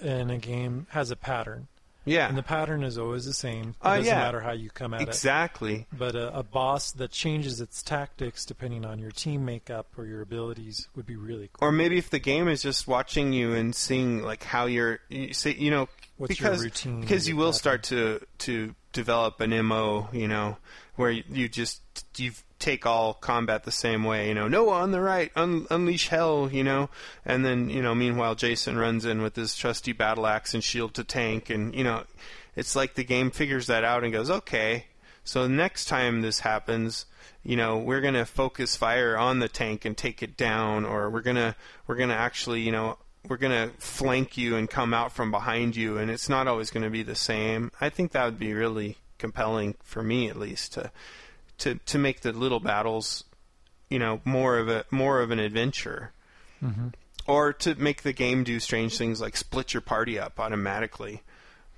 in 0.00 0.30
a 0.30 0.38
game 0.38 0.86
has 0.90 1.10
a 1.10 1.16
pattern, 1.16 1.66
yeah 2.04 2.28
and 2.28 2.36
the 2.36 2.42
pattern 2.42 2.82
is 2.84 2.98
always 2.98 3.24
the 3.24 3.32
same. 3.32 3.70
It 3.70 3.74
Uh, 3.80 3.96
doesn't 3.96 4.12
yeah. 4.12 4.18
matter 4.20 4.40
how 4.40 4.52
you 4.52 4.70
come 4.70 4.92
at 4.94 5.02
it. 5.02 5.08
exactly 5.08 5.86
But 5.92 6.14
a, 6.14 6.36
a 6.38 6.42
boss 6.42 6.92
that 6.92 7.10
changes 7.10 7.60
its 7.60 7.82
tactics 7.82 8.44
depending 8.44 8.84
on 8.84 8.98
your 8.98 9.10
team 9.12 9.44
makeup 9.44 9.86
or 9.96 10.04
your 10.06 10.20
abilities 10.20 10.88
would 10.94 11.06
be 11.06 11.16
really 11.16 11.48
cool. 11.52 11.68
or 11.68 11.72
maybe 11.72 11.98
if 11.98 12.10
the 12.10 12.18
game 12.18 12.48
is 12.48 12.62
just 12.62 12.86
watching 12.86 13.32
you 13.32 13.54
and 13.54 13.74
seeing 13.74 14.22
like 14.22 14.42
how 14.44 14.66
you're 14.66 15.00
you 15.08 15.32
say 15.32 15.52
you 15.54 15.70
know 15.70 15.88
What's 16.18 16.38
your 16.38 16.50
because 16.50 16.62
routine, 16.62 17.00
because 17.00 17.28
you 17.28 17.36
will 17.36 17.46
pattern? 17.46 17.58
start 17.58 17.82
to 17.84 18.20
to 18.38 18.74
develop 18.92 19.40
an 19.40 19.64
mo 19.64 20.08
you 20.12 20.28
know 20.28 20.58
where 20.96 21.10
you, 21.10 21.48
just 21.48 21.80
you 22.16 22.32
take 22.58 22.86
all 22.86 23.14
combat 23.14 23.64
the 23.64 23.72
same 23.72 24.04
way 24.04 24.28
you 24.28 24.34
know 24.34 24.46
no 24.46 24.68
on 24.68 24.92
the 24.92 25.00
right 25.00 25.32
un, 25.34 25.66
unleash 25.70 26.08
hell 26.08 26.48
you 26.52 26.62
know? 26.62 26.88
And 27.24 27.44
then 27.44 27.68
you 27.70 27.82
know 27.82 27.94
meanwhile 27.94 28.34
Jason 28.34 28.78
runs 28.78 29.04
in 29.04 29.22
with 29.22 29.36
his 29.36 29.56
trusty 29.56 29.92
battle 29.92 30.26
axe 30.26 30.54
and 30.54 30.62
shield 30.62 30.94
to 30.94 31.04
tank 31.04 31.50
and 31.50 31.74
you 31.74 31.84
know 31.84 32.04
it's 32.54 32.76
like 32.76 32.94
the 32.94 33.04
game 33.04 33.30
figures 33.30 33.66
that 33.66 33.84
out 33.84 34.04
and 34.04 34.12
goes 34.12 34.30
okay 34.30 34.86
so 35.24 35.46
next 35.46 35.86
time 35.86 36.22
this 36.22 36.40
happens 36.40 37.06
you 37.42 37.56
know 37.56 37.78
we're 37.78 38.00
going 38.00 38.14
to 38.14 38.24
focus 38.24 38.76
fire 38.76 39.16
on 39.16 39.40
the 39.40 39.48
tank 39.48 39.84
and 39.84 39.96
take 39.96 40.22
it 40.22 40.36
down 40.36 40.84
or 40.84 41.10
we're 41.10 41.20
going 41.20 41.36
to 41.36 41.54
we're 41.86 41.96
going 41.96 42.08
to 42.08 42.14
actually 42.14 42.60
you 42.60 42.72
know 42.72 42.96
we're 43.28 43.36
going 43.36 43.52
to 43.52 43.74
flank 43.78 44.36
you 44.36 44.56
and 44.56 44.68
come 44.68 44.92
out 44.92 45.12
from 45.12 45.30
behind 45.30 45.76
you 45.76 45.98
and 45.98 46.10
it's 46.10 46.28
not 46.28 46.48
always 46.48 46.70
going 46.70 46.82
to 46.82 46.90
be 46.90 47.02
the 47.02 47.14
same. 47.14 47.70
I 47.80 47.88
think 47.88 48.12
that 48.12 48.24
would 48.24 48.38
be 48.38 48.52
really 48.52 48.98
compelling 49.22 49.76
for 49.84 50.02
me 50.02 50.28
at 50.28 50.36
least 50.36 50.72
to 50.72 50.90
to 51.56 51.76
to 51.86 51.96
make 51.96 52.22
the 52.22 52.32
little 52.32 52.58
battles 52.58 53.22
you 53.88 53.98
know 54.00 54.20
more 54.24 54.58
of 54.58 54.68
a 54.68 54.84
more 54.90 55.20
of 55.20 55.30
an 55.30 55.38
adventure 55.38 56.10
mm-hmm. 56.60 56.88
or 57.28 57.52
to 57.52 57.76
make 57.76 58.02
the 58.02 58.12
game 58.12 58.42
do 58.42 58.58
strange 58.58 58.98
things 58.98 59.20
like 59.20 59.36
split 59.36 59.72
your 59.72 59.80
party 59.80 60.18
up 60.18 60.40
automatically 60.40 61.22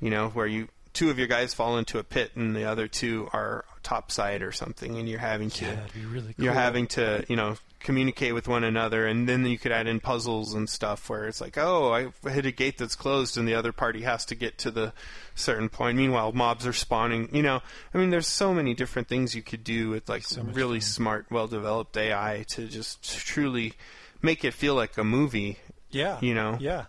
you 0.00 0.08
know 0.08 0.30
where 0.30 0.46
you 0.46 0.68
two 0.94 1.10
of 1.10 1.18
your 1.18 1.26
guys 1.26 1.52
fall 1.52 1.76
into 1.76 1.98
a 1.98 2.02
pit 2.02 2.30
and 2.34 2.56
the 2.56 2.64
other 2.64 2.88
two 2.88 3.28
are 3.34 3.66
topside 3.82 4.40
or 4.40 4.50
something 4.50 4.96
and 4.96 5.06
you're 5.06 5.18
having 5.18 5.50
to 5.50 5.66
yeah, 5.66 5.80
really 6.10 6.32
cool. 6.32 6.44
you're 6.46 6.54
having 6.54 6.86
to 6.86 7.22
you 7.28 7.36
know 7.36 7.56
communicate 7.84 8.34
with 8.34 8.48
one 8.48 8.64
another 8.64 9.06
and 9.06 9.28
then 9.28 9.46
you 9.46 9.56
could 9.58 9.70
add 9.70 9.86
in 9.86 10.00
puzzles 10.00 10.54
and 10.54 10.68
stuff 10.68 11.08
where 11.08 11.26
it's 11.26 11.40
like 11.40 11.56
oh 11.56 11.92
i 11.92 12.30
hit 12.30 12.44
a 12.46 12.50
gate 12.50 12.78
that's 12.78 12.96
closed 12.96 13.38
and 13.38 13.46
the 13.46 13.54
other 13.54 13.70
party 13.72 14.02
has 14.02 14.24
to 14.24 14.34
get 14.34 14.58
to 14.58 14.70
the 14.72 14.92
certain 15.36 15.68
point. 15.68 15.96
Meanwhile 15.96 16.32
mobs 16.32 16.66
are 16.66 16.72
spawning. 16.72 17.28
You 17.32 17.42
know 17.42 17.60
i 17.92 17.98
mean 17.98 18.10
there's 18.10 18.26
so 18.26 18.52
many 18.52 18.74
different 18.74 19.06
things 19.06 19.34
you 19.34 19.42
could 19.42 19.62
do 19.62 19.90
with 19.90 20.08
like 20.08 20.24
So 20.24 20.42
really 20.42 20.80
fun. 20.80 20.88
smart 20.88 21.26
well 21.30 21.46
developed 21.46 21.96
ai 21.96 22.44
to 22.48 22.66
just 22.66 23.04
truly 23.26 23.74
make 24.22 24.44
it 24.44 24.54
feel 24.54 24.74
like 24.74 24.96
a 24.98 25.04
movie 25.04 25.58
yeah, 25.90 26.18
you 26.20 26.34
know? 26.34 26.56
Yeah, 26.58 26.86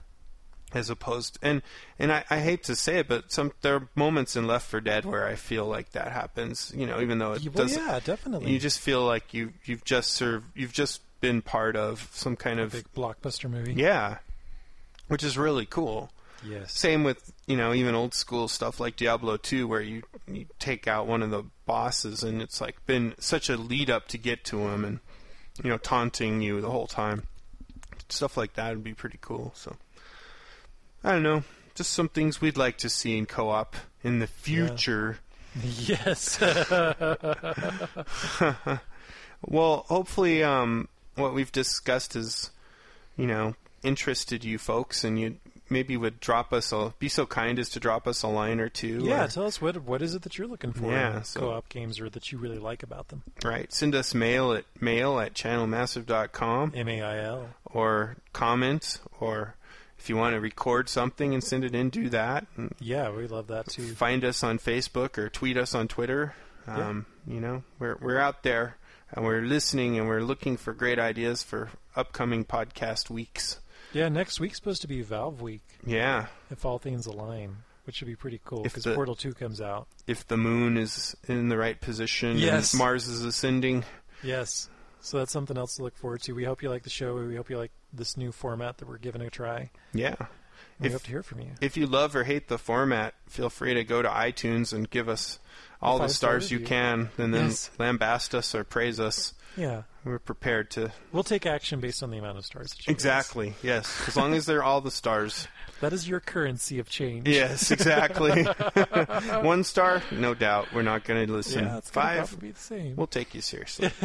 as 0.76 0.90
opposed 0.90 1.40
and 1.42 1.62
and 1.98 2.12
I, 2.12 2.26
I 2.30 2.42
hate 2.42 2.64
to 2.66 2.76
say 2.76 3.00
it, 3.00 3.08
but 3.08 3.32
some 3.32 3.54
there 3.62 3.76
are 3.76 3.90
moments 3.96 4.36
in 4.36 4.46
Left 4.46 4.68
4 4.70 4.82
Dead 4.82 5.06
where 5.06 5.26
I 5.26 5.36
feel 5.36 5.66
like 5.66 5.94
that 5.94 6.12
happens. 6.12 6.72
You 6.76 6.86
know, 6.86 7.02
even 7.02 7.18
though 7.18 7.34
it 7.34 7.44
well, 7.46 7.66
doesn't. 7.66 7.82
yeah, 7.82 8.00
definitely. 8.04 8.52
You 8.52 8.60
just 8.60 8.80
feel 8.80 9.04
like 9.04 9.34
you 9.34 9.54
you've 9.64 9.86
just 9.86 10.12
served 10.12 10.46
you've 10.54 10.74
just 10.74 11.02
been 11.22 11.42
part 11.42 11.76
of 11.78 12.10
some 12.12 12.36
kind 12.36 12.60
of 12.60 12.74
big 12.74 12.94
blockbuster 12.94 13.50
movie. 13.50 13.74
yeah, 13.74 14.18
which 15.08 15.24
is 15.24 15.38
really 15.38 15.66
cool. 15.66 16.12
Yes. 16.48 16.78
Same 16.78 17.04
with 17.06 17.32
you 17.48 17.56
know 17.56 17.74
even 17.74 17.96
old 17.96 18.14
school 18.14 18.50
stuff 18.50 18.80
like 18.80 18.98
Diablo 18.98 19.38
2 19.38 19.68
where 19.68 19.82
you 19.82 20.04
you 20.28 20.46
take 20.60 20.88
out 20.88 21.08
one 21.08 21.24
of 21.24 21.32
the 21.32 21.44
bosses 21.66 22.22
and 22.22 22.42
it's 22.42 22.60
like 22.60 22.86
been 22.86 23.16
such 23.18 23.50
a 23.50 23.56
lead 23.56 23.90
up 23.90 24.10
to 24.10 24.18
get 24.18 24.44
to 24.46 24.60
him 24.60 24.84
and 24.84 25.00
you 25.64 25.70
know 25.70 25.78
taunting 25.78 26.42
you 26.42 26.60
the 26.60 26.70
whole 26.70 26.88
time. 26.88 27.24
Stuff 28.10 28.36
like 28.36 28.54
that 28.56 28.70
would 28.72 28.84
be 28.84 28.94
pretty 28.94 29.18
cool. 29.22 29.54
So 29.56 29.78
I 31.06 31.12
don't 31.14 31.24
know, 31.24 31.44
just 31.76 31.92
some 31.94 32.10
things 32.10 32.42
we'd 32.42 32.58
like 32.58 32.78
to 32.80 32.90
see 32.90 33.18
in 33.18 33.26
co-op 33.28 33.76
in 34.04 34.20
the 34.20 34.28
future. 34.28 35.20
yes. 35.64 36.38
Well, 39.48 39.86
hopefully, 39.90 40.42
um, 40.44 40.88
what 41.16 41.36
we've 41.36 41.52
discussed 41.52 42.16
is, 42.16 42.50
you 43.16 43.28
know, 43.28 43.54
interested 43.84 44.44
you 44.44 44.58
folks, 44.58 45.04
and 45.04 45.20
you 45.20 45.36
maybe 45.70 45.96
would 45.98 46.20
drop 46.20 46.52
us 46.52 46.72
a 46.72 46.94
be 47.00 47.10
so 47.10 47.26
kind 47.28 47.60
as 47.60 47.70
to 47.70 47.80
drop 47.80 48.08
us 48.08 48.24
a 48.24 48.28
line 48.28 48.60
or 48.60 48.70
two. 48.70 49.02
yeah. 49.04 49.26
or- 49.26 49.28
Tell 49.28 49.46
us 49.46 49.62
what 49.62 49.84
what 49.84 50.02
is 50.02 50.16
it 50.16 50.24
that 50.24 50.38
you're 50.40 50.48
looking 50.48 50.74
for 50.74 50.90
Yeah, 50.92 51.18
in 51.18 51.24
so- 51.26 51.42
co-op 51.42 51.70
games, 51.70 52.00
or 52.00 52.10
that 52.10 52.32
you 52.32 52.40
really 52.40 52.58
like 52.58 52.82
about 52.82 53.10
them. 53.10 53.22
right. 53.44 53.72
Send 53.72 53.94
us 53.94 54.16
mail 54.16 54.52
at 54.54 54.66
mail 54.82 55.20
at 55.20 55.36
channelmassive.com 55.36 56.72
M 56.76 56.88
A 56.90 57.02
I 57.02 57.18
L. 57.20 57.50
or 57.66 58.16
comment, 58.34 59.00
or 59.20 59.56
if 60.06 60.10
you 60.10 60.16
want 60.16 60.36
to 60.36 60.40
record 60.40 60.88
something 60.88 61.34
and 61.34 61.44
send 61.44 61.64
it 61.64 61.74
in, 61.74 61.90
do 61.90 62.10
that. 62.10 62.46
And 62.58 62.76
Yeah, 62.80 63.10
we 63.10 63.26
love 63.26 63.48
that 63.48 63.66
too. 63.68 63.88
find 63.96 64.24
us 64.24 64.44
on 64.44 64.60
Facebook 64.60 65.18
or 65.18 65.30
tweet 65.30 65.58
us 65.58 65.74
on 65.74 65.88
Twitter. 65.88 66.36
Yeah. 66.68 66.90
Um, 66.90 67.06
You 67.26 67.40
know, 67.40 67.64
we're 67.80 67.98
we're 68.00 68.20
out 68.20 68.44
there 68.44 68.78
and 69.12 69.26
we're 69.26 69.42
listening 69.42 69.98
and 69.98 70.08
we're 70.08 70.22
looking 70.22 70.58
for 70.58 70.74
great 70.74 71.00
ideas 71.00 71.42
for 71.42 71.70
upcoming 71.96 72.46
podcast 72.46 73.10
weeks. 73.10 73.60
Yeah, 73.94 74.10
next 74.10 74.40
week's 74.40 74.58
supposed 74.58 74.82
to 74.84 74.88
be 74.88 75.02
Valve 75.02 75.42
Week, 75.42 75.64
Yeah, 75.84 76.28
if 76.52 76.66
all 76.66 76.78
things 76.78 77.08
align, 77.08 77.58
which 77.86 77.96
should 77.96 78.08
be 78.08 78.16
pretty 78.16 78.40
cool 78.46 78.64
If 78.64 78.76
because 78.76 78.94
Portal 78.94 79.16
2 79.16 79.34
comes 79.34 79.60
out. 79.60 79.88
if 80.06 80.28
the 80.28 80.38
moon 80.38 80.78
is 80.78 81.16
in 81.28 81.50
the 81.50 81.58
right 81.58 81.82
position 81.82 82.38
Yes. 82.38 82.74
and 82.74 82.78
Mars 82.80 83.08
is 83.08 83.24
ascending. 83.26 83.86
Yes. 84.22 84.70
So 85.06 85.20
that's 85.20 85.32
something 85.32 85.56
else 85.56 85.76
to 85.76 85.84
look 85.84 85.96
forward 85.96 86.22
to. 86.24 86.34
We 86.34 86.46
hope 86.46 86.64
you 86.64 86.70
like 86.72 86.82
the 86.82 86.90
show. 86.90 87.16
We 87.16 87.36
hope 87.36 87.50
you 87.52 87.60
like 87.60 87.72
this 87.94 88.18
new 88.18 88.32
format 88.32 88.80
that 88.80 88.88
we're 88.88 88.98
giving 88.98 89.22
a 89.22 89.30
try. 89.30 89.70
Yeah. 89.94 90.16
We 90.80 90.88
If- 90.88 90.94
hope 90.94 91.04
to 91.04 91.10
hear 91.10 91.22
from 91.22 91.42
you. 91.42 91.52
If 91.62 91.78
you 91.78 91.86
love 91.86 92.16
or 92.16 92.24
hate 92.24 92.48
the 92.48 92.58
format, 92.58 93.14
feel 93.30 93.52
free 93.52 93.76
to 93.76 93.84
go 93.84 94.02
to 94.02 94.10
iTunes 94.10 94.74
and 94.74 94.90
give 94.90 95.08
us 95.08 95.38
all 95.80 96.00
the 96.00 96.10
stars 96.10 96.50
you 96.50 96.60
can, 96.60 97.12
and 97.20 97.34
then 97.34 97.46
Yes. 97.50 97.70
lambast 97.78 98.34
us 98.34 98.56
or 98.56 98.64
praise 98.64 99.00
us. 99.00 99.36
Yeah. 99.56 99.84
We're 100.04 100.18
prepared 100.20 100.72
to. 100.72 100.92
We'll 101.12 101.24
take 101.24 101.46
action 101.46 101.80
based 101.80 102.02
on 102.02 102.10
the 102.10 102.18
amount 102.18 102.40
of 102.40 102.46
stars. 102.46 102.72
That 102.72 102.80
you 102.80 102.86
give 102.88 102.96
us. 102.96 102.96
Exactly. 102.96 103.54
Yes. 103.62 104.08
As 104.08 104.18
long 104.18 104.34
as 104.34 104.48
they're 104.48 104.64
all 104.64 104.82
the 104.82 104.92
stars. 104.92 105.48
That 105.82 105.92
is 105.94 106.08
your 106.08 106.20
currency 106.22 106.80
of 106.80 106.90
change. 106.90 107.28
Yes. 107.28 107.70
Exactly. 107.72 108.44
One 109.42 109.64
star, 109.64 110.02
no 110.12 110.34
doubt. 110.34 110.74
We're 110.74 110.82
not 110.84 111.04
going 111.04 111.28
to 111.28 111.32
listen. 111.34 111.66
Yeah, 111.66 111.78
it's 111.78 111.90
Five, 111.90 112.40
be 112.40 112.52
the 112.52 112.60
same. 112.60 112.96
we'll 112.96 113.08
take 113.08 113.36
you 113.36 113.42
seriously. 113.42 113.92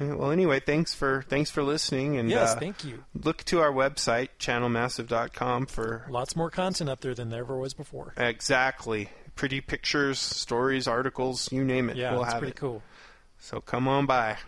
Well, 0.00 0.30
anyway, 0.30 0.60
thanks 0.60 0.94
for 0.94 1.26
thanks 1.28 1.50
for 1.50 1.62
listening, 1.62 2.16
and 2.16 2.30
yes, 2.30 2.52
uh, 2.54 2.58
thank 2.58 2.84
you. 2.86 3.04
look 3.22 3.44
to 3.44 3.60
our 3.60 3.70
website 3.70 4.30
channelmassive.com 4.40 5.66
for 5.66 6.06
Lots 6.08 6.34
more 6.34 6.50
content 6.50 6.88
up 6.88 7.00
there 7.00 7.14
than 7.14 7.28
there 7.28 7.40
ever 7.40 7.58
was 7.58 7.74
before. 7.74 8.14
exactly 8.16 9.10
pretty 9.36 9.60
pictures, 9.60 10.18
stories, 10.18 10.88
articles, 10.88 11.52
you 11.52 11.62
name 11.64 11.90
it. 11.90 11.96
Yeah, 11.98 12.12
we'll 12.14 12.24
it's 12.24 12.32
pretty 12.32 12.48
it. 12.48 12.56
cool. 12.56 12.82
So 13.38 13.60
come 13.60 13.86
on 13.86 14.06
by. 14.06 14.38